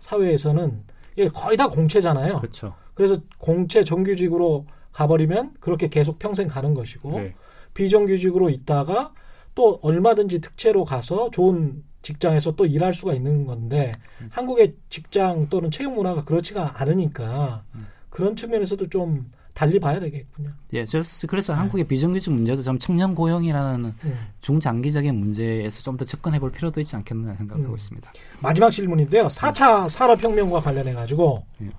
사회에서는 0.00 0.84
거의 1.32 1.56
다 1.56 1.68
공채잖아요. 1.68 2.40
그렇죠. 2.40 2.74
그래서 2.94 3.16
공채 3.38 3.84
정규직으로 3.84 4.66
가버리면 4.92 5.54
그렇게 5.60 5.88
계속 5.88 6.18
평생 6.18 6.48
가는 6.48 6.74
것이고 6.74 7.18
네. 7.18 7.34
비정규직으로 7.74 8.50
있다가 8.50 9.12
또 9.54 9.78
얼마든지 9.82 10.40
특채로 10.40 10.84
가서 10.84 11.30
좋은 11.30 11.82
직장에서 12.02 12.56
또 12.56 12.66
일할 12.66 12.92
수가 12.92 13.14
있는 13.14 13.46
건데 13.46 13.94
음. 14.20 14.28
한국의 14.30 14.74
직장 14.90 15.48
또는 15.48 15.70
채용 15.70 15.94
문화가 15.94 16.24
그렇지가 16.24 16.80
않으니까 16.80 17.64
음. 17.74 17.86
그런 18.10 18.36
측면에서도 18.36 18.88
좀 18.88 19.30
달리 19.54 19.78
봐야 19.78 20.00
되겠군요. 20.00 20.50
예, 20.72 20.84
그래서 21.28 21.52
네. 21.52 21.58
한국의 21.58 21.84
비정규직 21.84 22.32
문제도 22.32 22.62
좀 22.62 22.78
청년 22.78 23.14
고용이라는 23.14 23.94
네. 24.02 24.14
중장기적인 24.40 25.14
문제에서 25.14 25.82
좀 25.82 25.96
더 25.96 26.06
접근해 26.06 26.38
볼 26.40 26.50
필요도 26.50 26.80
있지 26.80 26.96
않겠느냐 26.96 27.34
생각을 27.34 27.62
음. 27.62 27.66
하고 27.66 27.76
있습니다. 27.76 28.10
마지막 28.40 28.70
질문인데요. 28.70 29.26
4차 29.26 29.88
산업혁명과 29.90 30.60
관련해 30.60 30.94
가지고 30.94 31.44
예. 31.60 31.70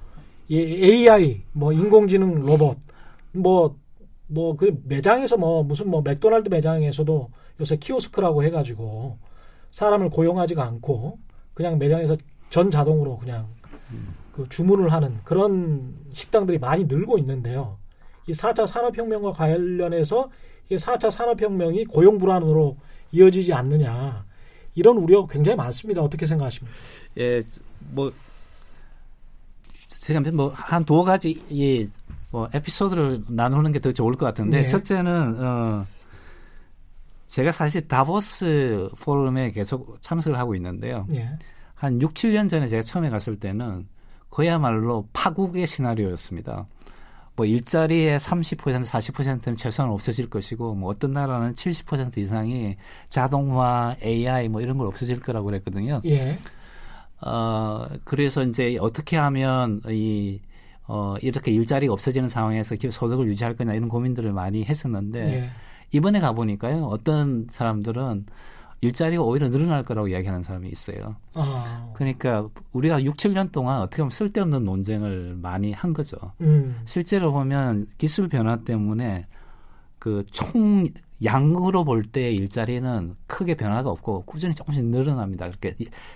AI, 0.52 1.42
뭐 1.54 1.72
인공지능 1.74 2.44
로봇, 2.46 2.78
뭐 3.32 3.84
뭐 4.34 4.58
그 4.58 4.82
매장에서 4.86 5.38
뭐 5.38 5.64
무슨 5.64 5.90
뭐 5.90 6.02
맥도날드 6.02 6.50
매장에서도 6.50 7.30
요새 7.60 7.78
키오스크라고 7.78 8.44
해가지고 8.44 9.18
사람을 9.72 10.10
고용하지가 10.10 10.64
않고 10.64 11.20
그냥 11.54 11.78
매장에서 11.78 12.16
전 12.50 12.72
자동으로 12.72 13.18
그냥 13.18 13.48
그 14.32 14.48
주문을 14.50 14.92
하는 14.92 15.18
그런 15.24 15.94
식당들이 16.14 16.58
많이 16.58 16.86
늘고 16.86 17.18
있는데요. 17.20 17.78
이 18.28 18.32
4차 18.32 18.66
산업혁명과 18.66 19.34
관련해서 19.34 20.30
이 20.70 20.76
4차 20.76 21.12
산업혁명이 21.12 21.86
고용 21.86 22.18
불안으로 22.18 22.78
이어지지 23.12 23.54
않느냐 23.54 24.26
이런 24.74 24.98
우려가 24.98 25.32
굉장히 25.32 25.56
많습니다. 25.56 26.02
어떻게 26.02 26.26
생각하십니까? 26.26 26.76
예, 27.20 27.44
뭐 27.92 28.12
제가 30.00 30.20
뭐한 30.32 30.84
두어 30.86 31.04
가지 31.04 31.42
이뭐 31.50 32.50
에피소드를 32.54 33.24
나누는 33.28 33.72
게 33.72 33.80
더 33.80 33.92
좋을 33.92 34.14
것 34.16 34.26
같은데 34.26 34.62
네. 34.62 34.66
첫째는 34.66 35.44
어 35.44 35.86
제가 37.28 37.52
사실 37.52 37.88
다보스 37.88 38.90
포럼에 39.00 39.52
계속 39.52 39.98
참석을 40.02 40.38
하고 40.38 40.56
있는데요. 40.56 41.06
네. 41.10 41.30
한 41.74 42.02
6, 42.02 42.14
7년 42.14 42.50
전에 42.50 42.68
제가 42.68 42.84
처음에 42.84 43.10
갔을 43.10 43.40
때는 43.40 43.88
그야말로 44.30 45.08
파국의 45.14 45.68
시나리오였습니다. 45.68 46.66
뭐 47.36 47.46
일자리의 47.46 48.20
30% 48.20 48.86
40%는 48.86 49.58
최소한 49.58 49.92
없어질 49.92 50.30
것이고 50.30 50.76
뭐 50.76 50.92
어떤 50.92 51.14
나라는 51.14 51.54
70% 51.54 52.18
이상이 52.20 52.78
자동화, 53.10 53.96
AI 54.04 54.48
뭐 54.50 54.62
이런 54.62 54.78
걸 54.78 54.88
없어질 54.88 55.20
거라고 55.20 55.48
그랬거든요. 55.48 56.02
예. 56.06 56.38
어, 57.26 57.88
그래서 58.04 58.44
이제 58.44 58.78
어떻게 58.80 59.18
하면 59.18 59.82
이, 59.90 60.40
어, 60.88 61.16
이렇게 61.22 61.52
일자리가 61.52 61.94
없어지는 61.94 62.30
상황에서 62.30 62.76
소득을 62.92 63.28
유지할 63.28 63.56
거냐 63.56 63.74
이런 63.74 63.88
고민들을 63.88 64.34
많이 64.34 64.64
했었는데 64.66 65.34
예. 65.34 65.50
이번에 65.92 66.20
가보니까요. 66.20 66.86
어떤 66.86 67.48
사람들은 67.50 68.26
일자리가 68.82 69.24
오히려 69.24 69.50
늘어날 69.50 69.84
거라고 69.84 70.10
이야기하는 70.10 70.44
사람이 70.44 70.68
있어요. 70.68 71.16
아. 71.34 71.90
그러니까 71.94 72.50
우리가 72.74 73.02
6, 73.04 73.16
7년 73.16 73.52
동안 73.54 73.80
어떻게 73.82 73.98
보면 74.02 74.10
쓸데없는 74.10 74.66
논쟁을 74.66 75.38
많이 75.42 75.72
한 75.72 75.94
거죠. 75.94 76.18
음. 76.42 76.82
실제로 76.84 77.32
보면 77.32 77.88
기술 77.98 78.28
변화 78.28 78.58
때문에 78.58 79.26
그 80.00 80.26
총 80.32 80.84
양으로 81.24 81.84
볼 81.84 82.04
때 82.12 82.32
일자리는 82.32 83.16
크게 83.28 83.56
변화가 83.56 83.90
없고 83.90 84.24
꾸준히 84.26 84.54
조금씩 84.54 84.86
늘어납니다. 84.86 85.48
그렇게 85.48 85.76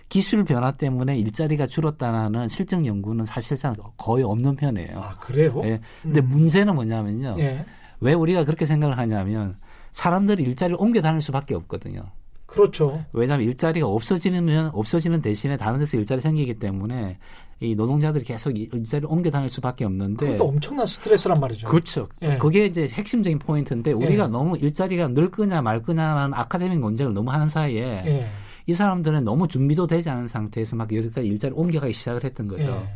기술 0.09 0.43
변화 0.43 0.71
때문에 0.71 1.17
일자리가 1.17 1.65
줄었다는 1.65 2.49
실증 2.49 2.85
연구는 2.85 3.25
사실상 3.25 3.75
거의 3.97 4.23
없는 4.23 4.55
편이에요. 4.55 4.99
아 4.99 5.15
그래요? 5.15 5.61
예. 5.63 5.79
근데 6.03 6.19
음. 6.19 6.27
문제는 6.29 6.75
뭐냐면요. 6.75 7.35
예. 7.39 7.65
왜 7.99 8.13
우리가 8.13 8.43
그렇게 8.43 8.65
생각을 8.65 8.97
하냐면 8.97 9.57
사람들이 9.91 10.43
일자리를 10.43 10.77
옮겨 10.79 11.01
다닐 11.01 11.21
수밖에 11.21 11.55
없거든요. 11.55 12.03
그렇죠. 12.45 13.03
왜냐하면 13.13 13.47
일자리가 13.47 13.87
없어지면 13.87 14.71
없어지는 14.73 15.21
대신에 15.21 15.57
다른 15.57 15.79
데서 15.79 15.97
일자리 15.97 16.21
생기기 16.21 16.59
때문에 16.59 17.17
이 17.59 17.73
노동자들이 17.73 18.23
계속 18.23 18.51
일자리를 18.51 19.09
옮겨 19.09 19.31
다닐 19.31 19.49
수밖에 19.49 19.83
없는데 19.83 20.25
그것도 20.25 20.47
엄청난 20.47 20.85
스트레스란 20.85 21.39
말이죠. 21.39 21.67
그렇죠. 21.67 22.07
예. 22.21 22.37
그게 22.37 22.65
이제 22.67 22.87
핵심적인 22.87 23.39
포인트인데 23.39 23.93
우리가 23.93 24.25
예. 24.25 24.27
너무 24.27 24.57
일자리가 24.57 25.07
늘 25.09 25.31
거냐 25.31 25.61
말 25.61 25.81
거냐라는 25.81 26.33
아카데믹 26.35 26.79
논쟁을 26.79 27.13
너무 27.13 27.31
하는 27.31 27.49
사이에 27.49 28.03
예. 28.05 28.29
이 28.67 28.73
사람들은 28.73 29.23
너무 29.23 29.47
준비도 29.47 29.87
되지 29.87 30.09
않은 30.09 30.27
상태에서 30.27 30.75
막 30.75 30.93
여기까지 30.93 31.27
일자리를 31.27 31.59
옮겨가기 31.59 31.93
시작을 31.93 32.23
했던 32.23 32.47
거죠. 32.47 32.63
예. 32.63 32.93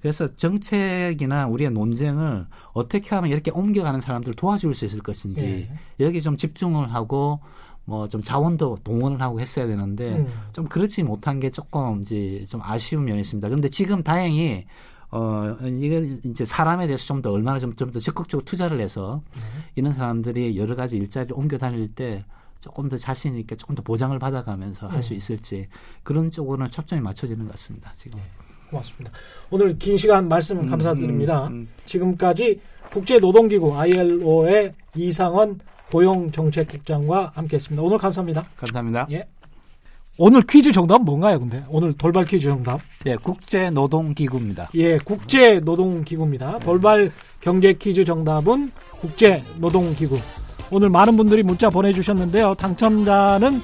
그래서 0.00 0.26
정책이나 0.34 1.46
우리의 1.46 1.70
논쟁을 1.70 2.46
어떻게 2.72 3.14
하면 3.14 3.30
이렇게 3.30 3.52
옮겨가는 3.52 4.00
사람들을 4.00 4.34
도와줄 4.34 4.74
수 4.74 4.84
있을 4.84 5.00
것인지 5.00 5.68
예. 6.00 6.04
여기 6.04 6.20
좀 6.20 6.36
집중을 6.36 6.92
하고 6.92 7.38
뭐 7.84 8.06
좀 8.06 8.22
자원도 8.22 8.78
동원을 8.84 9.20
하고 9.20 9.40
했어야 9.40 9.66
되는데 9.66 10.12
음. 10.16 10.26
좀 10.52 10.66
그렇지 10.66 11.02
못한 11.02 11.40
게 11.40 11.50
조금 11.50 12.00
이제 12.02 12.44
좀 12.48 12.60
아쉬운 12.62 13.04
면이 13.04 13.20
있습니다. 13.20 13.48
그런데 13.48 13.68
지금 13.68 14.02
다행히 14.02 14.64
어 15.10 15.56
이건 15.60 16.20
이제 16.24 16.44
사람에 16.44 16.86
대해서 16.86 17.04
좀 17.06 17.20
더 17.22 17.30
얼마나 17.32 17.58
좀 17.58 17.74
좀 17.76 17.90
더 17.90 18.00
적극적으로 18.00 18.44
투자를 18.44 18.80
해서 18.80 19.20
네. 19.34 19.42
이런 19.76 19.92
사람들이 19.92 20.56
여러 20.56 20.74
가지 20.76 20.96
일자리를 20.96 21.36
옮겨 21.36 21.58
다닐 21.58 21.88
때 21.92 22.24
조금 22.60 22.88
더 22.88 22.96
자신 22.96 23.36
있게 23.36 23.56
조금 23.56 23.74
더 23.74 23.82
보장을 23.82 24.16
받아가면서 24.18 24.86
네. 24.86 24.92
할수 24.94 25.14
있을지 25.14 25.66
그런 26.04 26.30
쪽으로는 26.30 26.70
초점이 26.70 27.02
맞춰지는 27.02 27.44
것 27.46 27.52
같습니다. 27.52 27.92
지금. 27.96 28.18
네. 28.20 28.24
고맙습니다. 28.70 29.10
오늘 29.50 29.76
긴 29.78 29.96
시간 29.98 30.28
말씀 30.28 30.58
음, 30.60 30.70
감사드립니다. 30.70 31.48
음, 31.48 31.52
음. 31.52 31.68
지금까지 31.84 32.58
국제노동기구 32.90 33.76
ILO의 33.76 34.72
이상원 34.96 35.58
고용정책국장과 35.92 37.32
함께했습니다. 37.34 37.82
오늘 37.82 37.98
감사합니다. 37.98 38.46
감사합니다. 38.56 39.06
예. 39.12 39.26
오늘 40.18 40.42
퀴즈 40.42 40.72
정답은 40.72 41.04
뭔가요, 41.04 41.38
근데? 41.38 41.64
오늘 41.68 41.92
돌발 41.94 42.24
퀴즈 42.24 42.44
정답. 42.44 42.80
예, 43.06 43.16
국제 43.16 43.70
노동 43.70 44.12
기구입니다. 44.14 44.68
예, 44.74 44.98
국제 44.98 45.60
노동 45.60 46.04
기구입니다. 46.04 46.58
돌발 46.58 47.10
경제 47.40 47.72
퀴즈 47.72 48.04
정답은 48.04 48.70
국제 49.00 49.42
노동 49.58 49.94
기구. 49.94 50.18
오늘 50.70 50.90
많은 50.90 51.16
분들이 51.16 51.42
문자 51.42 51.70
보내주셨는데요. 51.70 52.54
당첨자는 52.54 53.60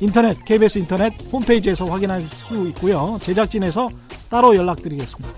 인터넷, 0.00 0.44
KBS 0.44 0.78
인터넷 0.78 1.12
홈페이지에서 1.32 1.84
확인할 1.86 2.22
수 2.22 2.66
있고요. 2.68 3.18
제작진에서 3.22 3.88
따로 4.28 4.56
연락드리겠습니다. 4.56 5.34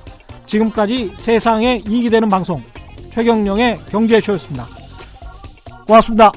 지금까지 0.47 1.09
세상에 1.17 1.83
이익이 1.87 2.11
되는 2.11 2.29
방송 2.29 2.63
최경령의 3.11 3.79
경제쇼였습니다. 3.91 4.84
고맙습니다. 5.87 6.33